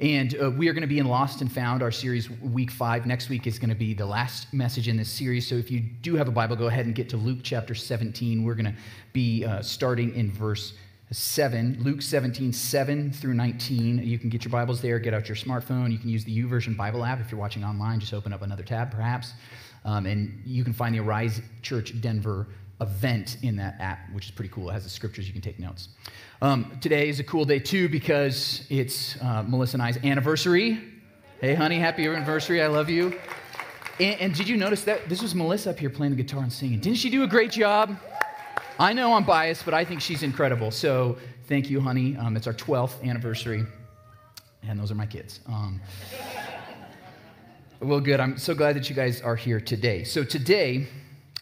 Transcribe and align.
And 0.00 0.36
uh, 0.42 0.50
we 0.50 0.68
are 0.68 0.72
going 0.72 0.82
to 0.82 0.88
be 0.88 0.98
in 0.98 1.06
Lost 1.06 1.40
and 1.40 1.52
Found, 1.52 1.80
our 1.80 1.92
series, 1.92 2.28
week 2.28 2.72
five. 2.72 3.06
Next 3.06 3.28
week 3.28 3.46
is 3.46 3.60
going 3.60 3.68
to 3.68 3.76
be 3.76 3.94
the 3.94 4.06
last 4.06 4.52
message 4.52 4.88
in 4.88 4.96
this 4.96 5.08
series. 5.08 5.46
So 5.48 5.54
if 5.54 5.70
you 5.70 5.78
do 5.78 6.16
have 6.16 6.26
a 6.26 6.32
Bible, 6.32 6.56
go 6.56 6.66
ahead 6.66 6.86
and 6.86 6.96
get 6.96 7.08
to 7.10 7.16
Luke 7.16 7.38
chapter 7.44 7.76
17. 7.76 8.42
We're 8.42 8.54
going 8.54 8.64
to 8.66 8.74
be 9.12 9.44
uh, 9.44 9.62
starting 9.62 10.12
in 10.16 10.32
verse 10.32 10.74
7, 11.12 11.78
Luke 11.80 12.02
17, 12.02 12.52
7 12.52 13.12
through 13.12 13.34
19. 13.34 13.98
You 14.02 14.18
can 14.18 14.30
get 14.30 14.44
your 14.44 14.50
Bibles 14.50 14.80
there, 14.80 14.98
get 14.98 15.14
out 15.14 15.28
your 15.28 15.36
smartphone. 15.36 15.92
You 15.92 15.98
can 15.98 16.08
use 16.08 16.24
the 16.24 16.36
YouVersion 16.36 16.76
Bible 16.76 17.04
app. 17.04 17.20
If 17.20 17.30
you're 17.30 17.40
watching 17.40 17.62
online, 17.62 18.00
just 18.00 18.12
open 18.12 18.32
up 18.32 18.42
another 18.42 18.64
tab, 18.64 18.90
perhaps. 18.90 19.32
Um, 19.84 20.06
and 20.06 20.42
you 20.44 20.64
can 20.64 20.72
find 20.72 20.92
the 20.92 21.00
Arise 21.00 21.40
Church 21.62 22.00
Denver 22.00 22.48
event 22.80 23.38
in 23.42 23.56
that 23.56 23.76
app, 23.80 24.12
which 24.12 24.26
is 24.26 24.30
pretty 24.30 24.50
cool. 24.50 24.70
It 24.70 24.72
has 24.72 24.84
the 24.84 24.90
scriptures, 24.90 25.26
you 25.26 25.32
can 25.32 25.42
take 25.42 25.58
notes. 25.58 25.88
Um, 26.42 26.78
today 26.80 27.08
is 27.08 27.20
a 27.20 27.24
cool 27.24 27.44
day, 27.44 27.58
too, 27.58 27.88
because 27.88 28.66
it's 28.68 29.20
uh, 29.22 29.42
Melissa 29.42 29.76
and 29.76 29.82
I's 29.82 29.96
anniversary. 30.04 30.80
Hey, 31.40 31.54
honey, 31.54 31.78
happy 31.78 32.06
anniversary. 32.06 32.62
I 32.62 32.66
love 32.66 32.88
you. 32.90 33.18
And, 34.00 34.20
and, 34.20 34.34
did 34.34 34.48
you 34.48 34.56
notice 34.56 34.82
that 34.84 35.08
this 35.08 35.22
was 35.22 35.34
Melissa 35.34 35.70
up 35.70 35.78
here 35.78 35.90
playing 35.90 36.16
the 36.16 36.22
guitar 36.22 36.42
and 36.42 36.52
singing? 36.52 36.80
Didn't 36.80 36.98
she 36.98 37.10
do 37.10 37.22
a 37.22 37.28
great 37.28 37.52
job? 37.52 37.96
I 38.78 38.92
know 38.92 39.14
I'm 39.14 39.24
biased, 39.24 39.64
but 39.64 39.72
I 39.72 39.84
think 39.84 40.00
she's 40.00 40.24
incredible. 40.24 40.72
So 40.72 41.16
thank 41.46 41.70
you, 41.70 41.80
honey. 41.80 42.16
Um, 42.16 42.36
it's 42.36 42.48
our 42.48 42.54
12th 42.54 43.04
anniversary, 43.04 43.64
and 44.64 44.80
those 44.80 44.90
are 44.90 44.96
my 44.96 45.06
kids. 45.06 45.40
Um, 45.46 45.80
well, 47.80 48.00
good. 48.00 48.18
I'm 48.18 48.36
so 48.36 48.52
glad 48.52 48.74
that 48.74 48.90
you 48.90 48.96
guys 48.96 49.20
are 49.20 49.36
here 49.36 49.60
today. 49.60 50.02
So 50.02 50.24
today, 50.24 50.88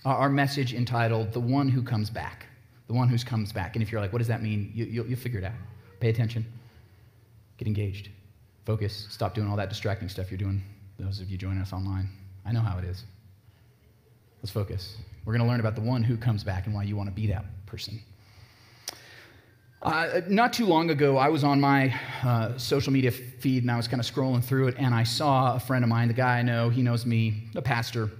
our 0.04 0.28
message 0.28 0.74
entitled 0.74 1.32
The 1.32 1.40
One 1.40 1.68
Who 1.68 1.82
Comes 1.82 2.10
Back. 2.10 2.46
The 2.88 2.94
One 2.94 3.08
Who 3.08 3.18
Comes 3.18 3.52
Back. 3.52 3.76
And 3.76 3.82
if 3.82 3.92
you're 3.92 4.00
like, 4.00 4.12
what 4.12 4.18
does 4.18 4.28
that 4.28 4.42
mean? 4.42 4.72
You, 4.74 5.02
will 5.02 5.08
you'll 5.08 5.18
figure 5.18 5.38
it 5.38 5.44
out. 5.44 5.52
Pay 6.00 6.10
attention, 6.10 6.44
get 7.56 7.68
engaged, 7.68 8.10
focus, 8.64 9.06
stop 9.08 9.34
doing 9.34 9.48
all 9.48 9.56
that 9.56 9.68
distracting 9.68 10.08
stuff 10.08 10.30
you're 10.30 10.38
doing. 10.38 10.62
Those 10.98 11.20
of 11.20 11.30
you 11.30 11.38
joining 11.38 11.60
us 11.60 11.72
online, 11.72 12.08
I 12.44 12.52
know 12.52 12.60
how 12.60 12.78
it 12.78 12.84
is. 12.84 13.04
Let's 14.42 14.50
focus. 14.50 14.96
We're 15.24 15.32
going 15.32 15.44
to 15.44 15.48
learn 15.48 15.60
about 15.60 15.76
the 15.76 15.80
one 15.80 16.02
who 16.02 16.16
comes 16.16 16.42
back 16.42 16.66
and 16.66 16.74
why 16.74 16.82
you 16.82 16.96
want 16.96 17.08
to 17.08 17.14
be 17.14 17.28
that 17.28 17.44
person. 17.66 18.02
Uh, 19.82 20.20
not 20.28 20.52
too 20.52 20.66
long 20.66 20.90
ago, 20.90 21.16
I 21.16 21.28
was 21.28 21.42
on 21.42 21.60
my 21.60 21.92
uh, 22.22 22.56
social 22.56 22.92
media 22.92 23.10
feed 23.10 23.62
and 23.62 23.70
I 23.70 23.76
was 23.76 23.88
kind 23.88 24.00
of 24.00 24.06
scrolling 24.06 24.42
through 24.42 24.68
it, 24.68 24.76
and 24.78 24.94
I 24.94 25.02
saw 25.02 25.56
a 25.56 25.60
friend 25.60 25.84
of 25.84 25.88
mine, 25.88 26.08
the 26.08 26.14
guy 26.14 26.38
I 26.38 26.42
know, 26.42 26.68
he 26.68 26.82
knows 26.82 27.04
me, 27.04 27.48
a 27.56 27.62
pastor, 27.62 28.10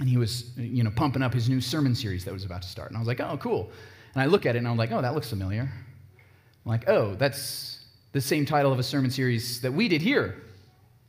and 0.00 0.08
he 0.08 0.16
was, 0.16 0.56
you 0.56 0.82
know, 0.82 0.90
pumping 0.90 1.22
up 1.22 1.32
his 1.32 1.48
new 1.48 1.60
sermon 1.60 1.94
series 1.94 2.24
that 2.24 2.32
was 2.32 2.44
about 2.44 2.62
to 2.62 2.68
start. 2.68 2.90
And 2.90 2.96
I 2.96 3.00
was 3.00 3.08
like, 3.08 3.20
oh, 3.20 3.36
cool. 3.38 3.70
And 4.14 4.22
I 4.22 4.26
look 4.26 4.46
at 4.46 4.56
it 4.56 4.58
and 4.58 4.68
I'm 4.68 4.76
like, 4.76 4.92
oh, 4.92 5.00
that 5.02 5.14
looks 5.14 5.30
familiar. 5.30 5.62
I'm 5.62 6.70
like, 6.70 6.88
oh, 6.88 7.14
that's 7.14 7.84
the 8.12 8.20
same 8.20 8.46
title 8.46 8.72
of 8.72 8.78
a 8.78 8.82
sermon 8.82 9.10
series 9.10 9.60
that 9.60 9.72
we 9.72 9.88
did 9.88 10.02
here 10.02 10.42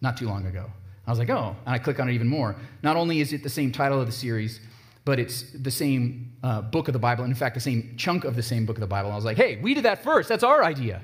not 0.02 0.18
too 0.18 0.28
long 0.28 0.46
ago. 0.46 0.70
I 1.08 1.10
was 1.12 1.20
like, 1.20 1.30
oh, 1.30 1.56
and 1.66 1.76
I 1.76 1.78
click 1.78 2.00
on 2.00 2.10
it 2.10 2.14
even 2.14 2.28
more. 2.28 2.56
Not 2.84 2.96
only 2.96 3.22
is 3.22 3.32
it 3.34 3.44
the 3.44 3.50
same 3.50 3.72
title 3.72 4.00
of 4.00 4.08
the 4.08 4.12
series, 4.12 4.60
but 5.04 5.20
it's 5.20 5.52
the 5.52 5.72
same 5.72 6.34
uh, 6.44 6.62
book 6.62 6.88
of 6.88 6.94
the 6.94 7.00
Bible. 7.00 7.24
And 7.24 7.32
in 7.32 7.38
fact, 7.38 7.54
the 7.54 7.62
same 7.62 7.94
chunk 7.96 8.24
of 8.24 8.36
the 8.36 8.44
same 8.44 8.66
book 8.66 8.78
of 8.78 8.82
the 8.82 8.88
Bible. 8.88 9.10
And 9.10 9.14
I 9.14 9.16
was 9.16 9.26
like, 9.26 9.38
hey, 9.38 9.60
we 9.62 9.76
did 9.76 9.84
that 9.84 10.04
first. 10.04 10.28
That's 10.30 10.44
our 10.44 10.64
idea. 10.64 11.02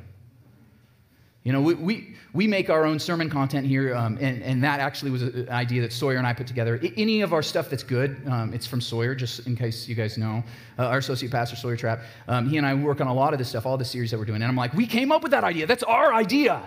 You 1.43 1.51
know, 1.51 1.61
we, 1.61 1.73
we, 1.73 2.15
we 2.33 2.45
make 2.45 2.69
our 2.69 2.85
own 2.85 2.99
sermon 2.99 3.27
content 3.27 3.65
here, 3.65 3.95
um, 3.95 4.17
and, 4.21 4.43
and 4.43 4.63
that 4.63 4.79
actually 4.79 5.09
was 5.09 5.23
an 5.23 5.49
idea 5.49 5.81
that 5.81 5.91
Sawyer 5.91 6.17
and 6.17 6.27
I 6.27 6.33
put 6.33 6.45
together. 6.45 6.79
I, 6.81 6.93
any 6.97 7.21
of 7.21 7.33
our 7.33 7.41
stuff 7.41 7.67
that's 7.67 7.81
good, 7.81 8.21
um, 8.27 8.53
it's 8.53 8.67
from 8.67 8.79
Sawyer, 8.79 9.15
just 9.15 9.47
in 9.47 9.55
case 9.55 9.87
you 9.87 9.95
guys 9.95 10.19
know. 10.19 10.43
Uh, 10.77 10.85
our 10.85 10.99
associate 10.99 11.31
pastor, 11.31 11.55
Sawyer 11.55 11.75
Trapp, 11.75 12.01
um, 12.27 12.47
he 12.47 12.57
and 12.57 12.65
I 12.65 12.75
work 12.75 13.01
on 13.01 13.07
a 13.07 13.13
lot 13.13 13.33
of 13.33 13.39
this 13.39 13.49
stuff, 13.49 13.65
all 13.65 13.75
the 13.75 13.85
series 13.85 14.11
that 14.11 14.19
we're 14.19 14.25
doing. 14.25 14.43
And 14.43 14.49
I'm 14.49 14.55
like, 14.55 14.73
we 14.75 14.85
came 14.85 15.11
up 15.11 15.23
with 15.23 15.31
that 15.31 15.43
idea. 15.43 15.65
That's 15.65 15.83
our 15.83 16.13
idea. 16.13 16.61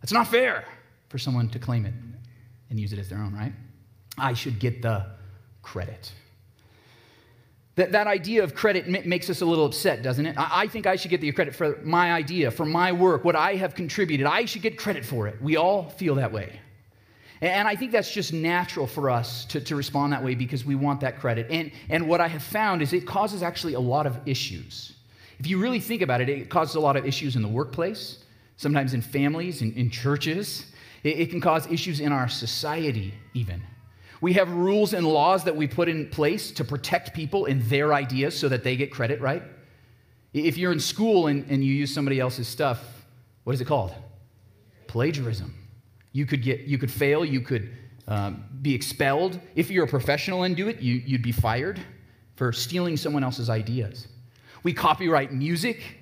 That's 0.00 0.12
not 0.12 0.28
fair 0.28 0.64
for 1.08 1.18
someone 1.18 1.48
to 1.48 1.58
claim 1.58 1.84
it 1.84 1.94
and 2.70 2.78
use 2.78 2.92
it 2.92 3.00
as 3.00 3.08
their 3.08 3.18
own, 3.18 3.34
right? 3.34 3.52
I 4.16 4.32
should 4.32 4.60
get 4.60 4.80
the 4.80 5.06
credit. 5.62 6.12
That, 7.76 7.90
that 7.92 8.06
idea 8.06 8.44
of 8.44 8.54
credit 8.54 8.86
makes 9.04 9.28
us 9.28 9.40
a 9.40 9.46
little 9.46 9.66
upset, 9.66 10.02
doesn't 10.02 10.26
it? 10.26 10.38
I, 10.38 10.62
I 10.62 10.66
think 10.68 10.86
I 10.86 10.94
should 10.94 11.10
get 11.10 11.20
the 11.20 11.32
credit 11.32 11.56
for 11.56 11.80
my 11.82 12.12
idea, 12.12 12.50
for 12.50 12.64
my 12.64 12.92
work, 12.92 13.24
what 13.24 13.34
I 13.34 13.56
have 13.56 13.74
contributed. 13.74 14.26
I 14.26 14.44
should 14.44 14.62
get 14.62 14.78
credit 14.78 15.04
for 15.04 15.26
it. 15.26 15.42
We 15.42 15.56
all 15.56 15.88
feel 15.90 16.14
that 16.16 16.32
way. 16.32 16.60
And 17.40 17.66
I 17.66 17.74
think 17.74 17.90
that's 17.90 18.10
just 18.12 18.32
natural 18.32 18.86
for 18.86 19.10
us 19.10 19.44
to, 19.46 19.60
to 19.60 19.76
respond 19.76 20.12
that 20.12 20.24
way 20.24 20.34
because 20.34 20.64
we 20.64 20.76
want 20.76 21.00
that 21.00 21.18
credit. 21.18 21.48
And, 21.50 21.72
and 21.90 22.08
what 22.08 22.20
I 22.20 22.28
have 22.28 22.42
found 22.42 22.80
is 22.80 22.92
it 22.92 23.06
causes 23.06 23.42
actually 23.42 23.74
a 23.74 23.80
lot 23.80 24.06
of 24.06 24.18
issues. 24.24 24.92
If 25.38 25.48
you 25.48 25.60
really 25.60 25.80
think 25.80 26.00
about 26.00 26.20
it, 26.20 26.28
it 26.28 26.48
causes 26.48 26.76
a 26.76 26.80
lot 26.80 26.96
of 26.96 27.04
issues 27.04 27.34
in 27.34 27.42
the 27.42 27.48
workplace, 27.48 28.24
sometimes 28.56 28.94
in 28.94 29.02
families, 29.02 29.62
in, 29.62 29.72
in 29.72 29.90
churches. 29.90 30.72
It, 31.02 31.18
it 31.18 31.30
can 31.30 31.40
cause 31.40 31.66
issues 31.66 31.98
in 31.98 32.12
our 32.12 32.28
society, 32.28 33.14
even. 33.34 33.62
We 34.24 34.32
have 34.32 34.50
rules 34.50 34.94
and 34.94 35.06
laws 35.06 35.44
that 35.44 35.54
we 35.54 35.66
put 35.66 35.86
in 35.86 36.08
place 36.08 36.50
to 36.52 36.64
protect 36.64 37.12
people 37.12 37.44
and 37.44 37.60
their 37.64 37.92
ideas 37.92 38.34
so 38.34 38.48
that 38.48 38.64
they 38.64 38.74
get 38.74 38.90
credit, 38.90 39.20
right? 39.20 39.42
If 40.32 40.56
you're 40.56 40.72
in 40.72 40.80
school 40.80 41.26
and, 41.26 41.44
and 41.50 41.62
you 41.62 41.74
use 41.74 41.92
somebody 41.92 42.20
else's 42.20 42.48
stuff, 42.48 43.04
what 43.42 43.52
is 43.52 43.60
it 43.60 43.66
called? 43.66 43.94
Plagiarism. 44.86 45.54
You 46.12 46.24
could, 46.24 46.42
get, 46.42 46.60
you 46.60 46.78
could 46.78 46.90
fail, 46.90 47.22
you 47.22 47.42
could 47.42 47.68
um, 48.08 48.42
be 48.62 48.74
expelled. 48.74 49.38
If 49.56 49.70
you're 49.70 49.84
a 49.84 49.88
professional 49.88 50.44
and 50.44 50.56
do 50.56 50.68
it, 50.68 50.80
you, 50.80 50.94
you'd 51.04 51.20
be 51.20 51.30
fired 51.30 51.78
for 52.36 52.50
stealing 52.50 52.96
someone 52.96 53.24
else's 53.24 53.50
ideas. 53.50 54.08
We 54.62 54.72
copyright 54.72 55.34
music. 55.34 55.98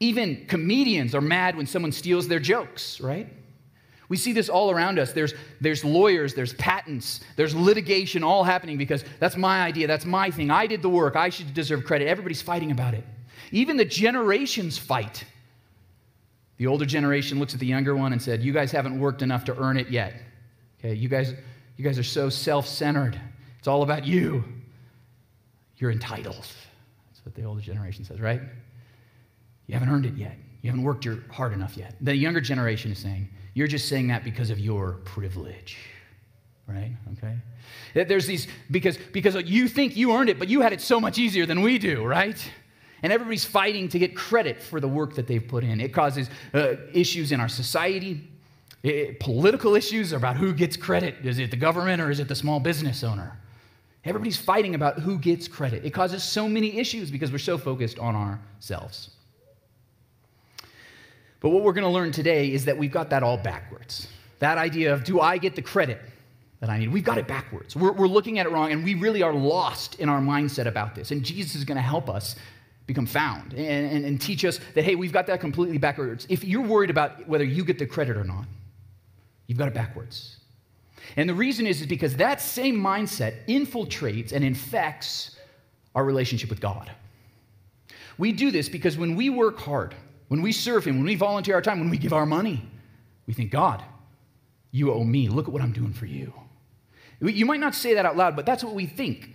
Even 0.00 0.44
comedians 0.46 1.14
are 1.14 1.20
mad 1.20 1.54
when 1.54 1.68
someone 1.68 1.92
steals 1.92 2.26
their 2.26 2.40
jokes, 2.40 3.00
right? 3.00 3.32
We 4.10 4.16
see 4.16 4.32
this 4.32 4.48
all 4.48 4.72
around 4.72 4.98
us. 4.98 5.12
There's, 5.12 5.34
there's 5.60 5.84
lawyers, 5.84 6.34
there's 6.34 6.52
patents, 6.54 7.20
there's 7.36 7.54
litigation 7.54 8.24
all 8.24 8.42
happening 8.42 8.76
because 8.76 9.04
that's 9.20 9.36
my 9.36 9.62
idea, 9.62 9.86
that's 9.86 10.04
my 10.04 10.32
thing. 10.32 10.50
I 10.50 10.66
did 10.66 10.82
the 10.82 10.88
work, 10.88 11.14
I 11.14 11.28
should 11.28 11.54
deserve 11.54 11.84
credit. 11.84 12.08
Everybody's 12.08 12.42
fighting 12.42 12.72
about 12.72 12.92
it. 12.92 13.04
Even 13.52 13.76
the 13.76 13.84
generations 13.84 14.76
fight. 14.76 15.24
The 16.56 16.66
older 16.66 16.84
generation 16.84 17.38
looks 17.38 17.54
at 17.54 17.60
the 17.60 17.66
younger 17.66 17.96
one 17.96 18.12
and 18.12 18.20
said, 18.20 18.42
You 18.42 18.52
guys 18.52 18.72
haven't 18.72 18.98
worked 18.98 19.22
enough 19.22 19.44
to 19.44 19.56
earn 19.56 19.78
it 19.78 19.88
yet. 19.90 20.14
Okay, 20.80 20.92
you 20.92 21.08
guys, 21.08 21.32
you 21.76 21.84
guys 21.84 21.96
are 21.96 22.02
so 22.02 22.28
self 22.28 22.66
centered. 22.66 23.18
It's 23.60 23.68
all 23.68 23.82
about 23.82 24.04
you. 24.04 24.42
You're 25.76 25.92
entitled. 25.92 26.34
That's 26.34 27.24
what 27.24 27.34
the 27.36 27.44
older 27.44 27.60
generation 27.60 28.04
says, 28.04 28.20
right? 28.20 28.42
You 29.68 29.74
haven't 29.74 29.88
earned 29.88 30.04
it 30.04 30.14
yet. 30.16 30.36
You 30.62 30.70
haven't 30.70 30.84
worked 30.84 31.04
your 31.04 31.20
hard 31.30 31.52
enough 31.52 31.76
yet. 31.76 31.94
The 32.00 32.14
younger 32.14 32.40
generation 32.40 32.90
is 32.90 32.98
saying, 32.98 33.28
you're 33.54 33.66
just 33.66 33.88
saying 33.88 34.08
that 34.08 34.24
because 34.24 34.50
of 34.50 34.58
your 34.58 34.92
privilege, 35.04 35.78
right? 36.66 36.92
Okay? 37.18 37.36
There's 37.94 38.26
these, 38.26 38.46
because, 38.70 38.96
because 38.96 39.34
you 39.44 39.68
think 39.68 39.96
you 39.96 40.12
earned 40.12 40.28
it, 40.28 40.38
but 40.38 40.48
you 40.48 40.60
had 40.60 40.72
it 40.72 40.80
so 40.80 41.00
much 41.00 41.18
easier 41.18 41.46
than 41.46 41.60
we 41.62 41.78
do, 41.78 42.04
right? 42.04 42.50
And 43.02 43.12
everybody's 43.12 43.44
fighting 43.44 43.88
to 43.88 43.98
get 43.98 44.14
credit 44.14 44.62
for 44.62 44.80
the 44.80 44.88
work 44.88 45.14
that 45.14 45.26
they've 45.26 45.46
put 45.46 45.64
in. 45.64 45.80
It 45.80 45.92
causes 45.92 46.28
uh, 46.54 46.74
issues 46.92 47.32
in 47.32 47.40
our 47.40 47.48
society, 47.48 48.28
it, 48.82 49.18
political 49.20 49.74
issues 49.74 50.12
about 50.12 50.36
who 50.36 50.52
gets 50.52 50.76
credit. 50.76 51.16
Is 51.24 51.38
it 51.38 51.50
the 51.50 51.56
government 51.56 52.00
or 52.00 52.10
is 52.10 52.20
it 52.20 52.28
the 52.28 52.34
small 52.34 52.60
business 52.60 53.02
owner? 53.02 53.36
Everybody's 54.04 54.38
fighting 54.38 54.74
about 54.74 54.98
who 54.98 55.18
gets 55.18 55.48
credit. 55.48 55.84
It 55.84 55.90
causes 55.90 56.22
so 56.22 56.48
many 56.48 56.78
issues 56.78 57.10
because 57.10 57.32
we're 57.32 57.38
so 57.38 57.58
focused 57.58 57.98
on 57.98 58.14
ourselves. 58.14 59.10
But 61.40 61.50
what 61.50 61.62
we're 61.62 61.72
going 61.72 61.84
to 61.84 61.90
learn 61.90 62.12
today 62.12 62.52
is 62.52 62.66
that 62.66 62.76
we've 62.76 62.92
got 62.92 63.10
that 63.10 63.22
all 63.22 63.36
backwards. 63.36 64.08
That 64.38 64.58
idea 64.58 64.92
of, 64.92 65.04
do 65.04 65.20
I 65.20 65.38
get 65.38 65.56
the 65.56 65.62
credit 65.62 66.00
that 66.60 66.70
I 66.70 66.78
need? 66.78 66.92
We've 66.92 67.04
got 67.04 67.18
it 67.18 67.26
backwards. 67.26 67.74
We're, 67.74 67.92
we're 67.92 68.06
looking 68.06 68.38
at 68.38 68.46
it 68.46 68.52
wrong, 68.52 68.72
and 68.72 68.84
we 68.84 68.94
really 68.94 69.22
are 69.22 69.32
lost 69.32 69.98
in 70.00 70.08
our 70.08 70.20
mindset 70.20 70.66
about 70.66 70.94
this. 70.94 71.10
And 71.10 71.24
Jesus 71.24 71.56
is 71.56 71.64
going 71.64 71.76
to 71.76 71.82
help 71.82 72.08
us 72.08 72.36
become 72.86 73.06
found 73.06 73.52
and, 73.52 73.92
and, 73.92 74.04
and 74.04 74.20
teach 74.20 74.44
us 74.44 74.60
that, 74.74 74.84
hey, 74.84 74.96
we've 74.96 75.12
got 75.12 75.26
that 75.28 75.40
completely 75.40 75.78
backwards. 75.78 76.26
If 76.28 76.44
you're 76.44 76.66
worried 76.66 76.90
about 76.90 77.26
whether 77.28 77.44
you 77.44 77.64
get 77.64 77.78
the 77.78 77.86
credit 77.86 78.16
or 78.16 78.24
not, 78.24 78.44
you've 79.46 79.58
got 79.58 79.68
it 79.68 79.74
backwards. 79.74 80.36
And 81.16 81.28
the 81.28 81.34
reason 81.34 81.66
is, 81.66 81.80
is 81.80 81.86
because 81.86 82.16
that 82.16 82.40
same 82.40 82.76
mindset 82.76 83.46
infiltrates 83.46 84.32
and 84.32 84.44
infects 84.44 85.36
our 85.94 86.04
relationship 86.04 86.50
with 86.50 86.60
God. 86.60 86.90
We 88.18 88.32
do 88.32 88.50
this 88.50 88.68
because 88.68 88.98
when 88.98 89.16
we 89.16 89.30
work 89.30 89.58
hard, 89.58 89.94
when 90.30 90.42
we 90.42 90.52
serve 90.52 90.84
Him, 90.84 90.96
when 90.96 91.06
we 91.06 91.16
volunteer 91.16 91.56
our 91.56 91.60
time, 91.60 91.80
when 91.80 91.90
we 91.90 91.98
give 91.98 92.12
our 92.12 92.24
money, 92.24 92.64
we 93.26 93.34
think, 93.34 93.50
God, 93.50 93.82
you 94.70 94.92
owe 94.92 95.02
me. 95.02 95.28
Look 95.28 95.48
at 95.48 95.52
what 95.52 95.60
I'm 95.60 95.72
doing 95.72 95.92
for 95.92 96.06
you. 96.06 96.32
You 97.20 97.44
might 97.44 97.58
not 97.58 97.74
say 97.74 97.94
that 97.94 98.06
out 98.06 98.16
loud, 98.16 98.36
but 98.36 98.46
that's 98.46 98.62
what 98.62 98.76
we 98.76 98.86
think. 98.86 99.34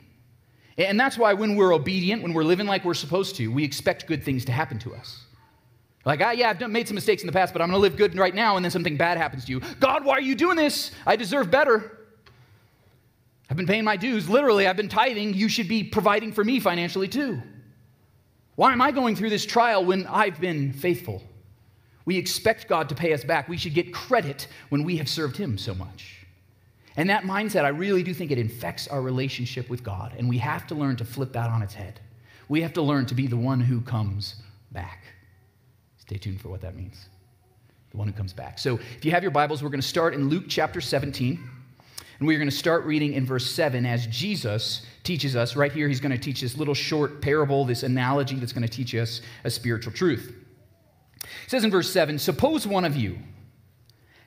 And 0.77 0.97
that's 0.97 1.18
why 1.18 1.33
when 1.33 1.57
we're 1.57 1.74
obedient, 1.74 2.24
when 2.24 2.31
we're 2.31 2.45
living 2.45 2.65
like 2.65 2.86
we're 2.86 2.94
supposed 2.94 3.36
to, 3.36 3.50
we 3.50 3.62
expect 3.62 4.07
good 4.07 4.24
things 4.24 4.45
to 4.45 4.53
happen 4.53 4.80
to 4.80 4.95
us. 4.95 5.25
Like, 6.06 6.21
ah, 6.21 6.31
yeah, 6.31 6.50
I've 6.50 6.59
done, 6.59 6.71
made 6.71 6.88
some 6.88 6.95
mistakes 6.95 7.24
in 7.24 7.27
the 7.27 7.33
past, 7.33 7.51
but 7.51 7.62
I'm 7.62 7.68
going 7.68 7.77
to 7.77 7.81
live 7.81 7.98
good 7.98 8.18
right 8.18 8.33
now, 8.33 8.56
and 8.56 8.63
then 8.63 8.71
something 8.71 8.95
bad 8.95 9.18
happens 9.18 9.44
to 9.45 9.51
you. 9.51 9.59
God, 9.81 10.06
why 10.06 10.13
are 10.13 10.21
you 10.21 10.33
doing 10.33 10.56
this? 10.56 10.91
I 11.06 11.18
deserve 11.18 11.51
better. 11.51 12.07
I've 13.50 13.57
been 13.57 13.68
paying 13.68 13.83
my 13.83 13.98
dues. 13.98 14.30
Literally, 14.30 14.65
I've 14.65 14.77
been 14.77 14.88
tithing. 14.88 15.33
You 15.33 15.50
should 15.50 15.68
be 15.68 15.83
providing 15.83 16.31
for 16.31 16.45
me 16.45 16.62
financially 16.62 17.09
too. 17.09 17.41
Why 18.55 18.71
am 18.71 18.81
I 18.81 18.91
going 18.91 19.15
through 19.15 19.29
this 19.29 19.45
trial 19.45 19.83
when 19.83 20.07
I've 20.07 20.39
been 20.39 20.73
faithful? 20.73 21.21
we 22.05 22.17
expect 22.17 22.67
God 22.67 22.87
to 22.89 22.95
pay 22.95 23.13
us 23.13 23.23
back. 23.23 23.49
We 23.49 23.57
should 23.57 23.73
get 23.73 23.93
credit 23.93 24.47
when 24.69 24.83
we 24.83 24.97
have 24.97 25.09
served 25.09 25.35
Him 25.35 25.57
so 25.57 25.73
much. 25.73 26.25
And 26.97 27.09
that 27.09 27.23
mindset, 27.23 27.65
I 27.65 27.69
really 27.69 28.03
do 28.03 28.13
think 28.13 28.31
it 28.31 28.37
infects 28.37 28.87
our 28.87 29.01
relationship 29.01 29.69
with 29.69 29.83
God. 29.83 30.13
And 30.17 30.29
we 30.29 30.37
have 30.37 30.65
to 30.67 30.75
learn 30.75 30.95
to 30.97 31.05
flip 31.05 31.33
that 31.33 31.49
on 31.49 31.61
its 31.61 31.73
head. 31.73 31.99
We 32.47 32.61
have 32.61 32.73
to 32.73 32.81
learn 32.81 33.07
to 33.07 33.15
be 33.15 33.27
the 33.27 33.35
one 33.35 33.59
who 33.59 33.81
comes 33.81 34.35
back. 34.71 35.03
Stay 35.97 36.17
tuned 36.17 36.39
for 36.39 36.49
what 36.49 36.61
that 36.61 36.75
means. 36.75 37.09
The 37.89 37.97
one 37.97 38.07
who 38.07 38.13
comes 38.13 38.31
back. 38.31 38.59
So 38.59 38.79
if 38.97 39.03
you 39.03 39.11
have 39.11 39.23
your 39.23 39.31
Bibles, 39.31 39.63
we're 39.63 39.69
going 39.69 39.81
to 39.81 39.87
start 39.87 40.13
in 40.13 40.29
Luke 40.29 40.45
chapter 40.47 40.79
17. 40.79 41.49
And 42.19 42.27
we're 42.27 42.38
going 42.38 42.50
to 42.50 42.56
start 42.56 42.85
reading 42.85 43.13
in 43.13 43.25
verse 43.25 43.50
7 43.50 43.85
as 43.85 44.07
Jesus 44.07 44.85
teaches 45.03 45.35
us. 45.35 45.56
Right 45.56 45.71
here, 45.71 45.88
he's 45.88 46.00
going 46.00 46.12
to 46.12 46.17
teach 46.17 46.41
this 46.41 46.57
little 46.57 46.73
short 46.73 47.21
parable, 47.21 47.65
this 47.65 47.83
analogy 47.83 48.35
that's 48.35 48.53
going 48.53 48.67
to 48.67 48.69
teach 48.69 48.95
us 48.95 49.21
a 49.44 49.50
spiritual 49.50 49.94
truth. 49.94 50.33
It 51.23 51.50
says 51.50 51.63
in 51.63 51.71
verse 51.71 51.91
7 51.91 52.17
Suppose 52.19 52.65
one 52.65 52.85
of 52.85 52.95
you 52.95 53.17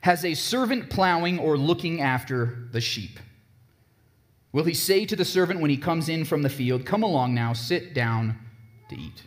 has 0.03 0.25
a 0.25 0.35
servant 0.35 0.91
plowing 0.91 1.39
or 1.39 1.57
looking 1.57 2.01
after 2.01 2.69
the 2.73 2.81
sheep. 2.81 3.19
Will 4.53 4.65
he 4.65 4.75
say 4.75 5.05
to 5.05 5.17
the 5.17 5.25
servant 5.25 5.61
when 5.61 5.71
he 5.71 5.77
comes 5.77 6.09
in 6.09 6.25
from 6.25 6.43
the 6.43 6.49
field, 6.49 6.85
Come 6.85 7.03
along 7.03 7.35
now, 7.35 7.53
sit 7.53 7.95
down 7.95 8.39
to 8.91 8.97
eat? 8.97 9.23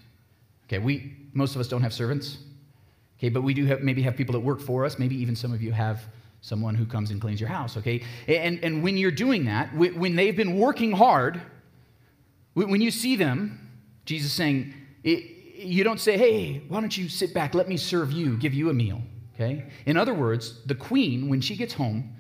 Okay, 0.66 0.80
we, 0.80 1.16
most 1.34 1.56
of 1.56 1.62
us 1.62 1.68
don't 1.68 1.82
have 1.82 1.94
servants. 1.94 2.38
Okay, 3.18 3.30
but 3.30 3.42
we 3.42 3.54
do 3.54 3.66
have, 3.66 3.82
maybe 3.82 4.02
have 4.02 4.16
people 4.16 4.34
that 4.34 4.40
work 4.40 4.60
for 4.60 4.86
us. 4.86 4.98
Maybe 4.98 5.16
even 5.16 5.36
some 5.36 5.54
of 5.54 5.62
you 5.62 5.72
have 5.72 6.04
someone 6.42 6.76
who 6.76 6.86
comes 6.86 7.12
and 7.12 7.22
cleans 7.22 7.40
your 7.40 7.50
house, 7.50 7.78
okay? 7.78 8.04
And, 8.28 8.60
and 8.64 8.84
when 8.84 8.98
you're 8.98 9.12
doing 9.12 9.46
that, 9.46 9.74
when 9.76 10.16
they've 10.16 10.36
been 10.36 10.58
working 10.58 10.92
hard, 10.92 11.42
when 12.54 12.82
you 12.82 12.92
see 12.92 13.16
them, 13.16 13.70
Jesus 14.06 14.34
saying, 14.34 14.74
you 15.04 15.84
don't 15.84 16.00
say, 16.00 16.18
hey, 16.18 16.64
why 16.68 16.82
don't 16.82 16.98
you 16.98 17.08
sit 17.08 17.34
back? 17.34 17.54
Let 17.54 17.70
me 17.70 17.78
serve 17.78 18.12
you, 18.12 18.38
give 18.38 18.54
you 18.54 18.70
a 18.70 18.74
meal. 18.74 19.02
Okay? 19.36 19.66
In 19.86 19.98
other 19.98 20.14
words, 20.14 20.60
the 20.66 20.76
queen, 20.76 21.30
when 21.30 21.42
she 21.42 21.56
gets 21.56 21.74
home, 21.74 22.16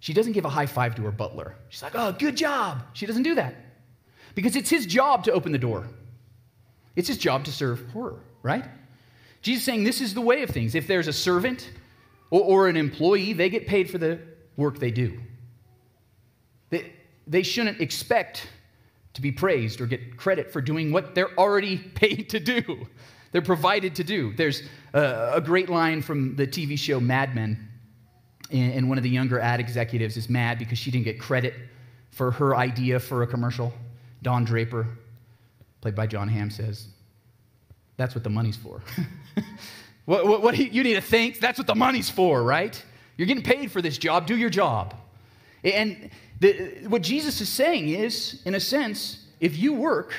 she 0.00 0.12
doesn't 0.12 0.32
give 0.32 0.44
a 0.44 0.50
high 0.50 0.66
five 0.66 0.96
to 0.96 1.02
her 1.02 1.12
butler. 1.12 1.56
She's 1.68 1.82
like, 1.82 1.94
oh, 1.94 2.12
good 2.12 2.36
job. 2.36 2.82
She 2.92 3.06
doesn't 3.06 3.22
do 3.22 3.36
that 3.36 3.54
because 4.34 4.56
it's 4.56 4.70
his 4.70 4.86
job 4.86 5.24
to 5.24 5.32
open 5.32 5.52
the 5.52 5.58
door, 5.58 5.86
it's 6.96 7.08
his 7.08 7.18
job 7.18 7.44
to 7.44 7.52
serve 7.52 7.80
her, 7.94 8.16
right? 8.42 8.64
Jesus 9.40 9.64
saying 9.64 9.84
this 9.84 10.00
is 10.00 10.14
the 10.14 10.20
way 10.20 10.42
of 10.42 10.50
things. 10.50 10.74
If 10.74 10.86
there's 10.86 11.08
a 11.08 11.12
servant 11.12 11.70
or, 12.32 12.40
or 12.40 12.68
an 12.68 12.76
employee, 12.76 13.34
they 13.34 13.50
get 13.50 13.68
paid 13.68 13.88
for 13.88 13.98
the 13.98 14.18
work 14.56 14.78
they 14.78 14.90
do. 14.90 15.20
They, 16.70 16.92
they 17.26 17.42
shouldn't 17.44 17.80
expect 17.80 18.48
to 19.12 19.20
be 19.20 19.30
praised 19.30 19.80
or 19.80 19.86
get 19.86 20.16
credit 20.16 20.50
for 20.50 20.62
doing 20.62 20.90
what 20.90 21.14
they're 21.14 21.38
already 21.38 21.76
paid 21.94 22.30
to 22.30 22.40
do. 22.40 22.88
They're 23.30 23.42
provided 23.42 23.94
to 23.96 24.04
do. 24.04 24.32
There's 24.34 24.62
a, 24.94 25.34
a 25.34 25.40
great 25.40 25.68
line 25.68 26.02
from 26.02 26.34
the 26.34 26.46
TV 26.46 26.78
show 26.78 26.98
Mad 26.98 27.34
Men, 27.34 27.68
and, 28.50 28.72
and 28.72 28.88
one 28.88 28.98
of 28.98 29.04
the 29.04 29.10
younger 29.10 29.38
ad 29.38 29.60
executives 29.60 30.16
is 30.16 30.28
mad 30.28 30.58
because 30.58 30.78
she 30.78 30.90
didn't 30.90 31.04
get 31.04 31.20
credit 31.20 31.54
for 32.10 32.30
her 32.30 32.56
idea 32.56 32.98
for 32.98 33.22
a 33.22 33.26
commercial. 33.26 33.72
Don 34.22 34.44
Draper, 34.44 34.86
played 35.82 35.94
by 35.94 36.06
Jon 36.06 36.28
Hamm, 36.28 36.50
says, 36.50 36.88
That's 37.98 38.14
what 38.14 38.24
the 38.24 38.30
money's 38.30 38.56
for. 38.56 38.82
what, 40.04 40.26
what, 40.26 40.42
what, 40.42 40.58
you 40.58 40.82
need 40.82 40.94
to 40.94 41.00
think, 41.00 41.38
that's 41.38 41.58
what 41.58 41.66
the 41.66 41.74
money's 41.74 42.10
for, 42.10 42.42
right? 42.42 42.82
You're 43.16 43.26
getting 43.26 43.42
paid 43.42 43.70
for 43.70 43.80
this 43.80 43.98
job, 43.98 44.26
do 44.26 44.36
your 44.36 44.50
job. 44.50 44.94
And 45.62 46.10
the, 46.40 46.86
what 46.88 47.02
Jesus 47.02 47.40
is 47.40 47.48
saying 47.48 47.88
is, 47.88 48.42
in 48.44 48.54
a 48.54 48.60
sense, 48.60 49.24
if 49.38 49.56
you 49.56 49.74
work, 49.74 50.12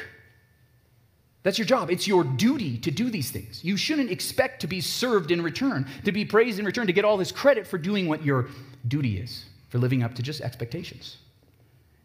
that's 1.43 1.57
your 1.57 1.67
job. 1.67 1.91
It's 1.91 2.07
your 2.07 2.23
duty 2.23 2.77
to 2.79 2.91
do 2.91 3.09
these 3.09 3.29
things. 3.29 3.63
You 3.63 3.75
shouldn't 3.75 4.09
expect 4.09 4.61
to 4.61 4.67
be 4.67 4.79
served 4.79 5.29
in 5.29 5.41
return, 5.41 5.85
to 6.05 6.13
be 6.13 6.23
praised 6.23 6.57
in 6.57 6.65
return, 6.65 6.87
to 6.87 6.93
get 6.93 7.03
all 7.03 7.17
this 7.17 7.33
credit 7.33 7.67
for 7.67 7.77
doing 7.77 8.07
what 8.07 8.23
your 8.23 8.47
duty 8.87 9.17
is, 9.17 9.45
for 9.67 9.77
living 9.77 10.03
up 10.03 10.15
to 10.15 10.23
just 10.23 10.39
expectations. 10.39 11.17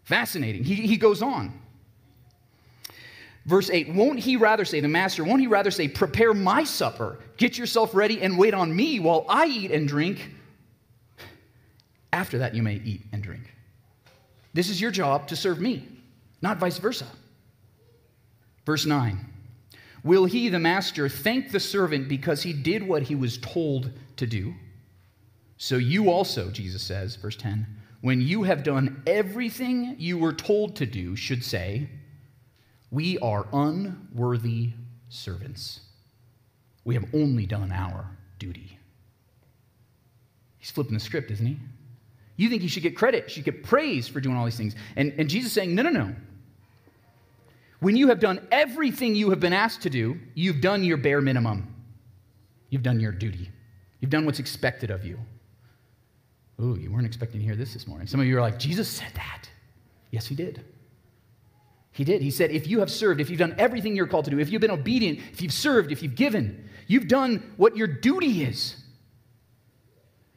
Fascinating. 0.02 0.64
He, 0.64 0.74
he 0.74 0.96
goes 0.96 1.22
on. 1.22 1.52
Verse 3.48 3.70
8 3.70 3.94
Won't 3.94 4.18
he 4.18 4.36
rather 4.36 4.66
say, 4.66 4.80
the 4.80 4.88
master, 4.88 5.24
won't 5.24 5.40
he 5.40 5.46
rather 5.46 5.70
say, 5.70 5.88
Prepare 5.88 6.34
my 6.34 6.64
supper, 6.64 7.18
get 7.38 7.56
yourself 7.56 7.94
ready, 7.94 8.20
and 8.20 8.36
wait 8.36 8.52
on 8.52 8.76
me 8.76 9.00
while 9.00 9.24
I 9.26 9.46
eat 9.46 9.70
and 9.70 9.88
drink? 9.88 10.32
After 12.12 12.38
that, 12.38 12.54
you 12.54 12.62
may 12.62 12.74
eat 12.84 13.06
and 13.10 13.22
drink. 13.22 13.54
This 14.52 14.68
is 14.68 14.82
your 14.82 14.90
job 14.90 15.28
to 15.28 15.36
serve 15.36 15.60
me, 15.60 15.88
not 16.42 16.58
vice 16.58 16.76
versa. 16.76 17.06
Verse 18.66 18.84
9 18.84 19.24
Will 20.04 20.26
he, 20.26 20.50
the 20.50 20.58
master, 20.58 21.08
thank 21.08 21.50
the 21.50 21.58
servant 21.58 22.06
because 22.06 22.42
he 22.42 22.52
did 22.52 22.86
what 22.86 23.04
he 23.04 23.14
was 23.14 23.38
told 23.38 23.90
to 24.16 24.26
do? 24.26 24.54
So 25.56 25.76
you 25.76 26.10
also, 26.10 26.50
Jesus 26.50 26.82
says, 26.82 27.16
verse 27.16 27.36
10, 27.36 27.66
when 28.02 28.20
you 28.20 28.42
have 28.42 28.62
done 28.62 29.02
everything 29.06 29.96
you 29.98 30.18
were 30.18 30.34
told 30.34 30.76
to 30.76 30.86
do, 30.86 31.16
should 31.16 31.42
say, 31.42 31.88
We 32.90 33.18
are 33.18 33.46
unworthy 33.52 34.72
servants. 35.08 35.80
We 36.84 36.94
have 36.94 37.04
only 37.12 37.46
done 37.46 37.70
our 37.72 38.10
duty. 38.38 38.78
He's 40.58 40.70
flipping 40.70 40.94
the 40.94 41.00
script, 41.00 41.30
isn't 41.30 41.46
he? 41.46 41.58
You 42.36 42.48
think 42.48 42.62
you 42.62 42.68
should 42.68 42.82
get 42.82 42.96
credit, 42.96 43.24
you 43.24 43.30
should 43.30 43.44
get 43.44 43.64
praise 43.64 44.08
for 44.08 44.20
doing 44.20 44.36
all 44.36 44.44
these 44.44 44.56
things. 44.56 44.74
And, 44.96 45.12
and 45.18 45.28
Jesus 45.28 45.52
saying, 45.52 45.74
no, 45.74 45.82
no, 45.82 45.90
no. 45.90 46.14
When 47.80 47.96
you 47.96 48.08
have 48.08 48.20
done 48.20 48.46
everything 48.50 49.14
you 49.14 49.30
have 49.30 49.40
been 49.40 49.52
asked 49.52 49.82
to 49.82 49.90
do, 49.90 50.18
you've 50.34 50.60
done 50.60 50.82
your 50.82 50.96
bare 50.96 51.20
minimum. 51.20 51.74
You've 52.70 52.82
done 52.82 53.00
your 53.00 53.12
duty. 53.12 53.50
You've 54.00 54.10
done 54.10 54.24
what's 54.24 54.38
expected 54.38 54.90
of 54.90 55.04
you. 55.04 55.18
Ooh, 56.60 56.76
you 56.80 56.90
weren't 56.90 57.06
expecting 57.06 57.40
to 57.40 57.46
hear 57.46 57.54
this 57.54 57.72
this 57.72 57.86
morning. 57.86 58.06
Some 58.06 58.20
of 58.20 58.26
you 58.26 58.36
are 58.36 58.40
like, 58.40 58.58
Jesus 58.58 58.88
said 58.88 59.12
that. 59.14 59.48
Yes, 60.10 60.26
he 60.26 60.34
did. 60.34 60.64
He 61.98 62.04
did. 62.04 62.22
He 62.22 62.30
said, 62.30 62.52
if 62.52 62.68
you 62.68 62.78
have 62.78 62.92
served, 62.92 63.20
if 63.20 63.28
you've 63.28 63.40
done 63.40 63.56
everything 63.58 63.96
you're 63.96 64.06
called 64.06 64.26
to 64.26 64.30
do, 64.30 64.38
if 64.38 64.50
you've 64.50 64.60
been 64.60 64.70
obedient, 64.70 65.18
if 65.32 65.42
you've 65.42 65.52
served, 65.52 65.90
if 65.90 66.00
you've 66.00 66.14
given, 66.14 66.68
you've 66.86 67.08
done 67.08 67.42
what 67.56 67.76
your 67.76 67.88
duty 67.88 68.44
is. 68.44 68.76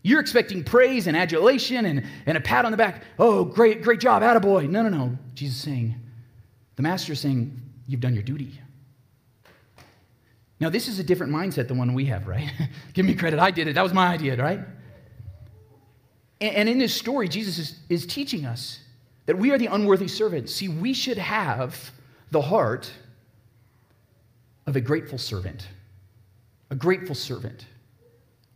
You're 0.02 0.22
expecting 0.22 0.64
praise 0.64 1.06
and 1.06 1.16
adulation 1.16 1.86
and, 1.86 2.04
and 2.26 2.36
a 2.36 2.42
pat 2.42 2.66
on 2.66 2.72
the 2.72 2.78
back. 2.78 3.04
Oh, 3.20 3.46
great, 3.46 3.84
great 3.84 4.00
job, 4.00 4.24
attaboy. 4.24 4.68
No, 4.72 4.82
no, 4.82 4.90
no. 4.90 5.20
Jesus 5.36 5.58
is 5.58 5.62
saying, 5.62 5.94
the 6.78 6.82
master 6.82 7.14
is 7.14 7.20
saying, 7.20 7.62
you've 7.86 8.02
done 8.02 8.16
your 8.16 8.24
duty. 8.24 8.60
Now, 10.60 10.72
this 10.72 10.88
is 10.88 10.98
a 10.98 11.04
different 11.04 11.32
mindset 11.32 11.68
than 11.68 11.78
one 11.78 11.94
we 11.94 12.06
have, 12.06 12.26
right? 12.26 12.52
Give 12.96 13.06
me 13.06 13.14
credit. 13.14 13.38
I 13.38 13.52
did 13.52 13.68
it. 13.68 13.76
That 13.76 13.84
was 13.84 13.94
my 13.94 14.08
idea, 14.08 14.36
right? 14.36 14.62
And, 16.40 16.56
and 16.56 16.70
in 16.70 16.80
this 16.80 16.96
story, 16.96 17.28
Jesus 17.28 17.60
is, 17.60 17.80
is 17.88 18.08
teaching 18.08 18.48
us 18.48 18.80
that 19.32 19.38
we 19.38 19.50
are 19.52 19.58
the 19.58 19.68
unworthy 19.68 20.10
servants. 20.10 20.54
See, 20.54 20.68
we 20.68 20.92
should 20.94 21.18
have 21.18 21.94
the 22.32 22.42
heart 22.42 22.92
of 24.68 24.76
a 24.76 24.82
grateful 24.82 25.18
servant, 25.18 25.70
a 26.70 26.76
grateful 26.76 27.16
servant, 27.16 27.66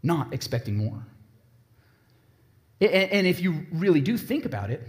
not 0.04 0.34
expecting 0.34 0.76
more. 0.76 1.08
And 2.82 3.26
if 3.26 3.40
you 3.40 3.66
really 3.72 4.02
do 4.02 4.18
think 4.18 4.44
about 4.44 4.70
it, 4.70 4.86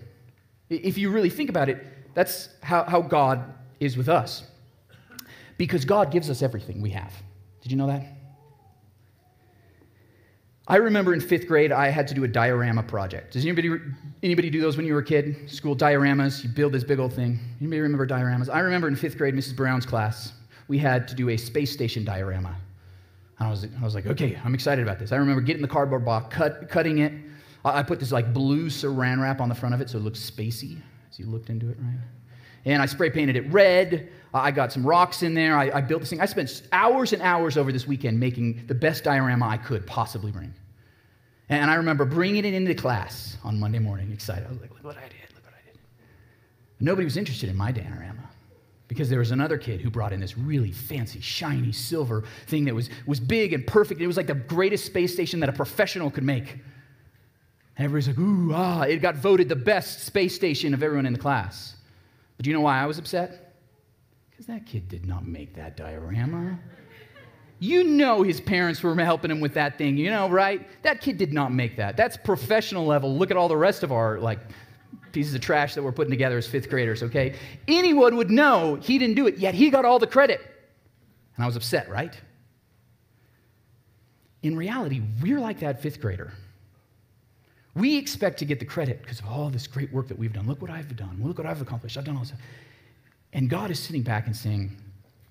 if 0.71 0.99
you 0.99 1.09
really 1.09 1.31
think 1.31 1.51
about 1.51 1.69
it, 1.69 1.87
that's 2.15 2.49
how, 2.65 2.83
how 2.83 3.01
God 3.01 3.45
is 3.79 3.97
with 3.97 4.09
us. 4.09 4.43
Because 5.57 5.85
God 5.85 6.11
gives 6.11 6.29
us 6.29 6.43
everything 6.43 6.83
we 6.83 6.91
have. 6.91 7.13
Did 7.63 7.71
you 7.71 7.79
know 7.79 7.87
that? 7.87 8.05
I 10.69 10.77
remember 10.77 11.15
in 11.15 11.21
fifth 11.21 11.47
grade, 11.47 11.71
I 11.71 11.89
had 11.91 12.09
to 12.09 12.15
do 12.15 12.25
a 12.25 12.29
diorama 12.29 12.83
project. 12.83 13.35
Does 13.35 13.45
anybody, 13.45 13.71
anybody 14.23 14.51
do 14.51 14.61
those 14.61 14.77
when 14.77 14.85
you 14.85 14.95
were 14.95 15.01
a 15.01 15.05
kid? 15.05 15.49
School 15.49 15.77
dioramas, 15.77 16.43
you 16.43 16.49
build 16.49 16.73
this 16.73 16.83
big 16.83 16.99
old 16.99 17.13
thing. 17.13 17.39
Anybody 17.61 17.81
remember 17.81 18.07
dioramas? 18.07 18.53
I 18.53 18.59
remember 18.61 18.89
in 18.89 18.97
fifth 18.97 19.17
grade, 19.17 19.35
Mrs. 19.35 19.55
Brown's 19.55 19.87
class, 19.87 20.33
we 20.67 20.79
had 20.79 21.07
to 21.09 21.15
do 21.15 21.29
a 21.29 21.37
space 21.37 21.71
station 21.71 22.05
diorama. 22.05 22.57
I 23.39 23.49
was, 23.49 23.65
I 23.65 23.85
was 23.85 23.95
like, 23.95 24.07
okay, 24.07 24.39
I'm 24.45 24.55
excited 24.55 24.83
about 24.83 24.99
this. 24.99 25.13
I 25.13 25.17
remember 25.17 25.43
getting 25.43 25.63
the 25.63 25.69
cardboard 25.69 26.05
box, 26.05 26.35
cut, 26.35 26.69
cutting 26.69 26.99
it, 26.99 27.13
I 27.67 27.83
put 27.83 27.99
this 27.99 28.13
like 28.13 28.33
blue 28.33 28.69
saran 28.69 29.21
wrap 29.21 29.41
on 29.41 29.49
the 29.49 29.55
front 29.55 29.75
of 29.75 29.81
it 29.81 29.91
so 29.91 29.99
it 29.99 30.03
looks 30.03 30.19
spacey 30.19 30.79
as 31.11 31.19
you 31.19 31.27
looked 31.27 31.51
into 31.51 31.69
it, 31.69 31.77
right? 31.81 31.99
And 32.67 32.83
I 32.83 32.87
spray 32.87 33.09
painted 33.09 33.37
it 33.37 33.51
red. 33.51 34.11
I 34.35 34.51
got 34.51 34.73
some 34.73 34.87
rocks 34.87 35.23
in 35.23 35.33
there. 35.33 35.57
I, 35.57 35.71
I 35.71 35.81
built 35.81 36.01
this 36.01 36.11
thing. 36.11 36.21
I 36.21 36.27
spent 36.27 36.63
hours 36.73 37.15
and 37.15 37.23
hours 37.23 37.57
over 37.57 37.73
this 37.73 37.87
weekend 37.87 38.21
making 38.21 38.67
the 38.67 38.75
best 38.75 39.05
diorama 39.05 39.47
I 39.47 39.57
could 39.57 39.87
possibly 39.87 40.31
bring. 40.31 40.53
And 41.49 41.71
I 41.71 41.77
remember 41.77 42.05
bringing 42.05 42.45
it 42.45 42.53
into 42.53 42.75
class 42.75 43.39
on 43.45 43.59
Monday 43.59 43.79
morning, 43.79 44.13
excited. 44.13 44.47
I 44.47 44.51
was 44.51 44.61
like, 44.61 44.71
look 44.73 44.85
what 44.85 44.97
I 44.97 45.03
did, 45.03 45.33
look 45.35 45.45
what 45.45 45.55
I 45.55 45.71
did. 45.71 45.79
Nobody 46.81 47.05
was 47.05 47.17
interested 47.17 47.49
in 47.49 47.57
my 47.57 47.71
diorama 47.71 48.29
because 48.89 49.09
there 49.09 49.21
was 49.21 49.31
another 49.31 49.57
kid 49.57 49.81
who 49.81 49.89
brought 49.89 50.13
in 50.13 50.19
this 50.19 50.37
really 50.37 50.73
fancy, 50.73 51.21
shiny 51.21 51.71
silver 51.71 52.25
thing 52.49 52.65
that 52.65 52.75
was, 52.75 52.91
was 53.07 53.21
big 53.21 53.53
and 53.53 53.65
perfect. 53.65 54.01
It 54.01 54.09
was 54.09 54.17
like 54.17 54.27
the 54.27 54.35
greatest 54.35 54.87
space 54.87 55.13
station 55.13 55.39
that 55.41 55.49
a 55.49 55.53
professional 55.53 56.11
could 56.11 56.25
make. 56.25 56.51
And 57.77 57.85
everybody's 57.85 58.09
like, 58.09 58.19
ooh, 58.19 58.53
ah. 58.53 58.83
It 58.83 58.97
got 58.97 59.15
voted 59.15 59.49
the 59.49 59.57
best 59.57 60.01
space 60.05 60.35
station 60.35 60.75
of 60.75 60.83
everyone 60.83 61.07
in 61.07 61.13
the 61.13 61.19
class. 61.19 61.76
But 62.37 62.45
do 62.45 62.51
you 62.51 62.55
know 62.55 62.63
why 62.63 62.81
I 62.81 62.87
was 62.87 62.99
upset? 62.99 63.55
Because 64.31 64.47
that 64.47 64.67
kid 64.67 64.89
did 64.89 65.07
not 65.07 65.27
make 65.27 65.55
that 65.55 65.77
diorama. 65.77 66.59
You 67.59 67.85
know 67.85 68.23
his 68.23 68.41
parents 68.41 68.83
were 68.83 68.95
helping 68.95 69.31
him 69.31 69.41
with 69.41 69.55
that 69.55 69.79
thing, 69.79 69.97
you 69.97 70.11
know, 70.11 70.29
right? 70.29 70.69
That 70.83 71.01
kid 71.01 71.17
did 71.17 71.33
not 71.33 71.53
make 71.53 71.77
that. 71.77 71.97
That's 71.97 72.17
professional 72.17 72.85
level. 72.85 73.17
Look 73.17 73.31
at 73.31 73.39
all 73.39 73.49
the 73.49 73.57
rest 73.57 73.83
of 73.83 73.93
our 73.93 74.19
like 74.19 74.41
pieces 75.13 75.35
of 75.35 75.41
trash 75.41 75.75
that 75.75 75.83
we're 75.83 75.93
putting 75.93 76.11
together 76.11 76.37
as 76.37 76.47
fifth 76.47 76.69
graders, 76.69 77.03
okay? 77.03 77.35
Anyone 77.67 78.17
would 78.17 78.31
know 78.31 78.75
he 78.75 78.99
didn't 78.99 79.17
do 79.17 79.27
it, 79.27 79.39
yet 79.39 79.55
he 79.55 79.71
got 79.71 79.87
all 79.87 79.99
the 79.99 80.07
credit. 80.07 80.41
And 81.37 81.45
I 81.45 81.47
was 81.47 81.57
upset, 81.57 81.89
right? 81.89 82.15
In 84.43 84.55
reality, 84.55 85.01
we're 85.23 85.41
like 85.41 85.61
that 85.61 85.81
fifth 85.81 86.01
grader. 86.01 86.35
We 87.77 87.99
expect 87.99 88.39
to 88.39 88.47
get 88.47 88.59
the 88.59 88.65
credit 88.65 89.03
because 89.03 89.21
of 89.21 89.27
all 89.27 89.51
this 89.51 89.67
great 89.67 89.93
work 89.93 90.09
that 90.09 90.19
we've 90.19 90.33
done. 90.33 90.47
Look 90.47 90.63
what 90.63 90.71
I've 90.71 90.97
done. 90.97 91.21
Look 91.23 91.37
what 91.37 91.47
I've 91.47 91.61
accomplished. 91.61 91.99
I've 91.99 92.05
done 92.05 92.17
all 92.17 92.23
this. 92.23 92.33
And 93.35 93.51
God 93.51 93.71
is 93.71 93.79
sitting 93.79 94.01
back 94.01 94.27
and 94.27 94.35
saying, 94.35 94.75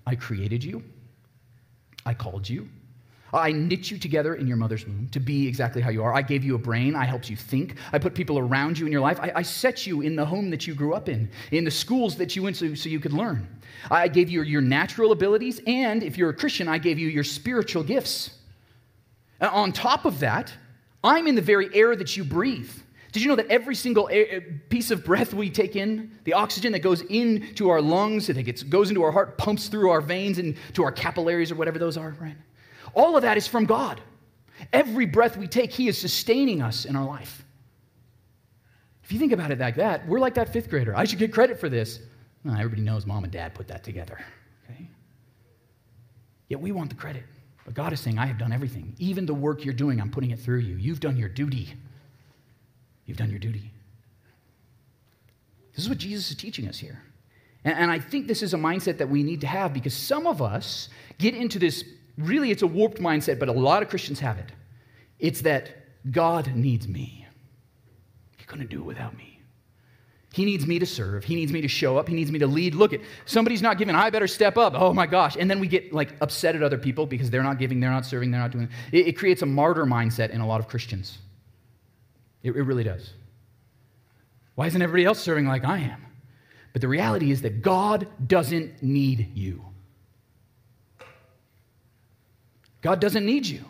I 0.06 0.14
created 0.14 0.62
you. 0.62 0.84
I 2.06 2.14
called 2.14 2.48
you. 2.48 2.68
I 3.32 3.50
knit 3.50 3.90
you 3.90 3.98
together 3.98 4.36
in 4.36 4.46
your 4.46 4.56
mother's 4.56 4.86
womb 4.86 5.08
to 5.10 5.18
be 5.18 5.48
exactly 5.48 5.82
how 5.82 5.90
you 5.90 6.04
are. 6.04 6.14
I 6.14 6.22
gave 6.22 6.44
you 6.44 6.54
a 6.54 6.58
brain. 6.58 6.94
I 6.94 7.04
helped 7.04 7.28
you 7.28 7.34
think. 7.34 7.74
I 7.92 7.98
put 7.98 8.14
people 8.14 8.38
around 8.38 8.78
you 8.78 8.86
in 8.86 8.92
your 8.92 9.00
life. 9.00 9.18
I, 9.20 9.32
I, 9.34 9.42
set 9.42 9.84
you 9.84 10.02
in 10.02 10.14
the 10.14 10.24
home 10.24 10.48
that 10.50 10.68
you 10.68 10.74
grew 10.74 10.94
up 10.94 11.08
in, 11.08 11.28
in 11.50 11.64
the 11.64 11.70
schools 11.70 12.16
that 12.16 12.36
you 12.36 12.44
went 12.44 12.54
to 12.56 12.76
so 12.76 12.88
you 12.88 13.00
could 13.00 13.12
learn. 13.12 13.48
I 13.90 14.06
gave 14.06 14.30
you 14.30 14.42
your 14.42 14.60
natural 14.60 15.10
abilities, 15.10 15.60
and 15.66 16.04
if 16.04 16.16
you're 16.16 16.30
a 16.30 16.34
Christian, 16.34 16.68
I 16.68 16.78
gave 16.78 16.98
you 17.00 17.08
your 17.08 17.24
spiritual 17.24 17.82
gifts. 17.82 18.30
And 19.40 19.50
On 19.50 19.72
top 19.72 20.04
of 20.04 20.20
that, 20.20 20.52
I'm 21.06 21.26
in 21.26 21.36
the 21.36 21.42
very 21.42 21.72
air 21.74 21.94
that 21.94 22.16
you 22.16 22.24
breathe. 22.24 22.70
Did 23.12 23.22
you 23.22 23.28
know 23.28 23.36
that 23.36 23.46
every 23.46 23.74
single 23.74 24.10
piece 24.68 24.90
of 24.90 25.04
breath 25.04 25.32
we 25.32 25.48
take 25.48 25.76
in, 25.76 26.18
the 26.24 26.34
oxygen 26.34 26.72
that 26.72 26.80
goes 26.80 27.00
into 27.02 27.70
our 27.70 27.80
lungs, 27.80 28.26
that 28.26 28.42
gets, 28.42 28.62
goes 28.62 28.90
into 28.90 29.02
our 29.04 29.12
heart, 29.12 29.38
pumps 29.38 29.68
through 29.68 29.90
our 29.90 30.00
veins 30.00 30.38
and 30.38 30.56
to 30.74 30.82
our 30.82 30.92
capillaries 30.92 31.50
or 31.50 31.54
whatever 31.54 31.78
those 31.78 31.96
are, 31.96 32.14
right? 32.20 32.36
All 32.94 33.16
of 33.16 33.22
that 33.22 33.36
is 33.36 33.46
from 33.46 33.64
God. 33.64 34.00
Every 34.72 35.06
breath 35.06 35.36
we 35.36 35.46
take, 35.46 35.70
He 35.70 35.88
is 35.88 35.96
sustaining 35.96 36.60
us 36.60 36.84
in 36.84 36.96
our 36.96 37.06
life. 37.06 37.44
If 39.04 39.12
you 39.12 39.18
think 39.18 39.32
about 39.32 39.50
it 39.50 39.60
like 39.60 39.76
that, 39.76 40.06
we're 40.08 40.18
like 40.18 40.34
that 40.34 40.52
fifth 40.52 40.68
grader. 40.68 40.94
I 40.96 41.04
should 41.04 41.20
get 41.20 41.32
credit 41.32 41.60
for 41.60 41.68
this. 41.68 42.00
Everybody 42.44 42.82
knows 42.82 43.06
mom 43.06 43.24
and 43.24 43.32
dad 43.32 43.54
put 43.54 43.68
that 43.68 43.84
together. 43.84 44.18
Okay? 44.64 44.88
Yet 46.48 46.60
we 46.60 46.72
want 46.72 46.90
the 46.90 46.96
credit. 46.96 47.22
But 47.66 47.74
God 47.74 47.92
is 47.92 47.98
saying, 47.98 48.16
I 48.16 48.26
have 48.26 48.38
done 48.38 48.52
everything. 48.52 48.94
Even 48.98 49.26
the 49.26 49.34
work 49.34 49.64
you're 49.64 49.74
doing, 49.74 50.00
I'm 50.00 50.10
putting 50.10 50.30
it 50.30 50.38
through 50.38 50.60
you. 50.60 50.76
You've 50.76 51.00
done 51.00 51.16
your 51.16 51.28
duty. 51.28 51.74
You've 53.06 53.18
done 53.18 53.28
your 53.28 53.40
duty. 53.40 53.72
This 55.74 55.84
is 55.84 55.88
what 55.88 55.98
Jesus 55.98 56.30
is 56.30 56.36
teaching 56.36 56.68
us 56.68 56.78
here. 56.78 57.02
And, 57.64 57.90
I 57.90 57.98
think 57.98 58.28
this 58.28 58.44
is 58.44 58.54
a 58.54 58.56
mindset 58.56 58.98
that 58.98 59.08
we 59.08 59.24
need 59.24 59.40
to 59.40 59.48
have 59.48 59.74
because 59.74 59.92
some 59.92 60.28
of 60.28 60.40
us 60.40 60.88
get 61.18 61.34
into 61.34 61.58
this 61.58 61.82
really, 62.16 62.52
it's 62.52 62.62
a 62.62 62.66
warped 62.68 62.98
mindset, 62.98 63.40
but 63.40 63.48
a 63.48 63.52
lot 63.52 63.82
of 63.82 63.88
Christians 63.88 64.20
have 64.20 64.38
it. 64.38 64.52
It's 65.18 65.40
that 65.40 65.70
God 66.12 66.54
needs 66.54 66.86
me. 66.86 67.26
He 68.36 68.44
couldn't 68.44 68.70
do 68.70 68.78
it 68.78 68.84
without 68.84 69.16
me. 69.16 69.35
He 70.36 70.44
needs 70.44 70.66
me 70.66 70.78
to 70.78 70.84
serve. 70.84 71.24
He 71.24 71.34
needs 71.34 71.50
me 71.50 71.62
to 71.62 71.68
show 71.68 71.96
up. 71.96 72.10
He 72.10 72.14
needs 72.14 72.30
me 72.30 72.38
to 72.40 72.46
lead. 72.46 72.74
Look 72.74 72.92
at 72.92 73.00
somebody's 73.24 73.62
not 73.62 73.78
giving. 73.78 73.94
I 73.94 74.10
better 74.10 74.26
step 74.26 74.58
up. 74.58 74.74
Oh 74.76 74.92
my 74.92 75.06
gosh! 75.06 75.34
And 75.40 75.50
then 75.50 75.60
we 75.60 75.66
get 75.66 75.94
like 75.94 76.12
upset 76.20 76.54
at 76.54 76.62
other 76.62 76.76
people 76.76 77.06
because 77.06 77.30
they're 77.30 77.42
not 77.42 77.58
giving, 77.58 77.80
they're 77.80 77.88
not 77.88 78.04
serving, 78.04 78.32
they're 78.32 78.42
not 78.42 78.50
doing. 78.50 78.68
It, 78.92 79.06
it 79.06 79.12
creates 79.16 79.40
a 79.40 79.46
martyr 79.46 79.86
mindset 79.86 80.28
in 80.28 80.42
a 80.42 80.46
lot 80.46 80.60
of 80.60 80.68
Christians. 80.68 81.16
It, 82.42 82.50
it 82.50 82.64
really 82.64 82.84
does. 82.84 83.14
Why 84.56 84.66
isn't 84.66 84.82
everybody 84.82 85.06
else 85.06 85.20
serving 85.20 85.46
like 85.46 85.64
I 85.64 85.78
am? 85.78 86.04
But 86.74 86.82
the 86.82 86.88
reality 86.88 87.30
is 87.30 87.40
that 87.40 87.62
God 87.62 88.06
doesn't 88.26 88.82
need 88.82 89.30
you. 89.34 89.64
God 92.82 93.00
doesn't 93.00 93.24
need 93.24 93.46
you. 93.46 93.64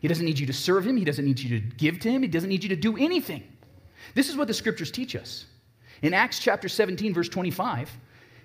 He 0.00 0.08
doesn't 0.08 0.26
need 0.26 0.40
you 0.40 0.46
to 0.46 0.52
serve 0.52 0.84
Him. 0.84 0.96
He 0.96 1.04
doesn't 1.04 1.24
need 1.24 1.38
you 1.38 1.60
to 1.60 1.76
give 1.76 2.00
to 2.00 2.10
Him. 2.10 2.22
He 2.22 2.28
doesn't 2.28 2.48
need 2.48 2.64
you 2.64 2.70
to 2.70 2.76
do 2.76 2.96
anything. 2.96 3.44
This 4.16 4.28
is 4.28 4.36
what 4.36 4.48
the 4.48 4.54
scriptures 4.54 4.90
teach 4.90 5.14
us. 5.14 5.46
In 6.02 6.14
Acts 6.14 6.38
chapter 6.38 6.68
17, 6.68 7.14
verse 7.14 7.28
25, 7.28 7.88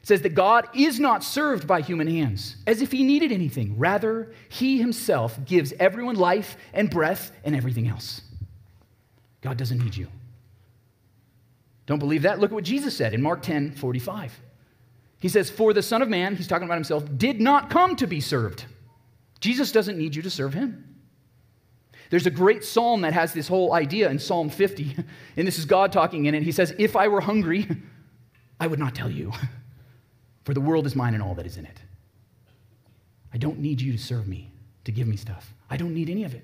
it 0.02 0.08
says 0.08 0.22
that 0.22 0.36
God 0.36 0.68
is 0.74 1.00
not 1.00 1.24
served 1.24 1.68
by 1.68 1.82
human 1.82 2.08
hands 2.08 2.56
as 2.66 2.82
if 2.82 2.92
He 2.92 3.04
needed 3.04 3.32
anything. 3.32 3.78
Rather, 3.78 4.32
He 4.48 4.78
Himself 4.78 5.44
gives 5.46 5.74
everyone 5.80 6.16
life 6.16 6.56
and 6.74 6.90
breath 6.90 7.32
and 7.44 7.56
everything 7.56 7.88
else. 7.88 8.22
God 9.42 9.58
doesn't 9.58 9.84
need 9.84 9.96
you. 9.96 10.08
Don't 11.88 12.00
believe 12.00 12.24
that? 12.24 12.40
Look 12.40 12.52
at 12.52 12.56
what 12.56 12.64
Jesus 12.64 12.96
said 12.96 13.14
in 13.14 13.22
Mark 13.22 13.42
10 13.42 13.72
45. 13.72 14.40
He 15.20 15.30
says, 15.30 15.50
For 15.50 15.74
the 15.74 15.82
Son 15.82 16.02
of 16.02 16.10
Man, 16.10 16.36
he's 16.36 16.48
talking 16.48 16.66
about 16.66 16.76
himself, 16.76 17.04
did 17.18 17.42
not 17.42 17.70
come 17.70 17.96
to 17.96 18.06
be 18.06 18.22
served. 18.22 18.66
Jesus 19.40 19.72
doesn't 19.72 19.98
need 19.98 20.16
you 20.16 20.22
to 20.22 20.30
serve 20.30 20.54
him. 20.54 20.97
There's 22.10 22.26
a 22.26 22.32
great 22.32 22.64
psalm 22.64 23.02
that 23.02 23.14
has 23.14 23.34
this 23.34 23.48
whole 23.48 23.74
idea 23.74 24.10
in 24.10 24.20
Psalm 24.20 24.50
50, 24.50 24.96
and 25.38 25.48
this 25.48 25.60
is 25.60 25.66
God 25.66 25.92
talking 25.92 26.26
in 26.26 26.36
it. 26.36 26.44
He 26.44 26.52
says, 26.52 26.74
If 26.78 26.96
I 26.96 27.08
were 27.08 27.22
hungry, 27.22 27.68
I 28.60 28.68
would 28.68 28.80
not 28.80 28.96
tell 28.96 29.10
you, 29.10 29.32
for 30.44 30.54
the 30.54 30.62
world 30.62 30.86
is 30.86 30.96
mine 30.96 31.14
and 31.14 31.22
all 31.22 31.36
that 31.36 31.46
is 31.46 31.58
in 31.58 31.66
it. 31.66 31.82
I 33.34 33.38
don't 33.38 33.60
need 33.60 33.82
you 33.82 33.92
to 33.92 33.98
serve 33.98 34.28
me, 34.28 34.52
to 34.86 34.92
give 34.92 35.08
me 35.08 35.18
stuff. 35.18 35.54
I 35.70 35.78
don't 35.78 35.94
need 35.94 36.10
any 36.10 36.24
of 36.24 36.34
it. 36.34 36.44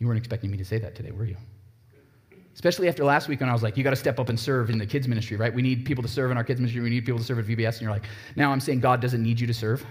You 0.00 0.08
weren't 0.08 0.18
expecting 0.18 0.50
me 0.50 0.58
to 0.58 0.64
say 0.64 0.78
that 0.78 0.94
today, 0.94 1.12
were 1.12 1.24
you? 1.24 1.36
Especially 2.54 2.88
after 2.88 3.04
last 3.04 3.28
week 3.28 3.40
when 3.40 3.48
I 3.48 3.52
was 3.52 3.62
like, 3.62 3.76
you 3.76 3.82
got 3.82 3.90
to 3.90 3.96
step 3.96 4.20
up 4.20 4.28
and 4.28 4.38
serve 4.38 4.70
in 4.70 4.78
the 4.78 4.86
kids' 4.86 5.08
ministry, 5.08 5.36
right? 5.36 5.52
We 5.52 5.62
need 5.62 5.84
people 5.84 6.02
to 6.02 6.08
serve 6.08 6.30
in 6.30 6.36
our 6.36 6.44
kids' 6.44 6.60
ministry. 6.60 6.82
We 6.82 6.90
need 6.90 7.04
people 7.04 7.18
to 7.18 7.24
serve 7.24 7.38
at 7.38 7.46
VBS. 7.46 7.74
And 7.74 7.82
you're 7.82 7.90
like, 7.90 8.04
now 8.36 8.52
I'm 8.52 8.60
saying 8.60 8.80
God 8.80 9.00
doesn't 9.00 9.22
need 9.22 9.40
you 9.40 9.46
to 9.46 9.54
serve. 9.54 9.84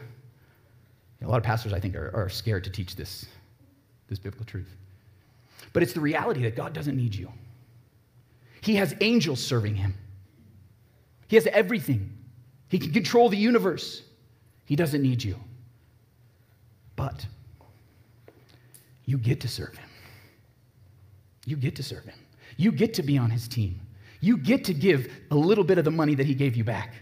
A 1.24 1.28
lot 1.28 1.38
of 1.38 1.44
pastors, 1.44 1.74
I 1.74 1.80
think, 1.80 1.96
are, 1.96 2.12
are 2.14 2.30
scared 2.30 2.64
to 2.66 2.70
teach 2.70 2.96
this, 2.96 3.26
this 4.08 4.20
biblical 4.20 4.46
truth. 4.46 4.76
But 5.72 5.84
it's 5.84 5.94
the 5.94 6.02
reality 6.02 6.44
that 6.44 6.56
God 6.56 6.74
doesn't 6.74 6.98
need 6.98 7.16
you. 7.16 7.32
He 8.62 8.76
has 8.76 8.96
angels 9.02 9.42
serving 9.42 9.76
him, 9.76 9.94
He 11.28 11.36
has 11.36 11.48
everything. 11.48 12.18
He 12.70 12.80
can 12.80 12.92
control 12.92 13.30
the 13.30 13.38
universe. 13.38 14.02
He 14.66 14.76
doesn't 14.76 15.04
need 15.04 15.24
you. 15.24 15.36
But 16.96 17.28
you 19.06 19.20
get 19.20 19.42
to 19.42 19.48
serve 19.48 19.78
him. 19.78 19.90
You 21.46 21.56
get 21.56 21.76
to 21.76 21.84
serve 21.84 22.06
him. 22.06 22.18
You 22.58 22.72
get 22.72 22.96
to 22.96 23.04
be 23.04 23.20
on 23.20 23.30
his 23.30 23.48
team. 23.48 23.80
You 24.22 24.38
get 24.38 24.66
to 24.66 24.74
give 24.74 25.12
a 25.30 25.36
little 25.36 25.64
bit 25.64 25.78
of 25.78 25.86
the 25.86 25.92
money 25.92 26.16
that 26.16 26.26
he 26.26 26.34
gave 26.34 26.56
you 26.56 26.64
back. 26.64 26.96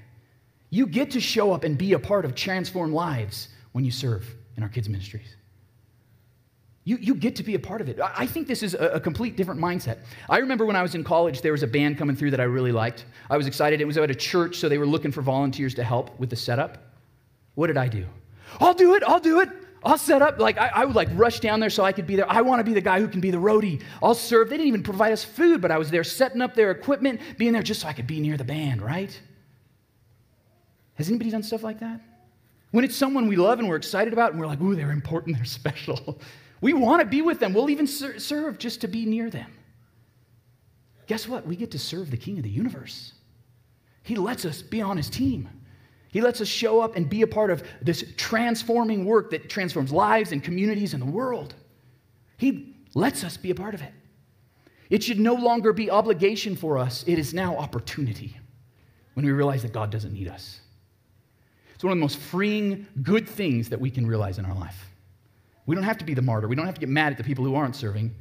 You 0.72 0.88
get 0.88 1.12
to 1.12 1.22
show 1.22 1.54
up 1.54 1.64
and 1.64 1.78
be 1.78 1.94
a 1.94 2.00
part 2.00 2.26
of 2.26 2.36
transformed 2.36 2.94
lives 2.94 3.48
when 3.72 3.86
you 3.86 3.92
serve 3.92 4.36
in 4.58 4.64
our 4.64 4.70
kids' 4.70 4.90
ministries. 4.90 5.36
You, 6.84 6.98
you 6.98 7.14
get 7.14 7.36
to 7.36 7.44
be 7.44 7.54
a 7.54 7.60
part 7.60 7.80
of 7.80 7.90
it. 7.90 8.00
I 8.02 8.26
think 8.26 8.48
this 8.48 8.64
is 8.64 8.74
a, 8.74 8.94
a, 8.94 9.00
complete 9.00 9.36
different 9.36 9.62
mindset. 9.62 10.00
I 10.28 10.40
remember 10.40 10.66
when 10.66 10.76
I 10.76 10.82
was 10.82 10.96
in 10.96 11.04
college, 11.04 11.42
there 11.42 11.52
was 11.52 11.62
a 11.62 11.68
band 11.68 12.00
coming 12.00 12.16
through 12.16 12.32
that 12.32 12.42
I 12.42 12.46
really 12.46 12.72
liked. 12.72 13.06
I 13.30 13.38
was 13.38 13.46
excited. 13.46 13.82
It 13.82 13.86
was 13.86 13.98
at 14.00 14.10
a 14.10 14.16
church, 14.16 14.56
so 14.56 14.68
they 14.68 14.80
were 14.80 14.88
looking 14.88 15.12
for 15.12 15.22
volunteers 15.22 15.76
to 15.76 15.84
help 15.84 16.20
with 16.20 16.32
the 16.32 16.36
setup. 16.36 16.80
What 17.54 17.68
did 17.68 17.78
I 17.78 17.88
do? 17.88 18.06
I'll 18.60 18.74
do 18.74 18.96
it. 18.96 19.04
I'll 19.06 19.20
do 19.20 19.42
it. 19.42 19.50
I'll 19.84 19.98
set 19.98 20.22
up, 20.22 20.40
like, 20.40 20.58
I, 20.58 20.72
I, 20.74 20.86
would 20.86 20.96
like 20.96 21.10
rush 21.14 21.40
down 21.40 21.60
there 21.60 21.72
so 21.72 21.84
I 21.84 21.92
could 21.92 22.06
be 22.06 22.16
there. 22.16 22.30
I 22.30 22.42
want 22.42 22.60
to 22.60 22.64
be 22.64 22.74
the 22.74 22.82
guy 22.82 23.00
who 23.00 23.08
can 23.08 23.20
be 23.20 23.32
the 23.32 23.38
roadie. 23.38 23.82
I'll 24.02 24.14
serve. 24.14 24.50
They 24.50 24.58
didn't 24.58 24.68
even 24.68 24.84
provide 24.84 25.12
us 25.12 25.24
food, 25.24 25.60
but 25.60 25.72
I 25.72 25.78
was 25.80 25.90
there 25.90 26.04
setting 26.04 26.42
up 26.42 26.54
their 26.54 26.70
equipment, 26.70 27.20
being 27.38 27.52
there 27.52 27.64
just 27.64 27.82
so 27.82 27.88
I 27.88 27.94
could 27.94 28.06
be 28.06 28.20
near 28.20 28.38
the 28.38 28.44
band, 28.44 28.82
right? 28.82 29.20
Has 30.96 31.10
anybody 31.10 31.32
done 31.32 31.42
stuff 31.42 31.64
like 31.64 31.80
that? 31.80 32.00
When 32.72 32.86
it's 32.86 32.96
someone 32.96 33.28
we 33.28 33.36
love 33.36 33.60
and 33.60 33.68
we're 33.68 33.76
excited 33.76 34.14
about 34.14 34.32
and 34.32 34.40
we're 34.40 34.48
like, 34.48 34.62
ooh, 34.62 34.76
they're 34.76 34.92
important, 34.92 35.36
they're 35.38 35.46
special. 35.46 36.20
We 36.62 36.74
want 36.74 37.02
to 37.02 37.06
be 37.06 37.22
with 37.22 37.40
them. 37.40 37.54
We'll 37.54 37.70
even 37.70 37.88
ser- 37.88 38.20
serve 38.20 38.58
just 38.58 38.82
to 38.82 38.88
be 38.88 39.06
near 39.06 39.30
them. 39.30 39.52
Guess 41.08 41.28
what? 41.28 41.46
We 41.46 41.56
get 41.56 41.72
to 41.72 41.80
serve 41.80 42.12
the 42.12 42.18
King 42.18 42.38
of 42.38 42.44
the 42.44 42.50
universe. 42.50 43.14
He 44.04 44.16
lets 44.16 44.46
us 44.46 44.62
be 44.62 44.82
on 44.82 44.98
his 44.98 45.10
team. 45.10 45.50
He 46.12 46.22
lets 46.22 46.42
us 46.42 46.48
show 46.48 46.82
up 46.82 46.96
and 46.96 47.10
be 47.10 47.22
a 47.22 47.28
part 47.28 47.52
of 47.52 47.64
this 47.82 48.04
transforming 48.18 49.06
work 49.06 49.32
that 49.32 49.50
transforms 49.50 49.92
lives 49.92 50.32
and 50.32 50.44
communities 50.44 50.94
and 50.94 51.02
the 51.02 51.12
world. 51.12 51.56
He 52.38 52.76
lets 52.94 53.24
us 53.24 53.38
be 53.38 53.52
a 53.52 53.56
part 53.56 53.74
of 53.74 53.82
it. 53.82 53.94
It 54.90 55.04
should 55.04 55.20
no 55.20 55.36
longer 55.36 55.72
be 55.72 55.90
obligation 55.90 56.56
for 56.56 56.78
us, 56.78 57.04
it 57.08 57.18
is 57.18 57.34
now 57.34 57.58
opportunity 57.58 58.38
when 59.14 59.26
we 59.26 59.32
realize 59.32 59.62
that 59.62 59.72
God 59.72 59.90
doesn't 59.90 60.14
need 60.14 60.28
us. 60.28 60.60
It's 61.82 61.84
one 61.84 61.94
of 61.94 61.98
the 61.98 62.02
most 62.02 62.20
freeing, 62.20 62.86
good 63.02 63.28
things 63.28 63.68
that 63.70 63.82
we 63.82 63.90
can 63.90 64.06
realize 64.06 64.38
in 64.38 64.46
our 64.46 64.54
life. 64.54 64.86
We 65.66 65.74
don't 65.74 65.84
have 65.84 65.98
to 65.98 66.06
be 66.06 66.14
the 66.14 66.22
martyr. 66.22 66.48
We 66.48 66.56
don't 66.56 66.68
have 66.68 66.76
to 66.76 66.80
get 66.80 66.90
mad 66.90 67.12
at 67.12 67.18
the 67.18 67.24
people 67.24 67.44
who 67.44 67.56
aren't 67.56 67.76
serving. 67.76 68.14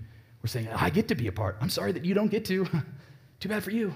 We're 0.42 0.48
saying, 0.48 0.68
I 0.74 0.88
get 0.88 1.08
to 1.08 1.14
be 1.14 1.26
a 1.26 1.32
part. 1.32 1.58
I'm 1.60 1.68
sorry 1.68 1.92
that 1.92 2.02
you 2.02 2.14
don't 2.14 2.30
get 2.30 2.46
to. 2.46 2.66
Too 3.38 3.50
bad 3.50 3.62
for 3.62 3.70
you. 3.70 3.92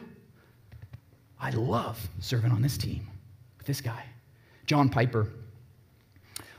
I 1.40 1.48
love 1.48 1.98
serving 2.20 2.52
on 2.52 2.60
this 2.60 2.76
team 2.76 3.08
this 3.64 3.80
guy. 3.80 4.04
John 4.66 4.90
Piper, 4.90 5.30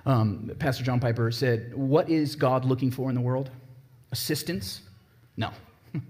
um, 0.08 0.50
Pastor 0.58 0.84
John 0.84 1.00
Piper 1.00 1.30
said, 1.30 1.76
What 1.76 2.10
is 2.10 2.36
God 2.36 2.66
looking 2.66 2.90
for 2.90 3.10
in 3.10 3.16
the 3.16 3.22
world? 3.22 3.52
Assistance? 4.14 4.82
No. 5.38 5.52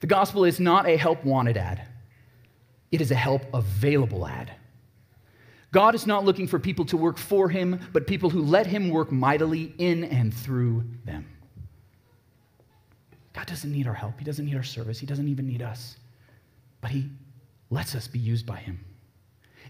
the 0.00 0.06
gospel 0.06 0.44
is 0.44 0.60
not 0.60 0.86
a 0.86 0.98
help 0.98 1.24
wanted 1.24 1.56
ad, 1.56 1.80
it 2.92 3.00
is 3.00 3.10
a 3.10 3.14
help 3.14 3.40
available 3.54 4.26
ad. 4.26 4.52
God 5.72 5.94
is 5.94 6.06
not 6.06 6.24
looking 6.24 6.46
for 6.46 6.58
people 6.58 6.84
to 6.86 6.96
work 6.96 7.16
for 7.16 7.48
him, 7.48 7.80
but 7.92 8.06
people 8.06 8.28
who 8.28 8.42
let 8.42 8.66
him 8.66 8.90
work 8.90 9.12
mightily 9.12 9.72
in 9.78 10.04
and 10.04 10.34
through 10.34 10.84
them. 11.04 11.26
God 13.32 13.46
doesn't 13.46 13.70
need 13.70 13.86
our 13.86 13.94
help. 13.94 14.18
He 14.18 14.24
doesn't 14.24 14.44
need 14.44 14.56
our 14.56 14.64
service. 14.64 14.98
He 14.98 15.06
doesn't 15.06 15.28
even 15.28 15.46
need 15.46 15.62
us. 15.62 15.96
But 16.80 16.90
he 16.90 17.08
lets 17.70 17.94
us 17.94 18.08
be 18.08 18.18
used 18.18 18.44
by 18.44 18.56
him. 18.56 18.84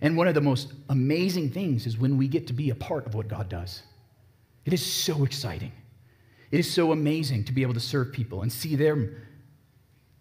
And 0.00 0.16
one 0.16 0.26
of 0.26 0.34
the 0.34 0.40
most 0.40 0.72
amazing 0.88 1.50
things 1.50 1.86
is 1.86 1.98
when 1.98 2.16
we 2.16 2.26
get 2.26 2.46
to 2.46 2.54
be 2.54 2.70
a 2.70 2.74
part 2.74 3.04
of 3.04 3.14
what 3.14 3.28
God 3.28 3.50
does. 3.50 3.82
It 4.64 4.72
is 4.72 4.84
so 4.84 5.24
exciting. 5.24 5.72
It 6.50 6.58
is 6.58 6.72
so 6.72 6.92
amazing 6.92 7.44
to 7.44 7.52
be 7.52 7.60
able 7.62 7.74
to 7.74 7.80
serve 7.80 8.12
people 8.12 8.42
and 8.42 8.50
see 8.50 8.74
them, 8.74 9.14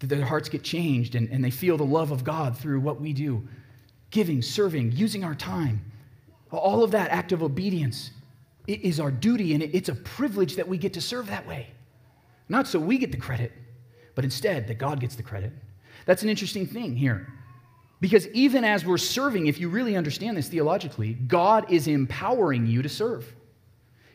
their 0.00 0.24
hearts 0.24 0.48
get 0.48 0.62
changed 0.62 1.14
and, 1.14 1.28
and 1.30 1.44
they 1.44 1.50
feel 1.50 1.76
the 1.76 1.84
love 1.84 2.10
of 2.10 2.24
God 2.24 2.56
through 2.56 2.80
what 2.80 3.00
we 3.00 3.12
do 3.12 3.46
giving, 4.10 4.42
serving, 4.42 4.92
using 4.92 5.24
our 5.24 5.34
time. 5.34 5.80
All 6.50 6.82
of 6.82 6.90
that 6.92 7.10
act 7.10 7.32
of 7.32 7.42
obedience 7.42 8.10
is 8.66 9.00
our 9.00 9.10
duty, 9.10 9.54
and 9.54 9.62
it's 9.62 9.88
a 9.88 9.94
privilege 9.94 10.56
that 10.56 10.68
we 10.68 10.78
get 10.78 10.92
to 10.94 11.00
serve 11.00 11.26
that 11.28 11.46
way. 11.46 11.68
Not 12.48 12.66
so 12.66 12.78
we 12.78 12.98
get 12.98 13.12
the 13.12 13.18
credit, 13.18 13.52
but 14.14 14.24
instead 14.24 14.66
that 14.68 14.78
God 14.78 15.00
gets 15.00 15.14
the 15.14 15.22
credit. 15.22 15.52
That's 16.06 16.22
an 16.22 16.28
interesting 16.28 16.66
thing 16.66 16.96
here. 16.96 17.32
Because 18.00 18.26
even 18.28 18.64
as 18.64 18.84
we're 18.84 18.98
serving, 18.98 19.46
if 19.46 19.60
you 19.60 19.68
really 19.68 19.96
understand 19.96 20.36
this 20.36 20.48
theologically, 20.48 21.14
God 21.14 21.70
is 21.70 21.86
empowering 21.86 22.66
you 22.66 22.82
to 22.82 22.88
serve. 22.88 23.34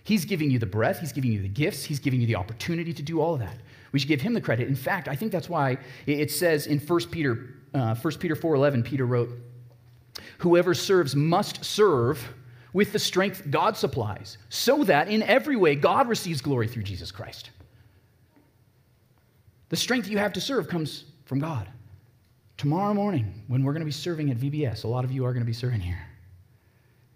He's 0.03 0.25
giving 0.25 0.51
you 0.51 0.59
the 0.59 0.65
breath, 0.65 0.99
He's 0.99 1.11
giving 1.11 1.31
you 1.31 1.41
the 1.41 1.47
gifts, 1.47 1.83
He's 1.83 1.99
giving 1.99 2.19
you 2.19 2.27
the 2.27 2.35
opportunity 2.35 2.93
to 2.93 3.01
do 3.01 3.21
all 3.21 3.33
of 3.33 3.39
that. 3.39 3.57
We 3.91 3.99
should 3.99 4.09
give 4.09 4.21
Him 4.21 4.33
the 4.33 4.41
credit. 4.41 4.67
In 4.67 4.75
fact, 4.75 5.07
I 5.07 5.15
think 5.15 5.31
that's 5.31 5.49
why 5.49 5.77
it 6.05 6.31
says 6.31 6.67
in 6.67 6.79
1 6.79 6.99
Peter, 7.11 7.55
uh, 7.73 7.95
1 7.95 8.13
Peter 8.17 8.35
4.11, 8.35 8.83
Peter 8.83 9.05
wrote, 9.05 9.29
Whoever 10.39 10.73
serves 10.73 11.15
must 11.15 11.63
serve 11.63 12.33
with 12.73 12.91
the 12.91 12.99
strength 12.99 13.49
God 13.49 13.77
supplies, 13.77 14.37
so 14.49 14.83
that 14.83 15.07
in 15.07 15.23
every 15.23 15.55
way 15.55 15.75
God 15.75 16.09
receives 16.09 16.41
glory 16.41 16.67
through 16.67 16.83
Jesus 16.83 17.11
Christ. 17.11 17.51
The 19.69 19.77
strength 19.77 20.07
you 20.07 20.17
have 20.17 20.33
to 20.33 20.41
serve 20.41 20.67
comes 20.67 21.05
from 21.25 21.39
God. 21.39 21.69
Tomorrow 22.57 22.93
morning, 22.93 23.43
when 23.47 23.63
we're 23.63 23.73
going 23.73 23.81
to 23.81 23.85
be 23.85 23.91
serving 23.91 24.29
at 24.31 24.37
VBS, 24.37 24.83
a 24.83 24.87
lot 24.87 25.03
of 25.03 25.11
you 25.11 25.25
are 25.25 25.33
going 25.33 25.43
to 25.43 25.47
be 25.47 25.53
serving 25.53 25.81
here. 25.81 26.01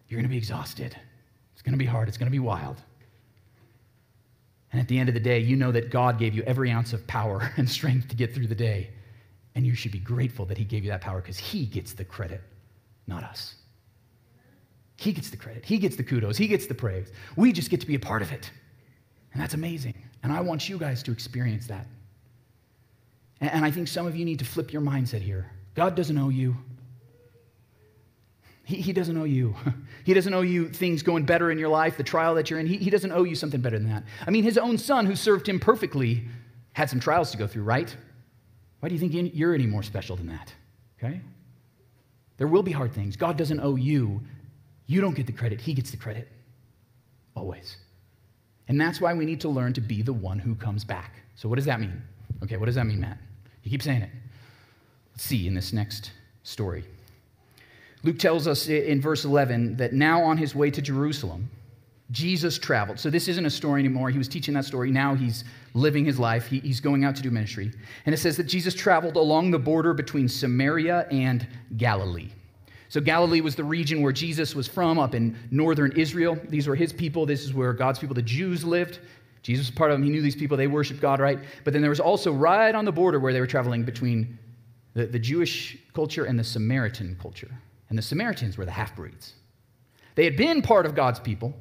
You're 0.07 0.17
going 0.17 0.27
to 0.27 0.33
be 0.33 0.37
exhausted. 0.37 0.95
It's 1.53 1.61
going 1.61 1.73
to 1.73 1.77
be 1.77 1.85
hard, 1.85 2.07
it's 2.07 2.17
going 2.17 2.27
to 2.27 2.31
be 2.31 2.39
wild. 2.39 2.81
And 4.71 4.79
at 4.79 4.87
the 4.87 4.99
end 4.99 5.09
of 5.09 5.15
the 5.15 5.19
day, 5.19 5.39
you 5.39 5.55
know 5.55 5.71
that 5.71 5.89
God 5.89 6.19
gave 6.19 6.33
you 6.33 6.43
every 6.43 6.69
ounce 6.69 6.93
of 6.93 7.05
power 7.07 7.51
and 7.57 7.69
strength 7.69 8.07
to 8.09 8.15
get 8.15 8.33
through 8.33 8.47
the 8.47 8.55
day. 8.55 8.91
And 9.55 9.65
you 9.65 9.73
should 9.73 9.91
be 9.91 9.99
grateful 9.99 10.45
that 10.45 10.57
He 10.57 10.63
gave 10.63 10.83
you 10.83 10.91
that 10.91 11.01
power 11.01 11.21
because 11.21 11.37
He 11.37 11.65
gets 11.65 11.93
the 11.93 12.05
credit, 12.05 12.41
not 13.09 13.23
us. 13.23 13.55
He 14.95 15.11
gets 15.11 15.29
the 15.29 15.37
credit, 15.37 15.65
He 15.65 15.77
gets 15.77 15.95
the 15.95 16.03
kudos, 16.03 16.37
He 16.37 16.47
gets 16.47 16.67
the 16.67 16.75
praise. 16.75 17.11
We 17.35 17.51
just 17.51 17.69
get 17.69 17.81
to 17.81 17.87
be 17.87 17.95
a 17.95 17.99
part 17.99 18.21
of 18.21 18.31
it. 18.31 18.49
And 19.33 19.41
that's 19.41 19.53
amazing. 19.53 19.95
And 20.23 20.31
I 20.31 20.41
want 20.41 20.67
you 20.69 20.77
guys 20.77 21.03
to 21.03 21.11
experience 21.11 21.67
that. 21.67 21.87
And 23.41 23.63
I 23.63 23.71
think 23.71 23.87
some 23.87 24.05
of 24.05 24.15
you 24.15 24.25
need 24.25 24.39
to 24.39 24.45
flip 24.45 24.73
your 24.73 24.81
mindset 24.81 25.21
here. 25.21 25.49
God 25.75 25.95
doesn't 25.95 26.17
owe 26.17 26.29
you. 26.29 26.57
He, 28.65 28.81
he 28.81 28.93
doesn't 28.93 29.17
owe 29.17 29.25
you. 29.25 29.55
He 30.05 30.15
doesn't 30.15 30.33
owe 30.33 30.41
you 30.41 30.69
things 30.69 31.03
going 31.03 31.25
better 31.25 31.51
in 31.51 31.59
your 31.59 31.69
life, 31.69 31.95
the 31.95 32.03
trial 32.03 32.33
that 32.35 32.49
you're 32.49 32.59
in. 32.59 32.65
He, 32.65 32.77
he 32.77 32.89
doesn't 32.89 33.11
owe 33.11 33.23
you 33.23 33.35
something 33.35 33.61
better 33.61 33.77
than 33.77 33.87
that. 33.89 34.03
I 34.25 34.31
mean, 34.31 34.43
his 34.43 34.57
own 34.57 34.79
son, 34.79 35.05
who 35.05 35.15
served 35.15 35.47
him 35.47 35.59
perfectly, 35.59 36.23
had 36.73 36.89
some 36.89 36.99
trials 36.99 37.29
to 37.31 37.37
go 37.37 37.45
through, 37.45 37.61
right? 37.61 37.95
Why 38.79 38.89
do 38.89 38.95
you 38.95 38.99
think 38.99 39.35
you're 39.35 39.53
any 39.53 39.67
more 39.67 39.83
special 39.83 40.15
than 40.15 40.27
that? 40.27 40.51
Okay? 40.97 41.21
There 42.39 42.47
will 42.47 42.63
be 42.63 42.71
hard 42.71 42.93
things. 42.93 43.15
God 43.15 43.37
doesn't 43.37 43.59
owe 43.59 43.75
you. 43.75 44.21
You 44.87 45.01
don't 45.01 45.13
get 45.13 45.27
the 45.27 45.33
credit, 45.33 45.61
He 45.61 45.75
gets 45.75 45.91
the 45.91 45.97
credit. 45.97 46.27
Always. 47.35 47.77
And 48.67 48.79
that's 48.79 48.99
why 48.99 49.13
we 49.13 49.25
need 49.25 49.41
to 49.41 49.49
learn 49.49 49.73
to 49.73 49.81
be 49.81 50.01
the 50.01 50.13
one 50.13 50.39
who 50.39 50.55
comes 50.55 50.83
back. 50.83 51.15
So, 51.35 51.47
what 51.47 51.55
does 51.55 51.65
that 51.65 51.79
mean? 51.79 52.01
Okay, 52.43 52.57
what 52.57 52.65
does 52.67 52.75
that 52.75 52.85
mean, 52.85 53.01
Matt? 53.01 53.17
You 53.63 53.71
keep 53.71 53.83
saying 53.83 54.01
it. 54.01 54.09
Let's 55.13 55.23
see 55.23 55.47
in 55.47 55.53
this 55.53 55.73
next 55.73 56.11
story. 56.43 56.85
Luke 58.03 58.17
tells 58.17 58.47
us 58.47 58.69
in 58.69 59.01
verse 59.01 59.25
11 59.25 59.75
that 59.77 59.91
now 59.93 60.23
on 60.23 60.37
his 60.37 60.55
way 60.55 60.71
to 60.71 60.81
Jerusalem, 60.81 61.49
Jesus 62.11 62.57
traveled. 62.57 62.99
So 62.99 63.09
this 63.09 63.27
isn't 63.27 63.45
a 63.45 63.49
story 63.49 63.79
anymore. 63.79 64.09
He 64.09 64.17
was 64.17 64.27
teaching 64.27 64.53
that 64.55 64.65
story. 64.65 64.89
Now 64.89 65.13
he's 65.13 65.43
living 65.75 66.05
his 66.05 66.17
life. 66.17 66.47
He, 66.47 66.59
he's 66.59 66.79
going 66.79 67.05
out 67.05 67.15
to 67.17 67.21
do 67.21 67.29
ministry. 67.29 67.71
And 68.05 68.15
it 68.15 68.17
says 68.17 68.35
that 68.37 68.45
Jesus 68.45 68.73
traveled 68.73 69.15
along 69.15 69.51
the 69.51 69.59
border 69.59 69.93
between 69.93 70.27
Samaria 70.27 71.07
and 71.11 71.47
Galilee. 71.77 72.29
So 72.89 72.99
Galilee 72.99 73.41
was 73.41 73.55
the 73.55 73.63
region 73.63 74.01
where 74.01 74.11
Jesus 74.11 74.55
was 74.55 74.67
from, 74.67 74.97
up 74.97 75.13
in 75.13 75.37
northern 75.51 75.91
Israel. 75.91 76.39
These 76.49 76.67
were 76.67 76.75
his 76.75 76.91
people. 76.91 77.27
This 77.27 77.43
is 77.43 77.53
where 77.53 77.71
God's 77.73 77.99
people, 77.99 78.15
the 78.15 78.23
Jews, 78.23 78.63
lived. 78.63 78.99
Jesus 79.43 79.67
was 79.67 79.75
part 79.75 79.91
of 79.91 79.95
them. 79.95 80.03
He 80.03 80.09
knew 80.09 80.23
these 80.23 80.35
people. 80.35 80.57
They 80.57 80.65
worshiped 80.65 80.99
God, 80.99 81.19
right? 81.19 81.39
But 81.63 81.73
then 81.73 81.83
there 81.83 81.91
was 81.91 81.99
also 81.99 82.33
right 82.33 82.73
on 82.73 82.85
the 82.85 82.91
border 82.91 83.19
where 83.19 83.31
they 83.31 83.39
were 83.39 83.47
traveling 83.47 83.83
between 83.83 84.39
the, 84.95 85.05
the 85.05 85.19
Jewish 85.19 85.77
culture 85.93 86.25
and 86.25 86.37
the 86.37 86.43
Samaritan 86.43 87.15
culture. 87.21 87.51
And 87.89 87.97
the 87.97 88.01
Samaritans 88.01 88.57
were 88.57 88.65
the 88.65 88.71
half 88.71 88.95
breeds. 88.95 89.33
They 90.15 90.23
had 90.25 90.35
been 90.35 90.63
part 90.63 90.87
of 90.87 90.95
God's 90.95 91.19
people, 91.19 91.53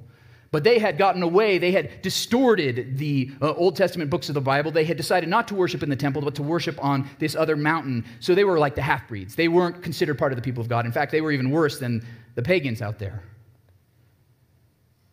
but 0.50 0.64
they 0.64 0.78
had 0.78 0.96
gotten 0.96 1.22
away. 1.22 1.58
They 1.58 1.72
had 1.72 2.02
distorted 2.02 2.96
the 2.96 3.30
uh, 3.42 3.52
Old 3.52 3.76
Testament 3.76 4.10
books 4.10 4.28
of 4.28 4.34
the 4.34 4.40
Bible. 4.40 4.70
They 4.70 4.84
had 4.84 4.96
decided 4.96 5.28
not 5.28 5.48
to 5.48 5.54
worship 5.54 5.82
in 5.82 5.90
the 5.90 5.96
temple, 5.96 6.22
but 6.22 6.34
to 6.36 6.42
worship 6.42 6.82
on 6.82 7.08
this 7.18 7.36
other 7.36 7.56
mountain. 7.56 8.04
So 8.20 8.34
they 8.34 8.44
were 8.44 8.58
like 8.58 8.74
the 8.74 8.82
half 8.82 9.06
breeds. 9.08 9.34
They 9.34 9.48
weren't 9.48 9.82
considered 9.82 10.18
part 10.18 10.32
of 10.32 10.36
the 10.36 10.42
people 10.42 10.62
of 10.62 10.68
God. 10.68 10.86
In 10.86 10.92
fact, 10.92 11.12
they 11.12 11.20
were 11.20 11.32
even 11.32 11.50
worse 11.50 11.78
than 11.78 12.06
the 12.34 12.42
pagans 12.42 12.80
out 12.80 12.98
there 12.98 13.22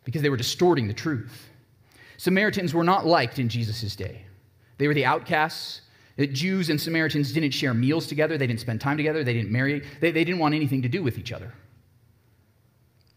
because 0.04 0.22
they 0.22 0.30
were 0.30 0.36
distorting 0.36 0.88
the 0.88 0.94
truth. 0.94 1.48
Samaritans 2.16 2.72
were 2.72 2.84
not 2.84 3.04
liked 3.04 3.38
in 3.38 3.48
Jesus' 3.48 3.94
day. 3.94 4.22
They 4.78 4.88
were 4.88 4.94
the 4.94 5.04
outcasts, 5.04 5.82
Jews 6.18 6.70
and 6.70 6.80
Samaritans 6.80 7.32
didn't 7.32 7.50
share 7.50 7.74
meals 7.74 8.06
together, 8.06 8.38
they 8.38 8.46
didn't 8.46 8.60
spend 8.60 8.80
time 8.80 8.96
together, 8.96 9.22
they 9.22 9.34
didn't 9.34 9.50
marry, 9.50 9.84
they, 10.00 10.10
they 10.10 10.24
didn't 10.24 10.38
want 10.38 10.54
anything 10.54 10.80
to 10.82 10.88
do 10.88 11.02
with 11.02 11.18
each 11.18 11.32
other. 11.32 11.52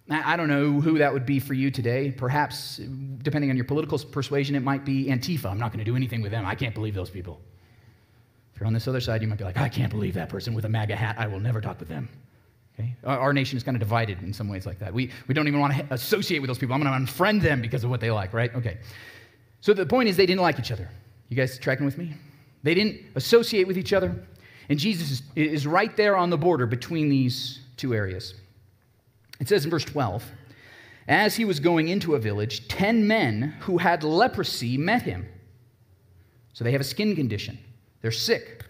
I 0.09 0.35
don't 0.37 0.47
know 0.47 0.81
who 0.81 0.97
that 0.97 1.13
would 1.13 1.25
be 1.25 1.39
for 1.39 1.53
you 1.53 1.69
today. 1.69 2.11
Perhaps, 2.11 2.77
depending 3.21 3.51
on 3.51 3.55
your 3.55 3.65
political 3.65 3.99
persuasion, 3.99 4.55
it 4.55 4.63
might 4.63 4.83
be 4.83 5.05
Antifa. 5.05 5.45
I'm 5.45 5.59
not 5.59 5.71
going 5.71 5.79
to 5.79 5.85
do 5.85 5.95
anything 5.95 6.21
with 6.21 6.31
them. 6.31 6.45
I 6.45 6.55
can't 6.55 6.73
believe 6.73 6.95
those 6.95 7.11
people. 7.11 7.39
If 8.53 8.59
you're 8.59 8.67
on 8.67 8.73
this 8.73 8.87
other 8.87 9.01
side, 9.01 9.21
you 9.21 9.27
might 9.27 9.37
be 9.37 9.43
like, 9.43 9.57
I 9.57 9.69
can't 9.69 9.91
believe 9.91 10.15
that 10.15 10.29
person 10.29 10.53
with 10.55 10.65
a 10.65 10.69
MAGA 10.69 10.95
hat. 10.95 11.15
I 11.19 11.27
will 11.27 11.39
never 11.39 11.61
talk 11.61 11.79
with 11.79 11.89
them. 11.89 12.09
Okay? 12.79 12.95
Our, 13.03 13.33
nation 13.33 13.57
is 13.57 13.63
kind 13.63 13.75
of 13.75 13.79
divided 13.79 14.21
in 14.23 14.33
some 14.33 14.49
ways 14.49 14.65
like 14.65 14.79
that. 14.79 14.93
We, 14.93 15.11
we 15.27 15.33
don't 15.33 15.47
even 15.47 15.59
want 15.59 15.75
to 15.75 15.85
associate 15.93 16.39
with 16.39 16.47
those 16.47 16.57
people. 16.57 16.73
I'm 16.73 16.81
going 16.81 17.05
to 17.05 17.11
unfriend 17.13 17.41
them 17.41 17.61
because 17.61 17.83
of 17.83 17.89
what 17.89 18.01
they 18.01 18.09
like, 18.09 18.33
right? 18.33 18.53
Okay. 18.55 18.79
So 19.61 19.73
the 19.73 19.85
point 19.85 20.09
is, 20.09 20.17
they 20.17 20.25
didn't 20.25 20.41
like 20.41 20.57
each 20.57 20.71
other. 20.71 20.89
You 21.27 21.35
guys 21.35 21.59
tracking 21.59 21.85
with 21.85 21.97
me? 21.97 22.15
They 22.63 22.73
didn't 22.73 23.01
associate 23.15 23.67
with 23.67 23.77
each 23.77 23.93
other. 23.93 24.15
And 24.69 24.79
Jesus 24.79 25.11
is, 25.11 25.21
is 25.35 25.67
right 25.67 25.95
there 25.95 26.17
on 26.17 26.29
the 26.29 26.37
border 26.37 26.65
between 26.65 27.09
these 27.09 27.59
two 27.77 27.93
areas. 27.93 28.33
It 29.39 29.47
says 29.47 29.65
in 29.65 29.71
verse 29.71 29.85
12 29.85 30.23
As 31.07 31.35
he 31.35 31.45
was 31.45 31.59
going 31.59 31.87
into 31.87 32.15
a 32.15 32.19
village, 32.19 32.67
ten 32.67 33.07
men 33.07 33.55
who 33.61 33.77
had 33.77 34.03
leprosy 34.03 34.77
met 34.77 35.03
him. 35.03 35.27
So 36.53 36.63
they 36.63 36.71
have 36.71 36.81
a 36.81 36.85
skin 36.85 37.15
condition, 37.15 37.57
they're 38.01 38.11
sick. 38.11 38.65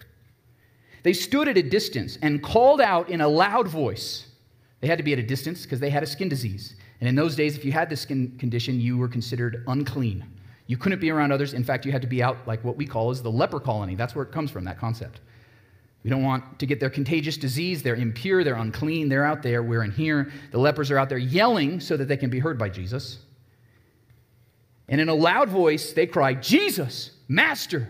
They 1.02 1.12
stood 1.14 1.48
at 1.48 1.56
a 1.56 1.62
distance 1.62 2.18
and 2.20 2.42
called 2.42 2.80
out 2.80 3.08
in 3.08 3.22
a 3.22 3.28
loud 3.28 3.66
voice. 3.66 4.26
They 4.80 4.86
had 4.86 4.98
to 4.98 5.04
be 5.04 5.14
at 5.14 5.18
a 5.18 5.22
distance 5.22 5.62
because 5.62 5.80
they 5.80 5.88
had 5.88 6.02
a 6.02 6.06
skin 6.06 6.28
disease. 6.28 6.74
And 7.00 7.08
in 7.08 7.14
those 7.14 7.34
days, 7.34 7.56
if 7.56 7.64
you 7.64 7.72
had 7.72 7.88
this 7.88 8.02
skin 8.02 8.36
condition, 8.38 8.80
you 8.80 8.98
were 8.98 9.08
considered 9.08 9.64
unclean. 9.66 10.26
You 10.66 10.76
couldn't 10.76 11.00
be 11.00 11.10
around 11.10 11.32
others. 11.32 11.54
In 11.54 11.64
fact, 11.64 11.86
you 11.86 11.92
had 11.92 12.02
to 12.02 12.08
be 12.08 12.22
out 12.22 12.46
like 12.46 12.62
what 12.62 12.76
we 12.76 12.86
call 12.86 13.10
is 13.10 13.22
the 13.22 13.30
leper 13.30 13.60
colony. 13.60 13.94
That's 13.94 14.14
where 14.14 14.24
it 14.24 14.30
comes 14.30 14.50
from, 14.50 14.64
that 14.64 14.78
concept. 14.78 15.20
We 16.02 16.10
don't 16.10 16.22
want 16.22 16.58
to 16.60 16.66
get 16.66 16.80
their 16.80 16.90
contagious 16.90 17.36
disease. 17.36 17.82
They're 17.82 17.94
impure, 17.94 18.42
they're 18.42 18.54
unclean, 18.54 19.08
they're 19.08 19.24
out 19.24 19.42
there, 19.42 19.62
we're 19.62 19.84
in 19.84 19.90
here. 19.90 20.32
The 20.50 20.58
lepers 20.58 20.90
are 20.90 20.98
out 20.98 21.08
there 21.08 21.18
yelling 21.18 21.80
so 21.80 21.96
that 21.96 22.06
they 22.06 22.16
can 22.16 22.30
be 22.30 22.38
heard 22.38 22.58
by 22.58 22.70
Jesus. 22.70 23.18
And 24.88 25.00
in 25.00 25.08
a 25.08 25.14
loud 25.14 25.48
voice, 25.48 25.92
they 25.92 26.06
cry, 26.06 26.34
Jesus, 26.34 27.12
Master, 27.28 27.88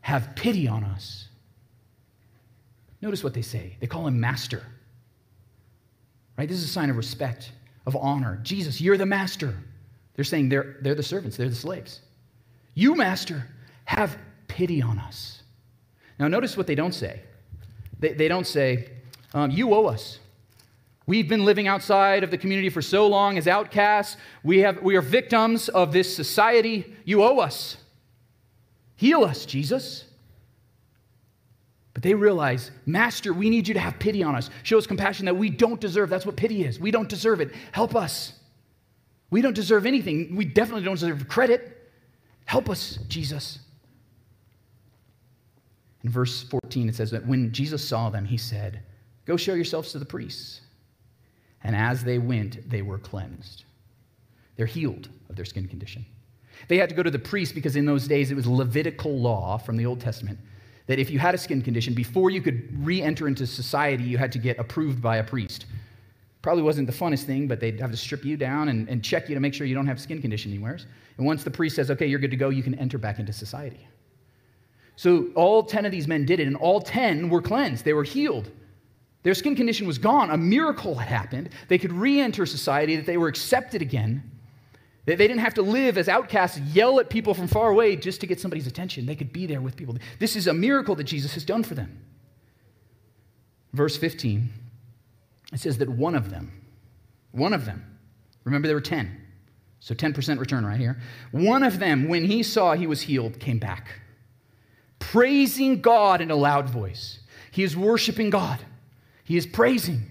have 0.00 0.34
pity 0.34 0.66
on 0.66 0.82
us. 0.82 1.28
Notice 3.02 3.22
what 3.22 3.34
they 3.34 3.42
say. 3.42 3.76
They 3.80 3.86
call 3.86 4.06
him 4.06 4.18
Master. 4.18 4.62
Right? 6.38 6.48
This 6.48 6.58
is 6.58 6.64
a 6.64 6.72
sign 6.72 6.90
of 6.90 6.96
respect, 6.96 7.52
of 7.86 7.96
honor. 7.96 8.40
Jesus, 8.42 8.80
you're 8.80 8.96
the 8.96 9.06
Master. 9.06 9.54
They're 10.14 10.24
saying 10.24 10.48
they're, 10.48 10.76
they're 10.80 10.94
the 10.94 11.02
servants, 11.02 11.36
they're 11.36 11.48
the 11.48 11.54
slaves. 11.54 12.00
You, 12.74 12.94
master, 12.94 13.46
have 13.84 14.18
pity 14.48 14.82
on 14.82 14.98
us. 14.98 15.42
Now, 16.18 16.28
notice 16.28 16.56
what 16.56 16.66
they 16.66 16.74
don't 16.74 16.94
say. 16.94 17.20
They, 17.98 18.12
they 18.12 18.28
don't 18.28 18.46
say, 18.46 18.90
um, 19.34 19.50
You 19.50 19.74
owe 19.74 19.86
us. 19.86 20.18
We've 21.06 21.28
been 21.28 21.44
living 21.44 21.68
outside 21.68 22.24
of 22.24 22.32
the 22.32 22.38
community 22.38 22.68
for 22.68 22.82
so 22.82 23.06
long 23.06 23.38
as 23.38 23.46
outcasts. 23.46 24.16
We, 24.42 24.58
have, 24.60 24.82
we 24.82 24.96
are 24.96 25.02
victims 25.02 25.68
of 25.68 25.92
this 25.92 26.14
society. 26.14 26.96
You 27.04 27.22
owe 27.22 27.38
us. 27.38 27.76
Heal 28.96 29.22
us, 29.22 29.46
Jesus. 29.46 30.04
But 31.94 32.02
they 32.02 32.14
realize, 32.14 32.72
Master, 32.86 33.32
we 33.32 33.48
need 33.50 33.68
you 33.68 33.74
to 33.74 33.80
have 33.80 33.98
pity 33.98 34.22
on 34.22 34.34
us. 34.34 34.50
Show 34.64 34.78
us 34.78 34.86
compassion 34.86 35.26
that 35.26 35.36
we 35.36 35.48
don't 35.48 35.80
deserve. 35.80 36.10
That's 36.10 36.26
what 36.26 36.36
pity 36.36 36.64
is. 36.64 36.80
We 36.80 36.90
don't 36.90 37.08
deserve 37.08 37.40
it. 37.40 37.52
Help 37.72 37.94
us. 37.94 38.32
We 39.30 39.42
don't 39.42 39.54
deserve 39.54 39.86
anything. 39.86 40.34
We 40.34 40.44
definitely 40.44 40.82
don't 40.82 40.94
deserve 40.94 41.28
credit. 41.28 41.90
Help 42.46 42.68
us, 42.68 42.98
Jesus. 43.08 43.60
In 46.06 46.12
verse 46.12 46.44
14, 46.44 46.88
it 46.88 46.94
says 46.94 47.10
that 47.10 47.26
when 47.26 47.50
Jesus 47.50 47.86
saw 47.86 48.10
them, 48.10 48.24
he 48.24 48.36
said, 48.36 48.80
Go 49.24 49.36
show 49.36 49.54
yourselves 49.54 49.90
to 49.90 49.98
the 49.98 50.04
priests. 50.04 50.60
And 51.64 51.74
as 51.74 52.04
they 52.04 52.18
went, 52.18 52.70
they 52.70 52.80
were 52.80 52.96
cleansed. 52.96 53.64
They're 54.54 54.66
healed 54.66 55.08
of 55.28 55.34
their 55.34 55.44
skin 55.44 55.66
condition. 55.66 56.06
They 56.68 56.78
had 56.78 56.88
to 56.90 56.94
go 56.94 57.02
to 57.02 57.10
the 57.10 57.18
priest 57.18 57.56
because 57.56 57.74
in 57.74 57.86
those 57.86 58.06
days 58.06 58.30
it 58.30 58.36
was 58.36 58.46
Levitical 58.46 59.18
law 59.18 59.58
from 59.58 59.76
the 59.76 59.84
Old 59.84 60.00
Testament 60.00 60.38
that 60.86 61.00
if 61.00 61.10
you 61.10 61.18
had 61.18 61.34
a 61.34 61.38
skin 61.38 61.60
condition, 61.60 61.92
before 61.92 62.30
you 62.30 62.40
could 62.40 62.86
re 62.86 63.02
enter 63.02 63.26
into 63.26 63.44
society, 63.44 64.04
you 64.04 64.16
had 64.16 64.30
to 64.30 64.38
get 64.38 64.60
approved 64.60 65.02
by 65.02 65.16
a 65.16 65.24
priest. 65.24 65.66
Probably 66.40 66.62
wasn't 66.62 66.86
the 66.86 66.92
funnest 66.92 67.24
thing, 67.24 67.48
but 67.48 67.58
they'd 67.58 67.80
have 67.80 67.90
to 67.90 67.96
strip 67.96 68.24
you 68.24 68.36
down 68.36 68.68
and, 68.68 68.88
and 68.88 69.02
check 69.02 69.28
you 69.28 69.34
to 69.34 69.40
make 69.40 69.54
sure 69.54 69.66
you 69.66 69.74
don't 69.74 69.88
have 69.88 70.00
skin 70.00 70.22
condition 70.22 70.52
anywhere. 70.52 70.78
And 71.16 71.26
once 71.26 71.42
the 71.42 71.50
priest 71.50 71.74
says, 71.74 71.90
okay, 71.90 72.06
you're 72.06 72.20
good 72.20 72.30
to 72.30 72.36
go, 72.36 72.50
you 72.50 72.62
can 72.62 72.76
enter 72.76 72.96
back 72.96 73.18
into 73.18 73.32
society. 73.32 73.88
So 74.96 75.28
all 75.34 75.62
10 75.62 75.84
of 75.84 75.92
these 75.92 76.08
men 76.08 76.24
did 76.24 76.40
it, 76.40 76.46
and 76.46 76.56
all 76.56 76.80
10 76.80 77.28
were 77.28 77.42
cleansed. 77.42 77.84
They 77.84 77.92
were 77.92 78.04
healed. 78.04 78.50
Their 79.22 79.34
skin 79.34 79.54
condition 79.54 79.86
was 79.86 79.98
gone. 79.98 80.30
A 80.30 80.36
miracle 80.36 80.94
had 80.94 81.08
happened. 81.08 81.50
They 81.68 81.78
could 81.78 81.92
re 81.92 82.20
enter 82.20 82.46
society, 82.46 82.96
that 82.96 83.06
they 83.06 83.16
were 83.16 83.28
accepted 83.28 83.82
again. 83.82 84.30
They, 85.04 85.14
didn't 85.14 85.38
have 85.38 85.54
to 85.54 85.62
live 85.62 85.98
as 85.98 86.08
outcasts, 86.08 86.58
yell 86.58 86.98
at 86.98 87.08
people 87.08 87.32
from 87.32 87.46
far 87.46 87.70
away 87.70 87.94
just 87.94 88.20
to 88.22 88.26
get 88.26 88.40
somebody's 88.40 88.66
attention. 88.66 89.06
They 89.06 89.14
could 89.14 89.32
be 89.32 89.46
there 89.46 89.60
with 89.60 89.76
people. 89.76 89.96
This 90.18 90.34
is 90.34 90.48
a 90.48 90.54
miracle 90.54 90.96
that 90.96 91.04
Jesus 91.04 91.34
has 91.34 91.44
done 91.44 91.62
for 91.62 91.76
them. 91.76 92.02
Verse 93.72 93.96
15, 93.96 94.48
it 95.52 95.60
says 95.60 95.78
that 95.78 95.88
one 95.88 96.16
of 96.16 96.30
them, 96.30 96.50
one 97.30 97.52
of 97.52 97.66
them, 97.66 97.84
remember 98.42 98.66
there 98.66 98.76
were 98.76 98.80
10, 98.80 99.20
so 99.78 99.94
10% 99.94 100.40
return 100.40 100.64
right 100.66 100.80
here. 100.80 101.00
One 101.30 101.62
of 101.62 101.78
them, 101.78 102.08
when 102.08 102.24
he 102.24 102.42
saw 102.42 102.74
he 102.74 102.86
was 102.86 103.02
healed, 103.02 103.38
came 103.38 103.58
back, 103.58 104.00
praising 104.98 105.80
God 105.80 106.20
in 106.20 106.30
a 106.30 106.36
loud 106.36 106.68
voice. 106.68 107.20
He 107.50 107.62
is 107.62 107.76
worshiping 107.76 108.30
God, 108.30 108.60
he 109.24 109.36
is 109.36 109.46
praising. 109.46 110.10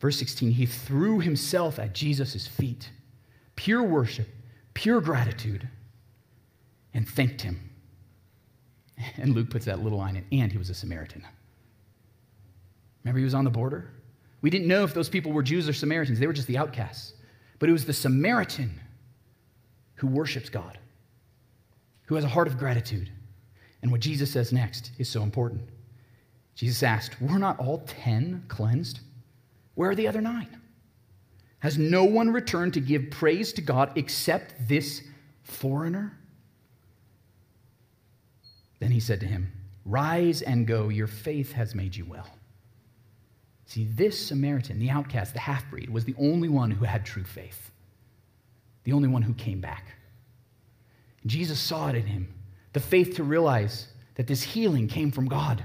Verse 0.00 0.18
16, 0.18 0.50
he 0.50 0.66
threw 0.66 1.20
himself 1.20 1.78
at 1.78 1.94
Jesus' 1.94 2.46
feet 2.46 2.90
pure 3.56 3.82
worship, 3.82 4.28
pure 4.74 5.00
gratitude, 5.00 5.66
and 6.92 7.08
thanked 7.08 7.40
him. 7.40 7.70
And 9.16 9.34
Luke 9.34 9.50
puts 9.50 9.64
that 9.64 9.80
little 9.80 9.98
line 9.98 10.16
in, 10.16 10.40
and 10.40 10.52
he 10.52 10.58
was 10.58 10.70
a 10.70 10.74
Samaritan. 10.74 11.24
Remember, 13.02 13.18
he 13.18 13.24
was 13.24 13.34
on 13.34 13.44
the 13.44 13.50
border? 13.50 13.90
We 14.40 14.50
didn't 14.50 14.68
know 14.68 14.84
if 14.84 14.94
those 14.94 15.08
people 15.08 15.32
were 15.32 15.42
Jews 15.42 15.68
or 15.68 15.72
Samaritans, 15.72 16.18
they 16.18 16.26
were 16.26 16.32
just 16.32 16.48
the 16.48 16.58
outcasts. 16.58 17.14
But 17.58 17.68
it 17.68 17.72
was 17.72 17.84
the 17.86 17.92
Samaritan 17.92 18.78
who 19.96 20.06
worships 20.06 20.50
God, 20.50 20.78
who 22.06 22.14
has 22.14 22.24
a 22.24 22.28
heart 22.28 22.48
of 22.48 22.58
gratitude. 22.58 23.10
And 23.82 23.90
what 23.90 24.00
Jesus 24.00 24.32
says 24.32 24.52
next 24.52 24.92
is 24.98 25.08
so 25.08 25.22
important. 25.22 25.62
Jesus 26.54 26.82
asked, 26.82 27.20
Were 27.20 27.38
not 27.38 27.58
all 27.58 27.84
ten 27.86 28.44
cleansed? 28.48 29.00
Where 29.74 29.90
are 29.90 29.94
the 29.94 30.08
other 30.08 30.20
nine? 30.20 30.60
Has 31.58 31.78
no 31.78 32.04
one 32.04 32.30
returned 32.30 32.74
to 32.74 32.80
give 32.80 33.10
praise 33.10 33.52
to 33.54 33.62
God 33.62 33.92
except 33.96 34.68
this 34.68 35.02
foreigner? 35.42 36.16
Then 38.80 38.90
he 38.90 39.00
said 39.00 39.20
to 39.20 39.26
him, 39.26 39.50
Rise 39.84 40.42
and 40.42 40.66
go, 40.66 40.88
your 40.88 41.06
faith 41.06 41.52
has 41.52 41.74
made 41.74 41.96
you 41.96 42.04
well. 42.04 42.28
See, 43.66 43.84
this 43.84 44.26
Samaritan, 44.28 44.78
the 44.78 44.90
outcast, 44.90 45.32
the 45.32 45.40
half 45.40 45.68
breed, 45.70 45.90
was 45.90 46.04
the 46.04 46.14
only 46.18 46.48
one 46.48 46.70
who 46.70 46.84
had 46.84 47.04
true 47.04 47.24
faith, 47.24 47.70
the 48.84 48.92
only 48.92 49.08
one 49.08 49.22
who 49.22 49.34
came 49.34 49.60
back. 49.60 49.94
Jesus 51.26 51.58
saw 51.58 51.88
it 51.88 51.94
in 51.94 52.06
him 52.06 52.28
the 52.72 52.80
faith 52.80 53.14
to 53.16 53.24
realize 53.24 53.88
that 54.16 54.26
this 54.26 54.42
healing 54.42 54.88
came 54.88 55.10
from 55.10 55.26
God, 55.26 55.64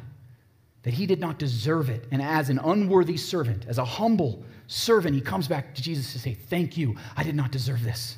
that 0.84 0.94
he 0.94 1.06
did 1.06 1.20
not 1.20 1.40
deserve 1.40 1.90
it. 1.90 2.06
And 2.12 2.22
as 2.22 2.50
an 2.50 2.60
unworthy 2.60 3.18
servant, 3.18 3.66
as 3.68 3.78
a 3.78 3.86
humble 3.86 4.44
servant, 4.68 5.16
he 5.16 5.22
comes 5.22 5.48
back 5.48 5.76
to 5.76 5.82
Jesus 5.82 6.14
to 6.14 6.20
say, 6.20 6.34
Thank 6.34 6.78
you. 6.78 6.96
I 7.18 7.24
did 7.24 7.36
not 7.36 7.52
deserve 7.52 7.84
this. 7.84 8.18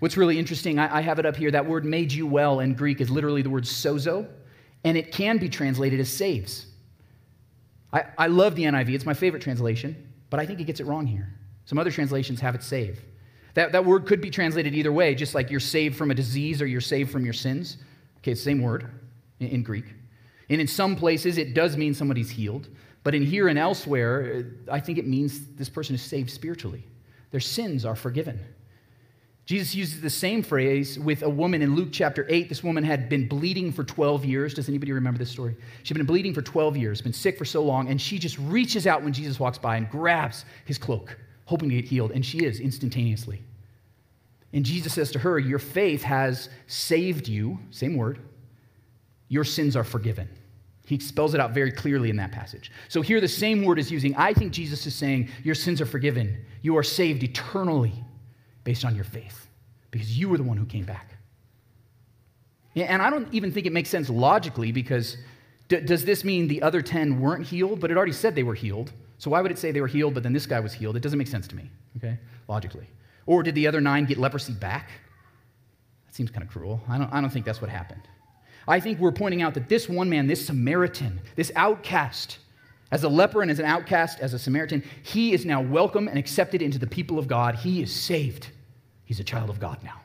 What's 0.00 0.16
really 0.16 0.38
interesting, 0.38 0.78
I, 0.78 1.02
have 1.02 1.18
it 1.18 1.26
up 1.26 1.36
here. 1.36 1.50
That 1.50 1.66
word 1.66 1.84
made 1.84 2.10
you 2.10 2.26
well 2.26 2.60
in 2.60 2.72
Greek 2.72 3.02
is 3.02 3.10
literally 3.10 3.42
the 3.42 3.50
word 3.50 3.64
sozo, 3.64 4.26
and 4.82 4.96
it 4.96 5.12
can 5.12 5.36
be 5.36 5.50
translated 5.50 6.00
as 6.00 6.08
saves. 6.08 6.64
I, 7.92 8.04
I 8.16 8.26
love 8.28 8.54
the 8.54 8.62
NIV, 8.64 8.94
it's 8.94 9.04
my 9.04 9.12
favorite 9.12 9.42
translation, 9.42 10.10
but 10.30 10.40
I 10.40 10.46
think 10.46 10.58
it 10.58 10.64
gets 10.64 10.80
it 10.80 10.86
wrong 10.86 11.06
here. 11.06 11.28
Some 11.66 11.78
other 11.78 11.90
translations 11.90 12.40
have 12.40 12.54
it 12.54 12.62
save. 12.62 12.98
That, 13.54 13.72
that 13.72 13.84
word 13.84 14.06
could 14.06 14.20
be 14.20 14.30
translated 14.30 14.74
either 14.74 14.92
way, 14.92 15.14
just 15.14 15.34
like 15.34 15.50
you're 15.50 15.60
saved 15.60 15.96
from 15.96 16.10
a 16.10 16.14
disease 16.14 16.62
or 16.62 16.66
you're 16.66 16.80
saved 16.80 17.10
from 17.10 17.24
your 17.24 17.34
sins. 17.34 17.78
Okay, 18.18 18.34
same 18.34 18.62
word 18.62 18.90
in, 19.40 19.48
in 19.48 19.62
Greek. 19.62 19.86
And 20.48 20.60
in 20.60 20.66
some 20.66 20.96
places, 20.96 21.38
it 21.38 21.54
does 21.54 21.76
mean 21.76 21.94
somebody's 21.94 22.30
healed. 22.30 22.68
But 23.02 23.14
in 23.14 23.22
here 23.22 23.48
and 23.48 23.58
elsewhere, 23.58 24.46
I 24.70 24.80
think 24.80 24.98
it 24.98 25.06
means 25.06 25.46
this 25.54 25.68
person 25.68 25.94
is 25.94 26.02
saved 26.02 26.30
spiritually. 26.30 26.84
Their 27.30 27.40
sins 27.40 27.84
are 27.84 27.96
forgiven. 27.96 28.40
Jesus 29.46 29.74
uses 29.74 30.00
the 30.00 30.10
same 30.10 30.42
phrase 30.42 30.98
with 30.98 31.22
a 31.22 31.28
woman 31.28 31.62
in 31.62 31.74
Luke 31.74 31.88
chapter 31.90 32.26
8. 32.28 32.48
This 32.48 32.62
woman 32.62 32.84
had 32.84 33.08
been 33.08 33.26
bleeding 33.26 33.72
for 33.72 33.82
12 33.82 34.24
years. 34.24 34.54
Does 34.54 34.68
anybody 34.68 34.92
remember 34.92 35.18
this 35.18 35.30
story? 35.30 35.56
She'd 35.82 35.96
been 35.96 36.06
bleeding 36.06 36.34
for 36.34 36.42
12 36.42 36.76
years, 36.76 37.00
been 37.00 37.12
sick 37.12 37.36
for 37.36 37.44
so 37.44 37.62
long, 37.62 37.88
and 37.88 38.00
she 38.00 38.18
just 38.18 38.38
reaches 38.38 38.86
out 38.86 39.02
when 39.02 39.12
Jesus 39.12 39.40
walks 39.40 39.58
by 39.58 39.76
and 39.76 39.90
grabs 39.90 40.44
his 40.66 40.78
cloak, 40.78 41.18
hoping 41.50 41.68
to 41.68 41.74
get 41.74 41.84
healed, 41.84 42.12
and 42.12 42.24
she 42.24 42.44
is 42.44 42.60
instantaneously. 42.60 43.42
And 44.52 44.64
Jesus 44.64 44.94
says 44.94 45.10
to 45.12 45.18
her, 45.18 45.36
Your 45.36 45.58
faith 45.58 46.02
has 46.04 46.48
saved 46.68 47.26
you, 47.26 47.58
same 47.72 47.96
word, 47.96 48.20
your 49.28 49.42
sins 49.42 49.74
are 49.74 49.82
forgiven. 49.82 50.28
He 50.86 51.00
spells 51.00 51.34
it 51.34 51.40
out 51.40 51.50
very 51.50 51.72
clearly 51.72 52.08
in 52.08 52.16
that 52.16 52.30
passage. 52.30 52.70
So 52.88 53.02
here 53.02 53.20
the 53.20 53.28
same 53.28 53.64
word 53.64 53.80
is 53.80 53.90
using. 53.90 54.14
I 54.14 54.32
think 54.32 54.52
Jesus 54.52 54.86
is 54.86 54.94
saying, 54.94 55.28
Your 55.42 55.56
sins 55.56 55.80
are 55.80 55.86
forgiven. 55.86 56.44
You 56.62 56.76
are 56.76 56.84
saved 56.84 57.24
eternally 57.24 57.92
based 58.62 58.84
on 58.84 58.94
your 58.94 59.04
faith 59.04 59.48
because 59.90 60.16
you 60.16 60.28
were 60.28 60.36
the 60.36 60.44
one 60.44 60.56
who 60.56 60.66
came 60.66 60.84
back. 60.84 61.16
And 62.76 63.02
I 63.02 63.10
don't 63.10 63.32
even 63.34 63.50
think 63.50 63.66
it 63.66 63.72
makes 63.72 63.88
sense 63.88 64.08
logically 64.08 64.70
because 64.70 65.16
d- 65.68 65.80
does 65.80 66.04
this 66.04 66.22
mean 66.22 66.46
the 66.46 66.62
other 66.62 66.80
10 66.80 67.20
weren't 67.20 67.44
healed? 67.44 67.80
But 67.80 67.90
it 67.90 67.96
already 67.96 68.12
said 68.12 68.36
they 68.36 68.44
were 68.44 68.54
healed. 68.54 68.92
So 69.20 69.30
why 69.30 69.42
would 69.42 69.50
it 69.50 69.58
say 69.58 69.70
they 69.70 69.82
were 69.82 69.86
healed, 69.86 70.14
but 70.14 70.22
then 70.22 70.32
this 70.32 70.46
guy 70.46 70.60
was 70.60 70.72
healed? 70.72 70.96
It 70.96 71.02
doesn't 71.02 71.18
make 71.18 71.28
sense 71.28 71.46
to 71.48 71.54
me, 71.54 71.70
okay, 71.98 72.18
logically. 72.48 72.86
Or 73.26 73.42
did 73.42 73.54
the 73.54 73.66
other 73.66 73.78
nine 73.78 74.06
get 74.06 74.16
leprosy 74.16 74.54
back? 74.54 74.88
That 76.06 76.14
seems 76.14 76.30
kind 76.30 76.42
of 76.42 76.48
cruel. 76.48 76.80
I 76.88 76.96
don't, 76.96 77.12
I 77.12 77.20
don't 77.20 77.28
think 77.28 77.44
that's 77.44 77.60
what 77.60 77.70
happened. 77.70 78.00
I 78.66 78.80
think 78.80 78.98
we're 78.98 79.12
pointing 79.12 79.42
out 79.42 79.52
that 79.54 79.68
this 79.68 79.90
one 79.90 80.08
man, 80.08 80.26
this 80.26 80.46
Samaritan, 80.46 81.20
this 81.36 81.52
outcast, 81.54 82.38
as 82.92 83.04
a 83.04 83.10
leper 83.10 83.42
and 83.42 83.50
as 83.50 83.58
an 83.58 83.66
outcast, 83.66 84.20
as 84.20 84.32
a 84.32 84.38
Samaritan, 84.38 84.82
he 85.02 85.34
is 85.34 85.44
now 85.44 85.60
welcome 85.60 86.08
and 86.08 86.18
accepted 86.18 86.62
into 86.62 86.78
the 86.78 86.86
people 86.86 87.18
of 87.18 87.28
God. 87.28 87.56
He 87.56 87.82
is 87.82 87.94
saved. 87.94 88.48
He's 89.04 89.20
a 89.20 89.24
child 89.24 89.50
of 89.50 89.60
God 89.60 89.82
now. 89.84 90.00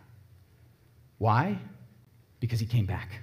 Why? 1.19 1.57
Because 2.41 2.59
he 2.59 2.65
came 2.65 2.85
back. 2.85 3.21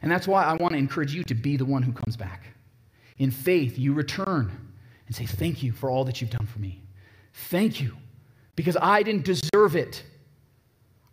And 0.00 0.10
that's 0.10 0.26
why 0.26 0.44
I 0.44 0.54
want 0.54 0.72
to 0.72 0.78
encourage 0.78 1.14
you 1.14 1.22
to 1.24 1.34
be 1.34 1.58
the 1.58 1.66
one 1.66 1.82
who 1.82 1.92
comes 1.92 2.16
back. 2.16 2.55
In 3.18 3.30
faith, 3.30 3.78
you 3.78 3.92
return 3.94 4.52
and 5.06 5.16
say, 5.16 5.26
Thank 5.26 5.62
you 5.62 5.72
for 5.72 5.90
all 5.90 6.04
that 6.04 6.20
you've 6.20 6.30
done 6.30 6.46
for 6.46 6.58
me. 6.58 6.82
Thank 7.32 7.80
you, 7.80 7.96
because 8.54 8.76
I 8.80 9.02
didn't 9.02 9.24
deserve 9.24 9.76
it. 9.76 10.02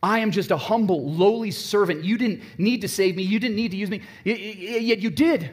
I 0.01 0.19
am 0.19 0.31
just 0.31 0.51
a 0.51 0.57
humble, 0.57 1.09
lowly 1.09 1.51
servant. 1.51 2.03
You 2.03 2.17
didn't 2.17 2.43
need 2.57 2.81
to 2.81 2.89
save 2.89 3.15
me. 3.15 3.23
You 3.23 3.39
didn't 3.39 3.55
need 3.55 3.71
to 3.71 3.77
use 3.77 3.89
me, 3.89 4.01
yet 4.25 4.99
you 4.99 5.09
did. 5.09 5.49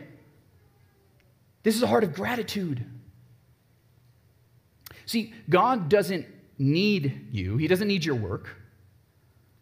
This 1.63 1.77
is 1.77 1.83
a 1.83 1.87
heart 1.87 2.03
of 2.03 2.15
gratitude. 2.15 2.85
See, 5.07 5.35
God 5.49 5.89
doesn't 5.89 6.27
need 6.59 7.29
you, 7.33 7.57
He 7.57 7.67
doesn't 7.69 7.89
need 7.89 8.05
your 8.05 8.15
work, 8.17 8.49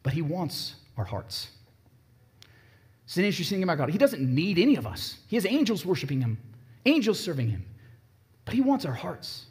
but 0.03 0.12
He 0.12 0.22
wants 0.22 0.74
our 0.96 1.05
hearts. 1.05 1.48
It's 3.05 3.16
an 3.16 3.24
interesting 3.24 3.57
thing 3.57 3.62
about 3.62 3.79
God. 3.79 3.90
He 3.90 3.98
doesn't 3.98 4.20
need 4.20 4.59
any 4.59 4.77
of 4.77 4.87
us, 4.87 5.18
He 5.27 5.37
has 5.37 5.46
angels 5.46 5.85
worshiping 5.85 6.20
Him, 6.20 6.38
angels 6.88 7.20
serving 7.20 7.48
Him, 7.48 7.64
but 8.44 8.55
He 8.55 8.61
wants 8.61 8.85
our 8.85 8.92
hearts. 8.92 9.46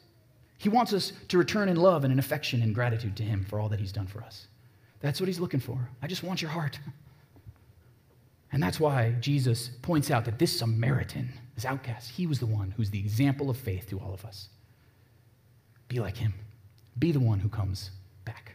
He 0.57 0.69
wants 0.69 0.91
us 0.91 1.13
to 1.27 1.37
return 1.37 1.69
in 1.69 1.77
love 1.77 2.03
and 2.03 2.11
in 2.11 2.19
affection 2.19 2.61
and 2.63 2.73
gratitude 2.73 3.15
to 3.17 3.23
Him 3.23 3.45
for 3.45 3.59
all 3.59 3.69
that 3.69 3.79
He's 3.79 3.91
done 3.91 4.07
for 4.07 4.23
us. 4.23 4.47
That's 4.99 5.19
what 5.19 5.27
he's 5.27 5.39
looking 5.39 5.59
for. 5.59 5.89
I 6.01 6.07
just 6.07 6.23
want 6.23 6.41
your 6.41 6.51
heart. 6.51 6.79
And 8.53 8.63
that's 8.63 8.79
why 8.79 9.11
Jesus 9.19 9.71
points 9.81 10.09
out 10.09 10.23
that 10.23 10.39
this 10.39 10.57
Samaritan, 10.57 11.33
this 11.55 11.65
outcast, 11.65 12.09
he 12.09 12.25
was 12.25 12.39
the 12.39 12.45
one 12.45 12.71
who's 12.71 12.89
the 12.89 12.97
example 12.97 13.49
of 13.49 13.57
faith 13.57 13.89
to 13.89 13.99
all 13.99 14.13
of 14.13 14.23
us. 14.23 14.47
Be 15.89 15.99
like 15.99 16.15
him. 16.15 16.33
Be 16.97 17.11
the 17.11 17.19
one 17.19 17.39
who 17.39 17.49
comes 17.49 17.91
back. 18.23 18.53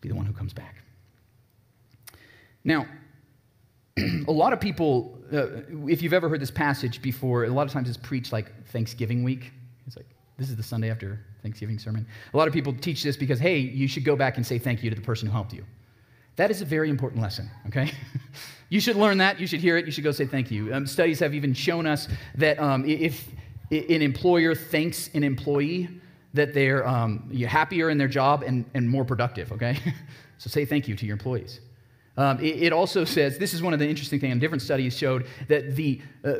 Be 0.00 0.08
the 0.08 0.14
one 0.14 0.26
who 0.26 0.32
comes 0.32 0.52
back. 0.52 0.76
Now, 2.62 2.86
a 3.98 4.30
lot 4.30 4.52
of 4.52 4.60
people, 4.60 5.13
uh, 5.32 5.62
if 5.88 6.02
you've 6.02 6.12
ever 6.12 6.28
heard 6.28 6.40
this 6.40 6.50
passage 6.50 7.02
before, 7.02 7.44
a 7.44 7.48
lot 7.48 7.66
of 7.66 7.72
times 7.72 7.88
it's 7.88 7.98
preached 7.98 8.32
like 8.32 8.66
Thanksgiving 8.68 9.24
week. 9.24 9.52
It's 9.86 9.96
like, 9.96 10.06
this 10.38 10.50
is 10.50 10.56
the 10.56 10.62
Sunday 10.62 10.90
after 10.90 11.20
Thanksgiving 11.42 11.78
sermon. 11.78 12.06
A 12.32 12.36
lot 12.36 12.48
of 12.48 12.54
people 12.54 12.72
teach 12.72 13.02
this 13.02 13.16
because, 13.16 13.38
hey, 13.38 13.58
you 13.58 13.86
should 13.86 14.04
go 14.04 14.16
back 14.16 14.36
and 14.36 14.46
say 14.46 14.58
thank 14.58 14.82
you 14.82 14.90
to 14.90 14.96
the 14.96 15.02
person 15.02 15.28
who 15.28 15.32
helped 15.32 15.52
you. 15.52 15.64
That 16.36 16.50
is 16.50 16.62
a 16.62 16.64
very 16.64 16.90
important 16.90 17.22
lesson, 17.22 17.48
okay? 17.68 17.92
you 18.68 18.80
should 18.80 18.96
learn 18.96 19.18
that. 19.18 19.38
You 19.38 19.46
should 19.46 19.60
hear 19.60 19.76
it. 19.76 19.86
You 19.86 19.92
should 19.92 20.04
go 20.04 20.10
say 20.10 20.26
thank 20.26 20.50
you. 20.50 20.74
Um, 20.74 20.86
studies 20.86 21.20
have 21.20 21.34
even 21.34 21.54
shown 21.54 21.86
us 21.86 22.08
that 22.36 22.58
um, 22.58 22.84
if 22.84 23.28
an 23.70 24.02
employer 24.02 24.54
thanks 24.54 25.10
an 25.14 25.22
employee, 25.22 25.88
that 26.32 26.52
they're 26.52 26.86
um, 26.86 27.30
happier 27.46 27.90
in 27.90 27.98
their 27.98 28.08
job 28.08 28.42
and, 28.42 28.64
and 28.74 28.88
more 28.88 29.04
productive, 29.04 29.52
okay? 29.52 29.78
so 30.38 30.50
say 30.50 30.64
thank 30.64 30.88
you 30.88 30.96
to 30.96 31.06
your 31.06 31.14
employees. 31.14 31.60
Um, 32.16 32.38
it, 32.40 32.62
it, 32.62 32.72
also 32.72 33.04
says 33.04 33.38
this 33.38 33.54
is 33.54 33.62
one 33.62 33.72
of 33.72 33.80
the 33.80 33.88
interesting 33.88 34.20
things, 34.20 34.38
different 34.38 34.62
studies 34.62 34.96
showed 34.96 35.26
that 35.48 35.74
the, 35.74 36.00
uh, 36.24 36.34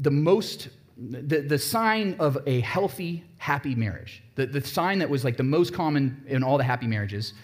the 0.00 0.10
most, 0.10 0.70
the, 0.96 1.40
the 1.42 1.58
sign 1.58 2.16
of 2.18 2.38
a 2.46 2.60
healthy, 2.60 3.24
happy 3.36 3.74
marriage, 3.74 4.22
the, 4.34 4.46
the 4.46 4.60
sign 4.62 4.98
that 4.98 5.10
was 5.10 5.22
like 5.24 5.36
the 5.36 5.42
most 5.42 5.74
common 5.74 6.24
in 6.26 6.42
all 6.42 6.56
the 6.56 6.64
happy 6.64 6.86
marriages, 6.86 7.34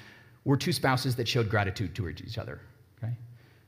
were 0.44 0.56
two 0.56 0.72
spouses 0.72 1.16
that 1.16 1.28
showed 1.28 1.50
gratitude 1.50 1.94
towards 1.94 2.22
each 2.22 2.38
other. 2.38 2.60
Okay? 3.02 3.12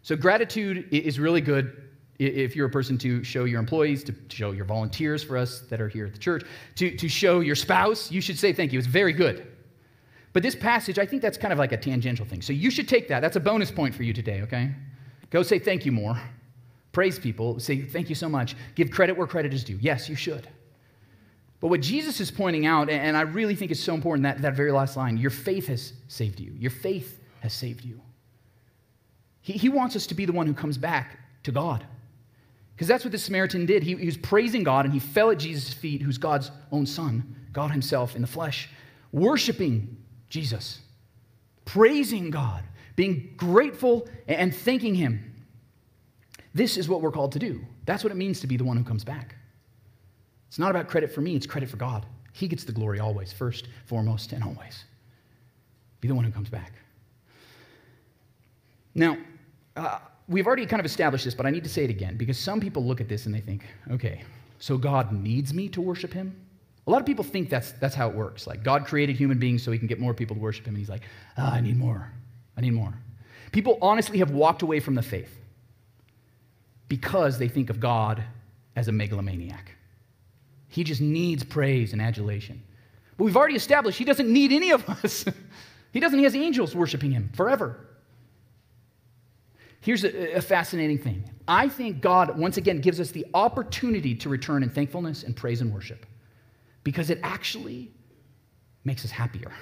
So, 0.02 0.16
gratitude 0.16 0.88
is 0.90 1.20
really 1.20 1.40
good 1.40 1.88
if 2.18 2.56
you're 2.56 2.66
a 2.66 2.70
person 2.70 2.98
to 2.98 3.22
show 3.22 3.44
your 3.44 3.60
employees, 3.60 4.02
to 4.04 4.14
show 4.28 4.50
your 4.52 4.64
volunteers 4.64 5.22
for 5.22 5.36
us 5.36 5.60
that 5.70 5.80
are 5.80 5.88
here 5.88 6.06
at 6.06 6.12
the 6.12 6.18
church, 6.18 6.44
to, 6.76 6.96
to 6.96 7.08
show 7.08 7.40
your 7.40 7.54
spouse, 7.54 8.10
you 8.10 8.20
should 8.20 8.38
say 8.38 8.52
thank 8.52 8.72
you. 8.72 8.78
It's 8.78 8.88
very 8.88 9.12
good. 9.12 9.46
But 10.32 10.42
this 10.42 10.54
passage, 10.54 10.98
I 10.98 11.06
think 11.06 11.22
that's 11.22 11.38
kind 11.38 11.52
of 11.52 11.58
like 11.58 11.72
a 11.72 11.76
tangential 11.76 12.26
thing. 12.26 12.42
So 12.42 12.52
you 12.52 12.70
should 12.70 12.88
take 12.88 13.08
that. 13.08 13.20
That's 13.20 13.36
a 13.36 13.40
bonus 13.40 13.70
point 13.70 13.94
for 13.94 14.02
you 14.02 14.12
today, 14.12 14.42
okay? 14.42 14.70
Go 15.30 15.42
say 15.42 15.58
thank 15.58 15.86
you 15.86 15.92
more. 15.92 16.20
Praise 16.92 17.18
people. 17.18 17.58
Say 17.60 17.82
thank 17.82 18.08
you 18.08 18.14
so 18.14 18.28
much. 18.28 18.56
Give 18.74 18.90
credit 18.90 19.16
where 19.16 19.26
credit 19.26 19.54
is 19.54 19.64
due. 19.64 19.78
Yes, 19.80 20.08
you 20.08 20.16
should. 20.16 20.48
But 21.60 21.68
what 21.68 21.80
Jesus 21.80 22.20
is 22.20 22.30
pointing 22.30 22.66
out, 22.66 22.88
and 22.88 23.16
I 23.16 23.22
really 23.22 23.56
think 23.56 23.70
it's 23.70 23.82
so 23.82 23.94
important, 23.94 24.22
that, 24.22 24.42
that 24.42 24.54
very 24.54 24.70
last 24.70 24.96
line 24.96 25.16
your 25.16 25.30
faith 25.30 25.66
has 25.66 25.92
saved 26.06 26.40
you. 26.40 26.52
Your 26.56 26.70
faith 26.70 27.20
has 27.40 27.52
saved 27.52 27.84
you. 27.84 28.00
He, 29.40 29.54
he 29.54 29.68
wants 29.68 29.96
us 29.96 30.06
to 30.08 30.14
be 30.14 30.24
the 30.24 30.32
one 30.32 30.46
who 30.46 30.54
comes 30.54 30.78
back 30.78 31.18
to 31.44 31.52
God. 31.52 31.84
Because 32.74 32.86
that's 32.86 33.04
what 33.04 33.10
the 33.10 33.18
Samaritan 33.18 33.66
did. 33.66 33.82
He, 33.82 33.96
he 33.96 34.06
was 34.06 34.16
praising 34.16 34.62
God 34.62 34.84
and 34.84 34.94
he 34.94 35.00
fell 35.00 35.30
at 35.30 35.38
Jesus' 35.38 35.72
feet, 35.72 36.00
who's 36.00 36.16
God's 36.16 36.52
own 36.70 36.86
son, 36.86 37.34
God 37.52 37.72
himself 37.72 38.14
in 38.14 38.22
the 38.22 38.28
flesh, 38.28 38.68
worshiping 39.10 39.96
Jesus, 40.28 40.80
praising 41.64 42.30
God, 42.30 42.62
being 42.96 43.34
grateful 43.36 44.08
and 44.26 44.54
thanking 44.54 44.94
him. 44.94 45.34
This 46.54 46.76
is 46.76 46.88
what 46.88 47.00
we're 47.00 47.12
called 47.12 47.32
to 47.32 47.38
do. 47.38 47.64
That's 47.84 48.02
what 48.02 48.10
it 48.10 48.16
means 48.16 48.40
to 48.40 48.46
be 48.46 48.56
the 48.56 48.64
one 48.64 48.76
who 48.76 48.84
comes 48.84 49.04
back. 49.04 49.36
It's 50.48 50.58
not 50.58 50.70
about 50.70 50.88
credit 50.88 51.12
for 51.12 51.20
me, 51.20 51.36
it's 51.36 51.46
credit 51.46 51.68
for 51.68 51.76
God. 51.76 52.06
He 52.32 52.48
gets 52.48 52.64
the 52.64 52.72
glory 52.72 53.00
always, 53.00 53.32
first, 53.32 53.68
foremost, 53.86 54.32
and 54.32 54.42
always. 54.42 54.84
Be 56.00 56.08
the 56.08 56.14
one 56.14 56.24
who 56.24 56.30
comes 56.30 56.48
back. 56.48 56.72
Now, 58.94 59.16
uh, 59.76 59.98
we've 60.28 60.46
already 60.46 60.66
kind 60.66 60.80
of 60.80 60.86
established 60.86 61.24
this, 61.24 61.34
but 61.34 61.46
I 61.46 61.50
need 61.50 61.64
to 61.64 61.70
say 61.70 61.84
it 61.84 61.90
again 61.90 62.16
because 62.16 62.38
some 62.38 62.60
people 62.60 62.84
look 62.84 63.00
at 63.00 63.08
this 63.08 63.26
and 63.26 63.34
they 63.34 63.40
think, 63.40 63.64
okay, 63.90 64.24
so 64.58 64.76
God 64.76 65.12
needs 65.12 65.54
me 65.54 65.68
to 65.70 65.80
worship 65.80 66.12
him? 66.12 66.34
A 66.88 66.90
lot 66.90 67.00
of 67.00 67.06
people 67.06 67.22
think 67.22 67.50
that's, 67.50 67.72
that's 67.72 67.94
how 67.94 68.08
it 68.08 68.14
works. 68.14 68.46
Like, 68.46 68.62
God 68.62 68.86
created 68.86 69.14
human 69.14 69.38
beings 69.38 69.62
so 69.62 69.70
he 69.70 69.78
can 69.78 69.88
get 69.88 70.00
more 70.00 70.14
people 70.14 70.34
to 70.34 70.40
worship 70.40 70.64
him. 70.64 70.70
And 70.70 70.78
he's 70.78 70.88
like, 70.88 71.02
oh, 71.36 71.44
I 71.44 71.60
need 71.60 71.76
more. 71.76 72.10
I 72.56 72.62
need 72.62 72.72
more. 72.72 72.94
People 73.52 73.76
honestly 73.82 74.20
have 74.20 74.30
walked 74.30 74.62
away 74.62 74.80
from 74.80 74.94
the 74.94 75.02
faith 75.02 75.38
because 76.88 77.38
they 77.38 77.46
think 77.46 77.68
of 77.68 77.78
God 77.78 78.24
as 78.74 78.88
a 78.88 78.92
megalomaniac. 78.92 79.72
He 80.68 80.82
just 80.82 81.02
needs 81.02 81.44
praise 81.44 81.92
and 81.92 82.00
adulation. 82.00 82.62
But 83.18 83.24
we've 83.24 83.36
already 83.36 83.56
established 83.56 83.98
he 83.98 84.06
doesn't 84.06 84.32
need 84.32 84.50
any 84.50 84.70
of 84.70 84.88
us. 84.88 85.26
he 85.92 86.00
doesn't, 86.00 86.18
he 86.18 86.24
has 86.24 86.34
angels 86.34 86.74
worshiping 86.74 87.10
him 87.10 87.28
forever. 87.34 87.86
Here's 89.82 90.04
a, 90.04 90.36
a, 90.36 90.40
fascinating 90.40 90.98
thing. 90.98 91.28
I 91.46 91.68
think 91.68 92.00
God, 92.00 92.38
once 92.38 92.56
again, 92.56 92.80
gives 92.80 92.98
us 92.98 93.10
the 93.10 93.26
opportunity 93.34 94.14
to 94.14 94.30
return 94.30 94.62
in 94.62 94.70
thankfulness 94.70 95.22
and 95.22 95.36
praise 95.36 95.60
and 95.60 95.72
worship 95.72 96.06
because 96.88 97.10
it 97.10 97.20
actually 97.22 97.90
makes 98.82 99.04
us 99.04 99.10
happier. 99.10 99.52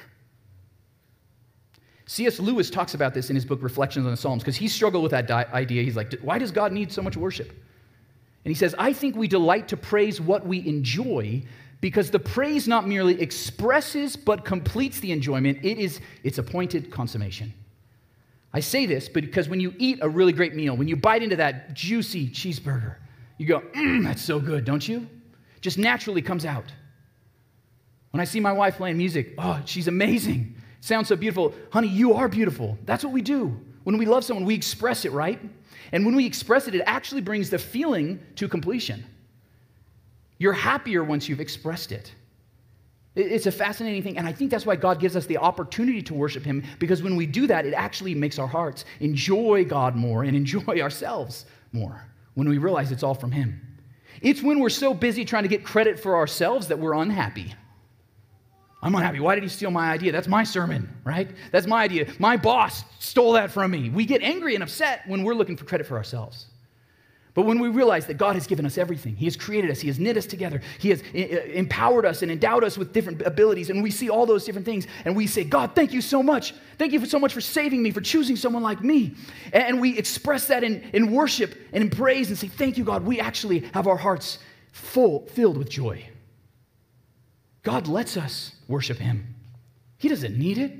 C.S. 2.06 2.38
Lewis 2.38 2.70
talks 2.70 2.94
about 2.94 3.14
this 3.14 3.30
in 3.30 3.34
his 3.34 3.44
book 3.44 3.60
Reflections 3.64 4.04
on 4.04 4.12
the 4.12 4.16
Psalms 4.16 4.44
because 4.44 4.54
he 4.54 4.68
struggled 4.68 5.02
with 5.02 5.10
that 5.10 5.28
idea. 5.52 5.82
He's 5.82 5.96
like, 5.96 6.14
why 6.20 6.38
does 6.38 6.52
God 6.52 6.70
need 6.70 6.92
so 6.92 7.02
much 7.02 7.16
worship? 7.16 7.48
And 7.48 8.48
he 8.48 8.54
says, 8.54 8.76
I 8.78 8.92
think 8.92 9.16
we 9.16 9.26
delight 9.26 9.66
to 9.66 9.76
praise 9.76 10.20
what 10.20 10.46
we 10.46 10.64
enjoy 10.68 11.42
because 11.80 12.12
the 12.12 12.20
praise 12.20 12.68
not 12.68 12.86
merely 12.86 13.20
expresses 13.20 14.14
but 14.14 14.44
completes 14.44 15.00
the 15.00 15.10
enjoyment, 15.10 15.58
it 15.64 15.78
is 15.78 16.00
its 16.22 16.38
appointed 16.38 16.92
consummation. 16.92 17.52
I 18.52 18.60
say 18.60 18.86
this 18.86 19.08
because 19.08 19.48
when 19.48 19.58
you 19.58 19.74
eat 19.78 19.98
a 20.00 20.08
really 20.08 20.32
great 20.32 20.54
meal, 20.54 20.76
when 20.76 20.86
you 20.86 20.94
bite 20.94 21.24
into 21.24 21.34
that 21.34 21.74
juicy 21.74 22.28
cheeseburger, 22.28 22.94
you 23.36 23.46
go, 23.46 23.62
mmm, 23.74 24.04
that's 24.04 24.22
so 24.22 24.38
good, 24.38 24.64
don't 24.64 24.86
you? 24.86 25.08
Just 25.60 25.76
naturally 25.76 26.22
comes 26.22 26.44
out. 26.44 26.72
When 28.16 28.22
I 28.22 28.24
see 28.24 28.40
my 28.40 28.52
wife 28.52 28.78
playing 28.78 28.96
music, 28.96 29.34
oh, 29.36 29.60
she's 29.66 29.88
amazing. 29.88 30.54
sounds 30.80 31.08
so 31.08 31.16
beautiful. 31.16 31.52
Honey, 31.70 31.88
you 31.88 32.14
are 32.14 32.28
beautiful. 32.28 32.78
That's 32.86 33.04
what 33.04 33.12
we 33.12 33.20
do. 33.20 33.60
When 33.84 33.98
we 33.98 34.06
love 34.06 34.24
someone, 34.24 34.46
we 34.46 34.54
express 34.54 35.04
it, 35.04 35.12
right? 35.12 35.38
And 35.92 36.06
when 36.06 36.16
we 36.16 36.24
express 36.24 36.66
it, 36.66 36.74
it 36.74 36.82
actually 36.86 37.20
brings 37.20 37.50
the 37.50 37.58
feeling 37.58 38.18
to 38.36 38.48
completion. 38.48 39.04
You're 40.38 40.54
happier 40.54 41.04
once 41.04 41.28
you've 41.28 41.42
expressed 41.42 41.92
it. 41.92 42.14
It's 43.16 43.44
a 43.44 43.52
fascinating 43.52 44.02
thing. 44.02 44.16
And 44.16 44.26
I 44.26 44.32
think 44.32 44.50
that's 44.50 44.64
why 44.64 44.76
God 44.76 44.98
gives 44.98 45.14
us 45.14 45.26
the 45.26 45.36
opportunity 45.36 46.00
to 46.00 46.14
worship 46.14 46.42
Him, 46.42 46.64
because 46.78 47.02
when 47.02 47.16
we 47.16 47.26
do 47.26 47.46
that, 47.48 47.66
it 47.66 47.74
actually 47.74 48.14
makes 48.14 48.38
our 48.38 48.46
hearts 48.46 48.86
enjoy 49.00 49.66
God 49.66 49.94
more 49.94 50.24
and 50.24 50.34
enjoy 50.42 50.80
ourselves 50.80 51.44
more 51.70 52.06
when 52.32 52.48
we 52.48 52.56
realize 52.56 52.92
it's 52.92 53.02
all 53.02 53.14
from 53.14 53.32
Him. 53.32 53.60
It's 54.22 54.42
when 54.42 54.58
we're 54.58 54.70
so 54.70 54.94
busy 54.94 55.26
trying 55.26 55.42
to 55.42 55.50
get 55.50 55.64
credit 55.64 56.00
for 56.00 56.16
ourselves 56.16 56.68
that 56.68 56.78
we're 56.78 56.94
unhappy. 56.94 57.52
I'm 58.86 58.94
unhappy. 58.94 59.18
Why 59.18 59.34
did 59.34 59.42
he 59.42 59.48
steal 59.48 59.72
my 59.72 59.90
idea? 59.90 60.12
That's 60.12 60.28
my 60.28 60.44
sermon, 60.44 60.88
right? 61.02 61.28
That's 61.50 61.66
my 61.66 61.82
idea. 61.82 62.06
My 62.20 62.36
boss 62.36 62.84
stole 63.00 63.32
that 63.32 63.50
from 63.50 63.72
me. 63.72 63.90
We 63.90 64.06
get 64.06 64.22
angry 64.22 64.54
and 64.54 64.62
upset 64.62 65.02
when 65.08 65.24
we're 65.24 65.34
looking 65.34 65.56
for 65.56 65.64
credit 65.64 65.88
for 65.88 65.96
ourselves. 65.96 66.46
But 67.34 67.46
when 67.46 67.58
we 67.58 67.68
realize 67.68 68.06
that 68.06 68.14
God 68.14 68.36
has 68.36 68.46
given 68.46 68.64
us 68.64 68.78
everything, 68.78 69.16
He 69.16 69.24
has 69.24 69.34
created 69.34 69.72
us, 69.72 69.80
He 69.80 69.88
has 69.88 69.98
knit 69.98 70.16
us 70.16 70.24
together, 70.24 70.60
He 70.78 70.90
has 70.90 71.02
eh, 71.16 71.26
eh, 71.28 71.38
empowered 71.54 72.06
us 72.06 72.22
and 72.22 72.30
endowed 72.30 72.62
us 72.62 72.78
with 72.78 72.92
different 72.92 73.22
abilities, 73.22 73.70
and 73.70 73.82
we 73.82 73.90
see 73.90 74.08
all 74.08 74.24
those 74.24 74.44
different 74.44 74.64
things, 74.64 74.86
and 75.04 75.16
we 75.16 75.26
say, 75.26 75.42
God, 75.42 75.74
thank 75.74 75.92
you 75.92 76.00
so 76.00 76.22
much. 76.22 76.54
Thank 76.78 76.92
you 76.92 77.04
so 77.06 77.18
much 77.18 77.34
for 77.34 77.40
saving 77.40 77.82
me, 77.82 77.90
for 77.90 78.00
choosing 78.00 78.36
someone 78.36 78.62
like 78.62 78.84
me. 78.84 79.16
And 79.52 79.80
we 79.80 79.98
express 79.98 80.46
that 80.46 80.62
in, 80.62 80.80
in 80.92 81.10
worship 81.10 81.56
and 81.72 81.82
in 81.82 81.90
praise 81.90 82.28
and 82.28 82.38
say, 82.38 82.46
Thank 82.46 82.78
you, 82.78 82.84
God. 82.84 83.04
We 83.04 83.18
actually 83.18 83.68
have 83.74 83.88
our 83.88 83.96
hearts 83.96 84.38
full, 84.70 85.26
filled 85.26 85.58
with 85.58 85.68
joy. 85.68 86.08
God 87.64 87.88
lets 87.88 88.16
us 88.16 88.55
worship 88.68 88.98
Him. 88.98 89.34
He 89.98 90.08
doesn't 90.08 90.36
need 90.36 90.58
it, 90.58 90.72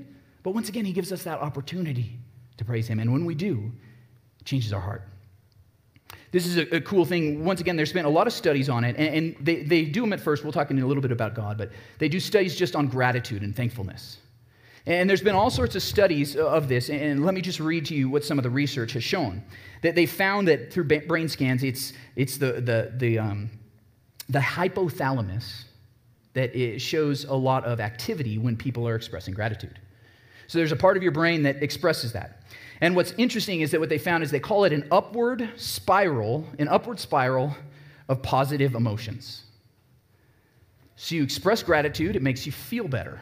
but 0.43 0.53
once 0.53 0.69
again, 0.69 0.85
He 0.85 0.93
gives 0.93 1.13
us 1.13 1.25
that 1.25 1.41
opportunity 1.41 2.19
to 2.57 2.65
praise 2.65 2.87
Him. 2.87 3.01
And 3.01 3.13
when 3.13 3.25
we 3.25 3.35
do, 3.35 3.73
it 4.41 4.45
changes 4.45 4.73
our 4.73 4.81
heart. 4.81 5.03
This 6.33 6.47
is 6.47 6.59
a, 6.59 6.77
a, 6.77 6.81
cool 6.81 7.05
thing. 7.05 7.45
Once 7.45 7.61
again, 7.61 7.77
there's 7.77 7.93
been 7.93 8.05
a 8.05 8.11
lot 8.11 8.27
of 8.27 8.33
studies 8.33 8.69
on 8.69 8.85
it, 8.85 8.97
and, 8.97 9.15
and, 9.15 9.37
they, 9.41 9.63
they 9.63 9.85
do 9.85 10.03
them 10.03 10.13
at 10.13 10.21
first. 10.21 10.43
We'll 10.43 10.53
talk 10.53 10.71
in 10.71 10.79
a 10.79 10.87
little 10.87 11.01
bit 11.01 11.13
about 11.13 11.35
God, 11.35 11.57
but 11.57 11.71
they 11.99 12.09
do 12.09 12.21
studies 12.21 12.57
just 12.57 12.77
on 12.77 12.89
gratitude 12.89 13.43
and 13.43 13.55
thankfulness. 13.55 14.19
And 14.87 15.11
there's 15.11 15.23
been 15.23 15.35
all 15.35 15.51
sorts 15.51 15.75
of 15.75 15.83
studies 15.83 16.37
of 16.37 16.69
this, 16.69 16.91
and 16.91 17.25
let 17.25 17.35
me 17.35 17.41
just 17.41 17.59
read 17.59 17.87
to 17.87 17.95
you 17.95 18.09
what 18.09 18.25
some 18.25 18.39
of 18.39 18.45
the 18.45 18.51
research 18.51 18.93
has 18.93 19.03
shown. 19.03 19.43
That 19.83 19.95
they 19.95 20.07
found 20.07 20.47
that 20.49 20.73
through 20.73 20.85
brain 20.85 21.29
scans, 21.29 21.65
it's, 21.65 21.93
it's 22.15 22.39
the, 22.39 22.53
the, 22.61 22.93
the, 22.97 23.19
um, 23.19 23.51
the 24.29 24.39
hypothalamus 24.39 25.65
that 26.37 26.55
it 26.55 26.81
shows 26.81 27.25
a 27.25 27.33
lot 27.33 27.65
of 27.65 27.81
activity 27.81 28.37
when 28.37 28.59
people 28.59 28.87
are 28.87 28.95
expressing 28.95 29.33
gratitude. 29.33 29.81
So 30.49 30.59
there's 30.59 30.71
a 30.71 30.77
part 30.77 30.99
of 30.99 31.03
your 31.03 31.11
brain 31.11 31.43
that 31.45 31.63
expresses 31.63 32.13
that. 32.13 32.43
And 32.83 32.95
what's 32.95 33.13
interesting 33.13 33.63
is 33.63 33.71
that 33.71 33.81
what 33.81 33.89
they 33.89 33.97
found 33.97 34.23
is 34.23 34.31
they 34.31 34.39
call 34.39 34.65
it 34.65 34.73
an 34.75 34.87
upward 34.91 35.49
spiral, 35.57 36.47
an 36.59 36.69
upward 36.69 37.01
spiral 37.01 37.57
of 38.11 38.23
positive 38.23 38.75
emotions. 38.75 39.45
So 40.97 41.15
you 41.15 41.23
express 41.23 41.63
gratitude, 41.63 42.17
it 42.17 42.23
makes 42.23 42.45
you 42.45 42.53
feel 42.53 42.87
better. 42.87 43.19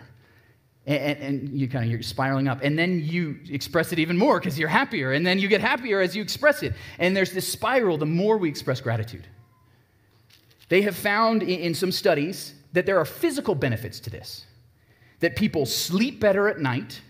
And, 0.84 1.18
and, 1.18 1.48
you 1.58 1.68
kind 1.68 1.84
of 1.84 1.90
you're 1.92 2.02
spiraling 2.02 2.48
up 2.48 2.58
and 2.62 2.78
then 2.78 3.00
you 3.00 3.38
express 3.48 3.90
it 3.92 3.98
even 4.00 4.18
more 4.18 4.38
because 4.38 4.58
you're 4.58 4.68
happier 4.68 5.12
and 5.12 5.24
then 5.26 5.38
you 5.38 5.48
get 5.48 5.62
happier 5.62 6.02
as 6.02 6.14
you 6.14 6.22
express 6.22 6.62
it 6.62 6.74
and 6.98 7.16
there's 7.16 7.32
this 7.32 7.48
spiral 7.48 7.96
the 7.96 8.04
more 8.04 8.36
we 8.36 8.50
express 8.50 8.82
gratitude 8.82 9.26
they 10.68 10.82
have 10.82 10.94
found 10.94 11.42
in, 11.42 11.60
in 11.60 11.74
some 11.74 11.90
studies 11.90 12.52
that 12.74 12.84
there 12.84 12.98
are 12.98 13.04
physical 13.04 13.54
benefits 13.54 13.98
to 14.00 14.10
this, 14.10 14.44
that 15.20 15.36
people 15.36 15.64
sleep 15.64 16.20
better 16.20 16.48
at 16.48 16.58
night, 16.58 17.00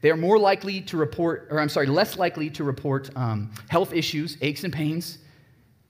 They 0.00 0.10
are 0.10 0.18
more 0.18 0.38
likely 0.38 0.82
to 0.82 0.98
report, 0.98 1.48
or 1.50 1.58
I'm 1.58 1.70
sorry, 1.70 1.86
less 1.86 2.18
likely 2.18 2.50
to 2.50 2.62
report 2.62 3.08
um, 3.16 3.50
health 3.70 3.94
issues, 3.94 4.36
aches 4.42 4.62
and 4.62 4.70
pains, 4.70 5.16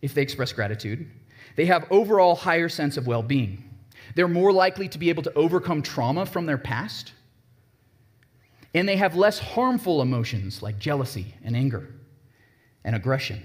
if 0.02 0.14
they 0.14 0.22
express 0.22 0.52
gratitude. 0.52 1.10
They 1.56 1.66
have 1.66 1.86
overall 1.90 2.36
higher 2.36 2.68
sense 2.68 2.96
of 2.96 3.08
well 3.08 3.24
being. 3.24 3.68
They're 4.14 4.28
more 4.28 4.52
likely 4.52 4.88
to 4.88 4.98
be 4.98 5.08
able 5.08 5.24
to 5.24 5.34
overcome 5.34 5.82
trauma 5.82 6.26
from 6.26 6.46
their 6.46 6.58
past. 6.58 7.12
And 8.72 8.88
they 8.88 8.96
have 8.96 9.16
less 9.16 9.40
harmful 9.40 10.00
emotions 10.00 10.62
like 10.62 10.78
jealousy 10.78 11.34
and 11.42 11.56
anger 11.56 11.88
and 12.84 12.94
aggression. 12.94 13.42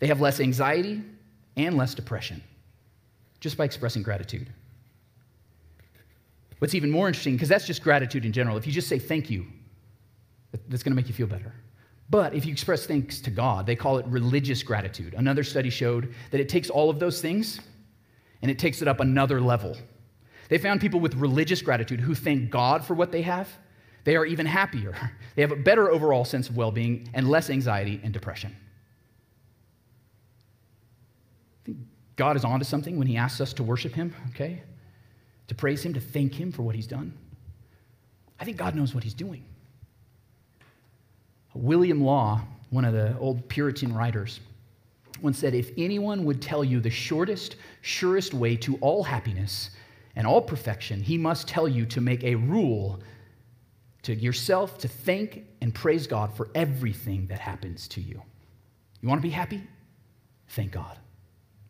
They 0.00 0.06
have 0.06 0.22
less 0.22 0.40
anxiety 0.40 1.02
and 1.58 1.76
less 1.76 1.94
depression 1.94 2.42
just 3.40 3.58
by 3.58 3.64
expressing 3.64 4.02
gratitude. 4.02 4.48
What's 6.58 6.74
even 6.74 6.90
more 6.90 7.06
interesting, 7.06 7.34
because 7.34 7.48
that's 7.48 7.66
just 7.66 7.82
gratitude 7.82 8.24
in 8.24 8.32
general, 8.32 8.56
if 8.56 8.66
you 8.66 8.72
just 8.72 8.88
say 8.88 8.98
thank 8.98 9.30
you, 9.30 9.46
that's 10.68 10.82
going 10.82 10.92
to 10.92 10.96
make 10.96 11.08
you 11.08 11.14
feel 11.14 11.26
better. 11.26 11.52
But 12.08 12.34
if 12.34 12.46
you 12.46 12.52
express 12.52 12.86
thanks 12.86 13.20
to 13.20 13.30
God, 13.30 13.66
they 13.66 13.76
call 13.76 13.98
it 13.98 14.06
religious 14.06 14.62
gratitude. 14.62 15.14
Another 15.14 15.42
study 15.42 15.70
showed 15.70 16.14
that 16.30 16.40
it 16.40 16.48
takes 16.48 16.70
all 16.70 16.88
of 16.88 16.98
those 16.98 17.20
things 17.20 17.60
and 18.42 18.50
it 18.50 18.58
takes 18.58 18.80
it 18.80 18.88
up 18.88 19.00
another 19.00 19.40
level. 19.40 19.76
They 20.48 20.58
found 20.58 20.80
people 20.80 21.00
with 21.00 21.14
religious 21.14 21.60
gratitude 21.62 22.00
who 22.00 22.14
thank 22.14 22.50
God 22.50 22.84
for 22.84 22.94
what 22.94 23.10
they 23.10 23.22
have, 23.22 23.48
they 24.04 24.14
are 24.14 24.24
even 24.24 24.46
happier. 24.46 24.94
They 25.34 25.42
have 25.42 25.52
a 25.52 25.56
better 25.56 25.90
overall 25.90 26.24
sense 26.24 26.48
of 26.48 26.56
well 26.56 26.70
being 26.70 27.10
and 27.12 27.28
less 27.28 27.50
anxiety 27.50 28.00
and 28.02 28.10
depression. 28.10 28.56
I 31.60 31.66
think 31.66 31.78
God 32.16 32.36
is 32.36 32.44
onto 32.44 32.64
something 32.64 32.96
when 32.96 33.06
He 33.06 33.18
asks 33.18 33.42
us 33.42 33.52
to 33.52 33.62
worship 33.62 33.92
Him, 33.92 34.14
okay? 34.30 34.62
To 35.48 35.54
praise 35.54 35.84
Him, 35.84 35.94
to 35.94 36.00
thank 36.00 36.34
Him 36.34 36.52
for 36.52 36.62
what 36.62 36.74
He's 36.74 36.86
done. 36.86 37.12
I 38.38 38.44
think 38.44 38.56
God 38.56 38.74
knows 38.74 38.94
what 38.94 39.04
He's 39.04 39.14
doing. 39.14 39.44
William 41.54 42.02
Law, 42.02 42.42
one 42.70 42.84
of 42.84 42.92
the 42.92 43.16
old 43.18 43.48
Puritan 43.48 43.94
writers, 43.94 44.40
once 45.22 45.38
said 45.38 45.54
if 45.54 45.70
anyone 45.78 46.24
would 46.24 46.42
tell 46.42 46.62
you 46.62 46.80
the 46.80 46.90
shortest, 46.90 47.56
surest 47.80 48.34
way 48.34 48.56
to 48.56 48.76
all 48.80 49.02
happiness 49.02 49.70
and 50.14 50.26
all 50.26 50.42
perfection, 50.42 51.02
he 51.02 51.16
must 51.16 51.48
tell 51.48 51.66
you 51.66 51.86
to 51.86 52.00
make 52.00 52.22
a 52.24 52.34
rule 52.34 53.00
to 54.02 54.14
yourself 54.14 54.78
to 54.78 54.88
thank 54.88 55.44
and 55.60 55.74
praise 55.74 56.06
God 56.06 56.32
for 56.32 56.48
everything 56.54 57.26
that 57.28 57.40
happens 57.40 57.88
to 57.88 58.00
you. 58.00 58.22
You 59.00 59.08
want 59.08 59.20
to 59.20 59.26
be 59.26 59.30
happy? 59.30 59.62
Thank 60.48 60.72
God. 60.72 60.96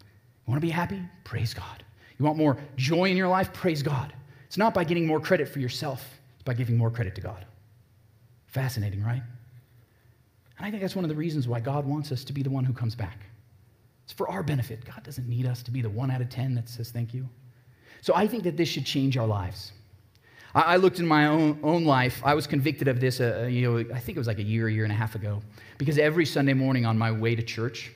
You 0.00 0.50
want 0.50 0.60
to 0.60 0.66
be 0.66 0.70
happy? 0.70 1.00
Praise 1.24 1.54
God. 1.54 1.84
You 2.18 2.24
want 2.24 2.38
more 2.38 2.58
joy 2.76 3.10
in 3.10 3.16
your 3.16 3.28
life? 3.28 3.52
Praise 3.52 3.82
God. 3.82 4.12
It's 4.46 4.56
not 4.56 4.74
by 4.74 4.84
getting 4.84 5.06
more 5.06 5.20
credit 5.20 5.48
for 5.48 5.58
yourself, 5.58 6.04
it's 6.34 6.44
by 6.44 6.54
giving 6.54 6.76
more 6.76 6.90
credit 6.90 7.14
to 7.16 7.20
God. 7.20 7.44
Fascinating, 8.46 9.02
right? 9.02 9.22
And 10.58 10.66
I 10.66 10.70
think 10.70 10.82
that's 10.82 10.96
one 10.96 11.04
of 11.04 11.10
the 11.10 11.16
reasons 11.16 11.46
why 11.46 11.60
God 11.60 11.84
wants 11.84 12.12
us 12.12 12.24
to 12.24 12.32
be 12.32 12.42
the 12.42 12.50
one 12.50 12.64
who 12.64 12.72
comes 12.72 12.94
back. 12.94 13.20
It's 14.04 14.12
for 14.12 14.30
our 14.30 14.42
benefit. 14.42 14.84
God 14.84 15.02
doesn't 15.02 15.28
need 15.28 15.46
us 15.46 15.62
to 15.64 15.70
be 15.70 15.82
the 15.82 15.90
one 15.90 16.10
out 16.10 16.20
of 16.20 16.30
10 16.30 16.54
that 16.54 16.68
says 16.68 16.90
thank 16.90 17.12
you. 17.12 17.28
So 18.00 18.14
I 18.14 18.26
think 18.26 18.44
that 18.44 18.56
this 18.56 18.68
should 18.68 18.86
change 18.86 19.16
our 19.16 19.26
lives. 19.26 19.72
I, 20.54 20.76
looked 20.76 21.00
in 21.00 21.06
my 21.06 21.26
own, 21.26 21.58
own 21.62 21.84
life. 21.84 22.22
I 22.24 22.32
was 22.32 22.46
convicted 22.46 22.88
of 22.88 22.98
this, 22.98 23.20
uh, 23.20 23.42
uh, 23.42 23.46
you 23.46 23.70
know, 23.70 23.94
I 23.94 24.00
think 24.00 24.16
it 24.16 24.18
was 24.18 24.26
like 24.26 24.38
a 24.38 24.42
year, 24.42 24.68
a 24.68 24.72
year 24.72 24.84
and 24.84 24.92
a 24.92 24.96
half 24.96 25.14
ago. 25.14 25.42
Because 25.76 25.98
every 25.98 26.24
Sunday 26.24 26.54
morning 26.54 26.86
on 26.86 26.96
my 26.96 27.12
way 27.12 27.34
to 27.34 27.42
church, 27.42 27.92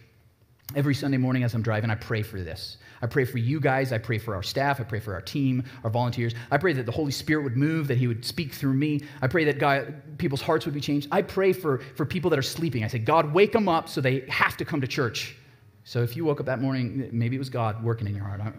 every 0.74 0.94
Sunday 0.94 1.16
morning 1.16 1.42
as 1.42 1.54
I'm 1.54 1.62
driving, 1.62 1.90
I 1.90 1.94
pray 1.94 2.22
for 2.22 2.40
this. 2.40 2.78
I 3.02 3.06
pray 3.06 3.24
for 3.24 3.38
you 3.38 3.60
guys. 3.60 3.92
I 3.92 3.98
pray 3.98 4.18
for 4.18 4.34
our 4.34 4.42
staff. 4.42 4.80
I 4.80 4.84
pray 4.84 5.00
for 5.00 5.14
our 5.14 5.20
team, 5.20 5.64
our 5.84 5.90
volunteers. 5.90 6.34
I 6.50 6.58
pray 6.58 6.72
that 6.74 6.86
the 6.86 6.92
Holy 6.92 7.12
Spirit 7.12 7.44
would 7.44 7.56
move, 7.56 7.88
that 7.88 7.98
He 7.98 8.06
would 8.06 8.24
speak 8.24 8.52
through 8.52 8.74
me. 8.74 9.02
I 9.22 9.26
pray 9.26 9.44
that 9.44 9.58
God, 9.58 9.94
people's 10.18 10.42
hearts 10.42 10.66
would 10.66 10.74
be 10.74 10.80
changed. 10.80 11.08
I 11.10 11.22
pray 11.22 11.52
for, 11.52 11.78
for 11.96 12.04
people 12.04 12.30
that 12.30 12.38
are 12.38 12.42
sleeping. 12.42 12.84
I 12.84 12.88
say, 12.88 12.98
God, 12.98 13.32
wake 13.32 13.52
them 13.52 13.68
up 13.68 13.88
so 13.88 14.00
they 14.00 14.20
have 14.28 14.56
to 14.58 14.64
come 14.64 14.80
to 14.80 14.86
church. 14.86 15.36
So 15.84 16.02
if 16.02 16.16
you 16.16 16.24
woke 16.24 16.40
up 16.40 16.46
that 16.46 16.60
morning, 16.60 17.08
maybe 17.12 17.36
it 17.36 17.38
was 17.38 17.50
God 17.50 17.82
working 17.82 18.06
in 18.06 18.14
your 18.14 18.24
heart. 18.24 18.40
I'm, 18.40 18.54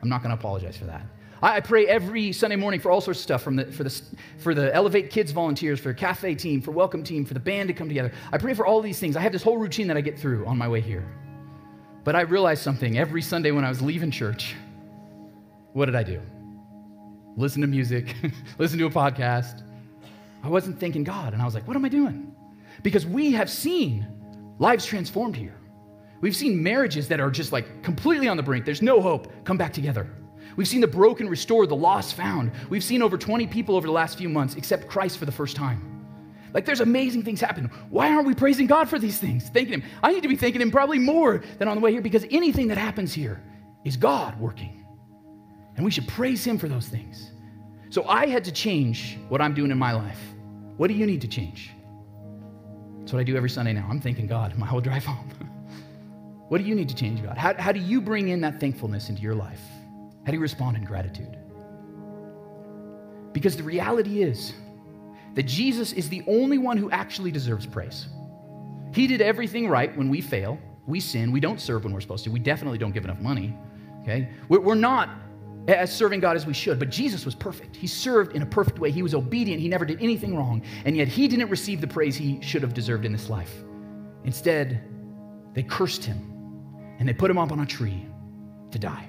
I'm 0.00 0.08
not 0.08 0.22
going 0.22 0.34
to 0.34 0.38
apologize 0.38 0.76
for 0.76 0.84
that. 0.86 1.02
I 1.44 1.58
pray 1.58 1.88
every 1.88 2.30
Sunday 2.30 2.54
morning 2.54 2.78
for 2.78 2.92
all 2.92 3.00
sorts 3.00 3.18
of 3.18 3.24
stuff 3.24 3.42
from 3.42 3.56
the, 3.56 3.64
for, 3.64 3.82
the, 3.82 4.02
for 4.38 4.54
the 4.54 4.72
Elevate 4.72 5.10
Kids 5.10 5.32
volunteers, 5.32 5.80
for 5.80 5.92
cafe 5.92 6.36
team, 6.36 6.62
for 6.62 6.70
welcome 6.70 7.02
team, 7.02 7.24
for 7.24 7.34
the 7.34 7.40
band 7.40 7.66
to 7.66 7.74
come 7.74 7.88
together. 7.88 8.12
I 8.30 8.38
pray 8.38 8.54
for 8.54 8.64
all 8.64 8.80
these 8.80 9.00
things. 9.00 9.16
I 9.16 9.20
have 9.22 9.32
this 9.32 9.42
whole 9.42 9.58
routine 9.58 9.88
that 9.88 9.96
I 9.96 10.02
get 10.02 10.16
through 10.16 10.46
on 10.46 10.56
my 10.56 10.68
way 10.68 10.80
here. 10.80 11.04
But 12.04 12.16
I 12.16 12.22
realized 12.22 12.62
something 12.62 12.98
every 12.98 13.22
Sunday 13.22 13.50
when 13.52 13.64
I 13.64 13.68
was 13.68 13.80
leaving 13.80 14.10
church. 14.10 14.54
What 15.72 15.86
did 15.86 15.94
I 15.94 16.02
do? 16.02 16.20
Listen 17.36 17.60
to 17.62 17.66
music, 17.66 18.14
listen 18.58 18.78
to 18.78 18.86
a 18.86 18.90
podcast. 18.90 19.62
I 20.42 20.48
wasn't 20.48 20.80
thanking 20.80 21.04
God, 21.04 21.32
and 21.32 21.40
I 21.40 21.44
was 21.44 21.54
like, 21.54 21.66
what 21.66 21.76
am 21.76 21.84
I 21.84 21.88
doing? 21.88 22.34
Because 22.82 23.06
we 23.06 23.32
have 23.32 23.48
seen 23.48 24.06
lives 24.58 24.84
transformed 24.84 25.36
here. 25.36 25.54
We've 26.20 26.36
seen 26.36 26.62
marriages 26.62 27.08
that 27.08 27.20
are 27.20 27.30
just 27.30 27.52
like 27.52 27.82
completely 27.82 28.28
on 28.28 28.36
the 28.36 28.42
brink. 28.42 28.64
There's 28.64 28.82
no 28.82 29.00
hope. 29.00 29.32
Come 29.44 29.56
back 29.56 29.72
together. 29.72 30.08
We've 30.56 30.68
seen 30.68 30.80
the 30.80 30.86
broken 30.86 31.28
restored, 31.28 31.68
the 31.68 31.76
lost 31.76 32.14
found. 32.14 32.52
We've 32.68 32.84
seen 32.84 33.02
over 33.02 33.16
20 33.16 33.46
people 33.46 33.76
over 33.76 33.86
the 33.86 33.92
last 33.92 34.18
few 34.18 34.28
months 34.28 34.54
accept 34.56 34.88
Christ 34.88 35.18
for 35.18 35.24
the 35.24 35.32
first 35.32 35.56
time. 35.56 36.01
Like 36.52 36.66
there's 36.66 36.80
amazing 36.80 37.22
things 37.22 37.40
happening. 37.40 37.70
Why 37.88 38.12
aren't 38.12 38.26
we 38.26 38.34
praising 38.34 38.66
God 38.66 38.88
for 38.88 38.98
these 38.98 39.18
things? 39.18 39.48
Thanking 39.48 39.74
Him. 39.74 39.84
I 40.02 40.12
need 40.12 40.22
to 40.22 40.28
be 40.28 40.36
thanking 40.36 40.60
Him 40.60 40.70
probably 40.70 40.98
more 40.98 41.42
than 41.58 41.68
on 41.68 41.76
the 41.76 41.80
way 41.80 41.92
here 41.92 42.02
because 42.02 42.26
anything 42.30 42.68
that 42.68 42.78
happens 42.78 43.12
here 43.12 43.42
is 43.84 43.96
God 43.96 44.38
working. 44.38 44.84
And 45.76 45.84
we 45.84 45.90
should 45.90 46.06
praise 46.08 46.44
Him 46.44 46.58
for 46.58 46.68
those 46.68 46.88
things. 46.88 47.30
So 47.88 48.04
I 48.04 48.26
had 48.26 48.44
to 48.44 48.52
change 48.52 49.18
what 49.28 49.40
I'm 49.40 49.54
doing 49.54 49.70
in 49.70 49.78
my 49.78 49.92
life. 49.92 50.20
What 50.76 50.88
do 50.88 50.94
you 50.94 51.06
need 51.06 51.20
to 51.22 51.28
change? 51.28 51.70
That's 53.00 53.12
what 53.12 53.20
I 53.20 53.24
do 53.24 53.36
every 53.36 53.50
Sunday 53.50 53.72
now. 53.72 53.86
I'm 53.90 54.00
thanking 54.00 54.26
God 54.26 54.56
my 54.56 54.66
whole 54.66 54.80
drive 54.80 55.04
home. 55.04 55.28
what 56.48 56.58
do 56.58 56.64
you 56.64 56.74
need 56.74 56.88
to 56.88 56.94
change, 56.94 57.22
God? 57.22 57.36
How, 57.36 57.54
how 57.54 57.72
do 57.72 57.80
you 57.80 58.00
bring 58.00 58.28
in 58.28 58.40
that 58.42 58.60
thankfulness 58.60 59.08
into 59.08 59.22
your 59.22 59.34
life? 59.34 59.60
How 60.24 60.30
do 60.30 60.34
you 60.34 60.40
respond 60.40 60.76
in 60.76 60.84
gratitude? 60.84 61.36
Because 63.32 63.56
the 63.56 63.62
reality 63.62 64.22
is 64.22 64.54
that 65.34 65.44
Jesus 65.44 65.92
is 65.92 66.08
the 66.08 66.22
only 66.26 66.58
one 66.58 66.76
who 66.76 66.90
actually 66.90 67.30
deserves 67.30 67.66
praise. 67.66 68.06
He 68.94 69.06
did 69.06 69.20
everything 69.20 69.68
right 69.68 69.96
when 69.96 70.08
we 70.08 70.20
fail, 70.20 70.58
we 70.86 71.00
sin, 71.00 71.32
we 71.32 71.40
don't 71.40 71.60
serve 71.60 71.84
when 71.84 71.92
we're 71.92 72.00
supposed 72.00 72.24
to, 72.24 72.30
we 72.30 72.40
definitely 72.40 72.78
don't 72.78 72.92
give 72.92 73.04
enough 73.04 73.20
money. 73.20 73.56
Okay? 74.02 74.28
We're 74.48 74.74
not 74.74 75.08
as 75.68 75.94
serving 75.94 76.20
God 76.20 76.36
as 76.36 76.44
we 76.44 76.52
should, 76.52 76.78
but 76.78 76.90
Jesus 76.90 77.24
was 77.24 77.34
perfect. 77.34 77.76
He 77.76 77.86
served 77.86 78.34
in 78.34 78.42
a 78.42 78.46
perfect 78.46 78.78
way. 78.78 78.90
He 78.90 79.02
was 79.02 79.14
obedient. 79.14 79.60
He 79.60 79.68
never 79.68 79.84
did 79.84 80.02
anything 80.02 80.36
wrong. 80.36 80.62
And 80.84 80.96
yet 80.96 81.06
he 81.06 81.28
didn't 81.28 81.50
receive 81.50 81.80
the 81.80 81.86
praise 81.86 82.16
he 82.16 82.40
should 82.42 82.62
have 82.62 82.74
deserved 82.74 83.04
in 83.04 83.12
this 83.12 83.30
life. 83.30 83.54
Instead, 84.24 84.82
they 85.54 85.62
cursed 85.62 86.04
him 86.04 86.96
and 86.98 87.08
they 87.08 87.12
put 87.12 87.30
him 87.30 87.38
up 87.38 87.52
on 87.52 87.60
a 87.60 87.66
tree 87.66 88.06
to 88.72 88.78
die 88.78 89.08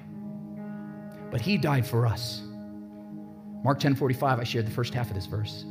but 1.34 1.40
he 1.40 1.58
died 1.58 1.84
for 1.84 2.06
us. 2.06 2.42
Mark 3.64 3.80
10 3.80 3.96
45, 3.96 4.38
I 4.38 4.44
shared 4.44 4.68
the 4.68 4.70
first 4.70 4.94
half 4.94 5.08
of 5.08 5.16
this 5.16 5.26
verse. 5.26 5.64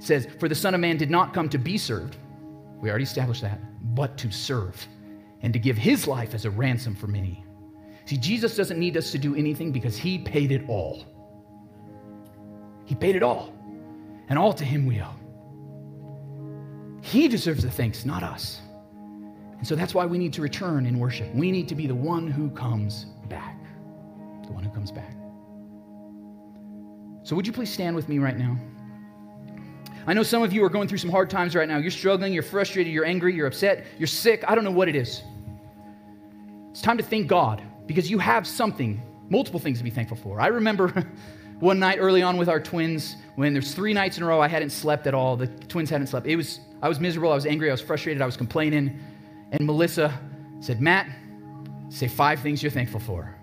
Says, 0.00 0.26
For 0.40 0.48
the 0.48 0.54
Son 0.54 0.74
of 0.74 0.80
Man 0.80 0.96
did 0.96 1.10
not 1.10 1.32
come 1.32 1.48
to 1.48 1.58
be 1.58 1.78
served, 1.78 2.16
we 2.80 2.90
already 2.90 3.04
established 3.04 3.42
that, 3.42 3.60
but 3.94 4.18
to 4.18 4.32
serve 4.32 4.84
and 5.42 5.52
to 5.52 5.58
give 5.58 5.78
his 5.78 6.08
life 6.08 6.34
as 6.34 6.44
a 6.44 6.50
ransom 6.50 6.96
for 6.96 7.06
many. 7.06 7.44
See, 8.06 8.16
Jesus 8.16 8.56
doesn't 8.56 8.80
need 8.80 8.96
us 8.96 9.12
to 9.12 9.18
do 9.18 9.36
anything 9.36 9.70
because 9.70 9.96
he 9.96 10.18
paid 10.18 10.50
it 10.50 10.68
all. 10.68 11.04
He 12.84 12.96
paid 12.96 13.14
it 13.14 13.22
all, 13.22 13.54
and 14.28 14.36
all 14.36 14.52
to 14.54 14.64
him 14.64 14.84
we 14.86 15.00
owe. 15.00 15.14
He 17.02 17.28
deserves 17.28 17.62
the 17.62 17.70
thanks, 17.70 18.04
not 18.04 18.24
us. 18.24 18.60
And 19.58 19.64
so 19.64 19.76
that's 19.76 19.94
why 19.94 20.06
we 20.06 20.18
need 20.18 20.32
to 20.32 20.42
return 20.42 20.86
in 20.86 20.98
worship. 20.98 21.32
We 21.34 21.52
need 21.52 21.68
to 21.68 21.76
be 21.76 21.86
the 21.86 21.94
one 21.94 22.26
who 22.26 22.50
comes 22.50 23.04
back 23.28 23.60
the 24.50 24.54
one 24.54 24.64
who 24.64 24.70
comes 24.70 24.90
back. 24.90 25.14
So, 27.22 27.36
would 27.36 27.46
you 27.46 27.52
please 27.52 27.72
stand 27.72 27.94
with 27.94 28.08
me 28.08 28.18
right 28.18 28.36
now? 28.36 28.58
I 30.06 30.14
know 30.14 30.22
some 30.22 30.42
of 30.42 30.52
you 30.52 30.64
are 30.64 30.70
going 30.70 30.88
through 30.88 30.98
some 30.98 31.10
hard 31.10 31.30
times 31.30 31.54
right 31.54 31.68
now. 31.68 31.78
You're 31.78 31.90
struggling, 31.90 32.32
you're 32.32 32.42
frustrated, 32.42 32.92
you're 32.92 33.04
angry, 33.04 33.34
you're 33.34 33.46
upset, 33.46 33.84
you're 33.98 34.06
sick. 34.06 34.44
I 34.48 34.54
don't 34.54 34.64
know 34.64 34.70
what 34.70 34.88
it 34.88 34.96
is. 34.96 35.22
It's 36.70 36.80
time 36.80 36.96
to 36.98 37.02
thank 37.02 37.26
God 37.26 37.62
because 37.86 38.10
you 38.10 38.18
have 38.18 38.46
something, 38.46 39.00
multiple 39.28 39.60
things 39.60 39.78
to 39.78 39.84
be 39.84 39.90
thankful 39.90 40.16
for. 40.16 40.40
I 40.40 40.48
remember 40.48 40.88
one 41.60 41.78
night 41.78 41.98
early 42.00 42.22
on 42.22 42.36
with 42.36 42.48
our 42.48 42.60
twins 42.60 43.16
when 43.36 43.52
there's 43.52 43.74
three 43.74 43.92
nights 43.92 44.16
in 44.16 44.22
a 44.22 44.26
row 44.26 44.40
I 44.40 44.48
hadn't 44.48 44.70
slept 44.70 45.06
at 45.06 45.14
all. 45.14 45.36
The 45.36 45.46
twins 45.46 45.90
hadn't 45.90 46.06
slept. 46.06 46.26
It 46.26 46.36
was 46.36 46.60
I 46.82 46.88
was 46.88 46.98
miserable, 46.98 47.30
I 47.30 47.34
was 47.34 47.46
angry, 47.46 47.68
I 47.68 47.72
was 47.72 47.82
frustrated, 47.82 48.22
I 48.22 48.26
was 48.26 48.36
complaining. 48.36 48.98
And 49.52 49.66
Melissa 49.66 50.18
said, 50.60 50.80
Matt, 50.80 51.08
say 51.90 52.08
five 52.08 52.40
things 52.40 52.62
you're 52.62 52.72
thankful 52.72 53.00
for. 53.00 53.34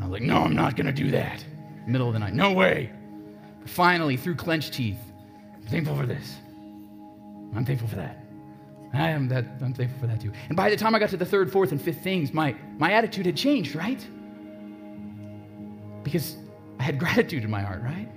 I 0.00 0.04
was 0.04 0.12
like, 0.12 0.22
no, 0.22 0.38
I'm 0.38 0.56
not 0.56 0.76
going 0.76 0.86
to 0.86 0.92
do 0.92 1.10
that. 1.10 1.44
Middle 1.86 2.06
of 2.06 2.14
the 2.14 2.20
night, 2.20 2.32
no 2.32 2.52
way. 2.52 2.92
Finally, 3.64 4.16
through 4.16 4.34
clenched 4.34 4.72
teeth, 4.74 4.98
I'm 5.56 5.66
thankful 5.66 5.96
for 5.96 6.06
this. 6.06 6.36
I'm 7.54 7.64
thankful 7.64 7.88
for 7.88 7.96
that. 7.96 8.24
I 8.94 9.08
am 9.08 9.28
that. 9.28 9.44
I'm 9.62 9.72
thankful 9.72 10.00
for 10.00 10.06
that 10.06 10.20
too. 10.20 10.32
And 10.48 10.56
by 10.56 10.68
the 10.68 10.76
time 10.76 10.94
I 10.94 10.98
got 10.98 11.10
to 11.10 11.16
the 11.16 11.24
third, 11.24 11.50
fourth, 11.50 11.72
and 11.72 11.80
fifth 11.80 12.02
things, 12.02 12.32
my, 12.32 12.54
my 12.78 12.92
attitude 12.92 13.26
had 13.26 13.36
changed, 13.36 13.74
right? 13.74 14.04
Because 16.02 16.36
I 16.78 16.82
had 16.82 16.98
gratitude 16.98 17.44
in 17.44 17.50
my 17.50 17.62
heart, 17.62 17.82
right? 17.82 18.08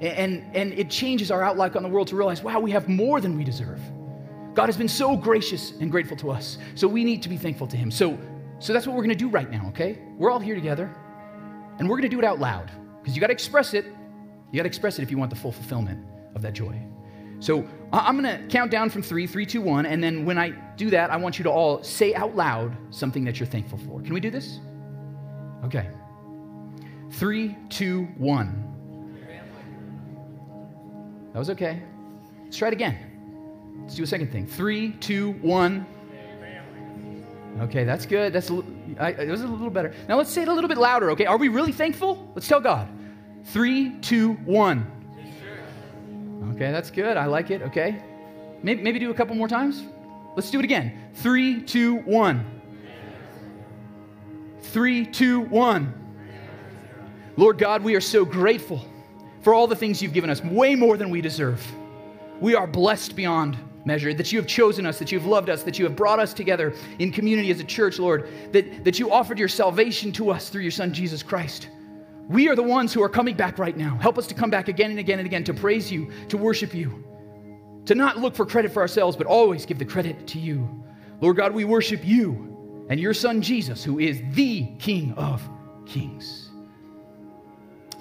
And, 0.00 0.44
and 0.54 0.72
it 0.74 0.90
changes 0.90 1.30
our 1.30 1.42
outlook 1.42 1.74
on 1.76 1.82
the 1.82 1.88
world 1.88 2.08
to 2.08 2.16
realize, 2.16 2.42
wow, 2.42 2.60
we 2.60 2.70
have 2.70 2.88
more 2.88 3.20
than 3.20 3.36
we 3.36 3.44
deserve. 3.44 3.80
God 4.54 4.66
has 4.66 4.76
been 4.76 4.88
so 4.88 5.16
gracious 5.16 5.72
and 5.80 5.90
grateful 5.90 6.16
to 6.18 6.30
us. 6.30 6.58
So 6.74 6.88
we 6.88 7.04
need 7.04 7.22
to 7.22 7.28
be 7.28 7.36
thankful 7.36 7.66
to 7.66 7.76
Him. 7.76 7.90
So, 7.90 8.18
so 8.60 8.72
that's 8.72 8.86
what 8.86 8.96
we're 8.96 9.02
going 9.02 9.10
to 9.10 9.24
do 9.24 9.28
right 9.28 9.50
now, 9.50 9.66
okay? 9.68 9.98
We're 10.16 10.30
all 10.30 10.38
here 10.38 10.54
together, 10.54 10.94
and 11.78 11.88
we're 11.88 11.96
going 11.96 12.08
to 12.10 12.16
do 12.16 12.18
it 12.18 12.24
out 12.24 12.38
loud 12.38 12.70
because 13.00 13.14
you 13.14 13.20
got 13.20 13.28
to 13.28 13.32
express 13.32 13.74
it. 13.74 13.86
You 14.50 14.56
got 14.56 14.62
to 14.62 14.68
express 14.68 14.98
it 14.98 15.02
if 15.02 15.10
you 15.10 15.18
want 15.18 15.30
the 15.30 15.36
full 15.36 15.52
fulfillment 15.52 16.04
of 16.34 16.42
that 16.42 16.54
joy. 16.54 16.80
So 17.40 17.66
I'm 17.92 18.20
going 18.20 18.40
to 18.40 18.46
count 18.48 18.70
down 18.70 18.90
from 18.90 19.02
three, 19.02 19.26
three, 19.26 19.46
two, 19.46 19.60
one, 19.60 19.86
and 19.86 20.02
then 20.02 20.24
when 20.24 20.38
I 20.38 20.50
do 20.76 20.90
that, 20.90 21.10
I 21.10 21.16
want 21.16 21.38
you 21.38 21.44
to 21.44 21.50
all 21.50 21.82
say 21.84 22.14
out 22.14 22.34
loud 22.34 22.76
something 22.90 23.24
that 23.24 23.38
you're 23.38 23.46
thankful 23.46 23.78
for. 23.78 24.00
Can 24.00 24.12
we 24.12 24.20
do 24.20 24.30
this? 24.30 24.58
Okay. 25.64 25.88
Three, 27.12 27.56
two, 27.68 28.04
one. 28.16 28.64
That 31.32 31.38
was 31.38 31.50
okay. 31.50 31.82
Let's 32.44 32.56
try 32.56 32.68
it 32.68 32.74
again. 32.74 33.78
Let's 33.82 33.94
do 33.94 34.02
a 34.02 34.06
second 34.06 34.32
thing. 34.32 34.46
Three, 34.46 34.92
two, 34.92 35.32
one. 35.34 35.86
Okay, 37.60 37.84
that's 37.84 38.06
good. 38.06 38.32
That's 38.32 38.50
a, 38.50 38.62
I, 38.98 39.10
it 39.10 39.30
was 39.30 39.42
a 39.42 39.46
little 39.46 39.70
better. 39.70 39.92
Now 40.08 40.16
let's 40.16 40.30
say 40.30 40.42
it 40.42 40.48
a 40.48 40.52
little 40.52 40.68
bit 40.68 40.78
louder. 40.78 41.10
Okay, 41.12 41.26
are 41.26 41.36
we 41.36 41.48
really 41.48 41.72
thankful? 41.72 42.30
Let's 42.34 42.48
tell 42.48 42.60
God. 42.60 42.88
Three, 43.52 43.90
two, 44.00 44.32
one. 44.44 44.86
Okay, 46.54 46.70
that's 46.70 46.90
good. 46.90 47.16
I 47.16 47.26
like 47.26 47.50
it. 47.50 47.62
Okay, 47.62 48.02
maybe, 48.62 48.82
maybe 48.82 48.98
do 48.98 49.10
a 49.10 49.14
couple 49.14 49.34
more 49.34 49.48
times. 49.48 49.82
Let's 50.36 50.50
do 50.50 50.58
it 50.58 50.64
again. 50.64 51.10
Three, 51.14 51.62
two, 51.62 51.96
one. 52.00 52.44
Three, 54.60 55.06
two, 55.06 55.40
one. 55.40 55.94
Lord 57.36 57.56
God, 57.56 57.82
we 57.82 57.94
are 57.94 58.00
so 58.00 58.24
grateful 58.24 58.84
for 59.40 59.54
all 59.54 59.66
the 59.66 59.76
things 59.76 60.02
you've 60.02 60.12
given 60.12 60.28
us, 60.28 60.42
way 60.42 60.74
more 60.74 60.96
than 60.96 61.08
we 61.08 61.20
deserve. 61.20 61.64
We 62.40 62.54
are 62.54 62.66
blessed 62.66 63.16
beyond 63.16 63.56
measure, 63.84 64.12
that 64.12 64.30
you 64.30 64.38
have 64.38 64.46
chosen 64.46 64.84
us, 64.84 64.98
that 64.98 65.10
you 65.10 65.18
have 65.18 65.26
loved 65.26 65.48
us, 65.48 65.62
that 65.62 65.78
you 65.78 65.86
have 65.86 65.96
brought 65.96 66.18
us 66.18 66.34
together 66.34 66.74
in 66.98 67.10
community 67.10 67.50
as 67.50 67.60
a 67.60 67.64
church, 67.64 67.98
Lord, 67.98 68.28
that, 68.52 68.84
that 68.84 68.98
you 68.98 69.10
offered 69.10 69.38
your 69.38 69.48
salvation 69.48 70.12
to 70.12 70.30
us 70.30 70.50
through 70.50 70.62
your 70.62 70.70
Son, 70.70 70.92
Jesus 70.92 71.22
Christ. 71.22 71.68
We 72.28 72.48
are 72.48 72.54
the 72.54 72.62
ones 72.62 72.92
who 72.92 73.02
are 73.02 73.08
coming 73.08 73.34
back 73.34 73.58
right 73.58 73.76
now. 73.76 73.96
Help 73.96 74.18
us 74.18 74.26
to 74.26 74.34
come 74.34 74.50
back 74.50 74.68
again 74.68 74.90
and 74.90 74.98
again 74.98 75.18
and 75.18 75.26
again 75.26 75.44
to 75.44 75.54
praise 75.54 75.90
you, 75.90 76.10
to 76.28 76.36
worship 76.36 76.74
you, 76.74 77.04
to 77.86 77.94
not 77.94 78.18
look 78.18 78.34
for 78.34 78.44
credit 78.44 78.70
for 78.70 78.80
ourselves, 78.80 79.16
but 79.16 79.26
always 79.26 79.64
give 79.64 79.78
the 79.78 79.84
credit 79.84 80.26
to 80.28 80.38
you. 80.38 80.84
Lord 81.22 81.36
God, 81.36 81.54
we 81.54 81.64
worship 81.64 82.04
you 82.04 82.86
and 82.90 83.00
your 83.00 83.14
Son, 83.14 83.40
Jesus, 83.40 83.82
who 83.82 83.98
is 83.98 84.20
the 84.32 84.66
King 84.78 85.14
of 85.14 85.42
Kings. 85.86 86.50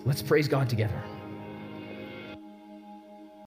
Let's 0.06 0.22
praise 0.22 0.48
God 0.48 0.70
together. 0.70 1.02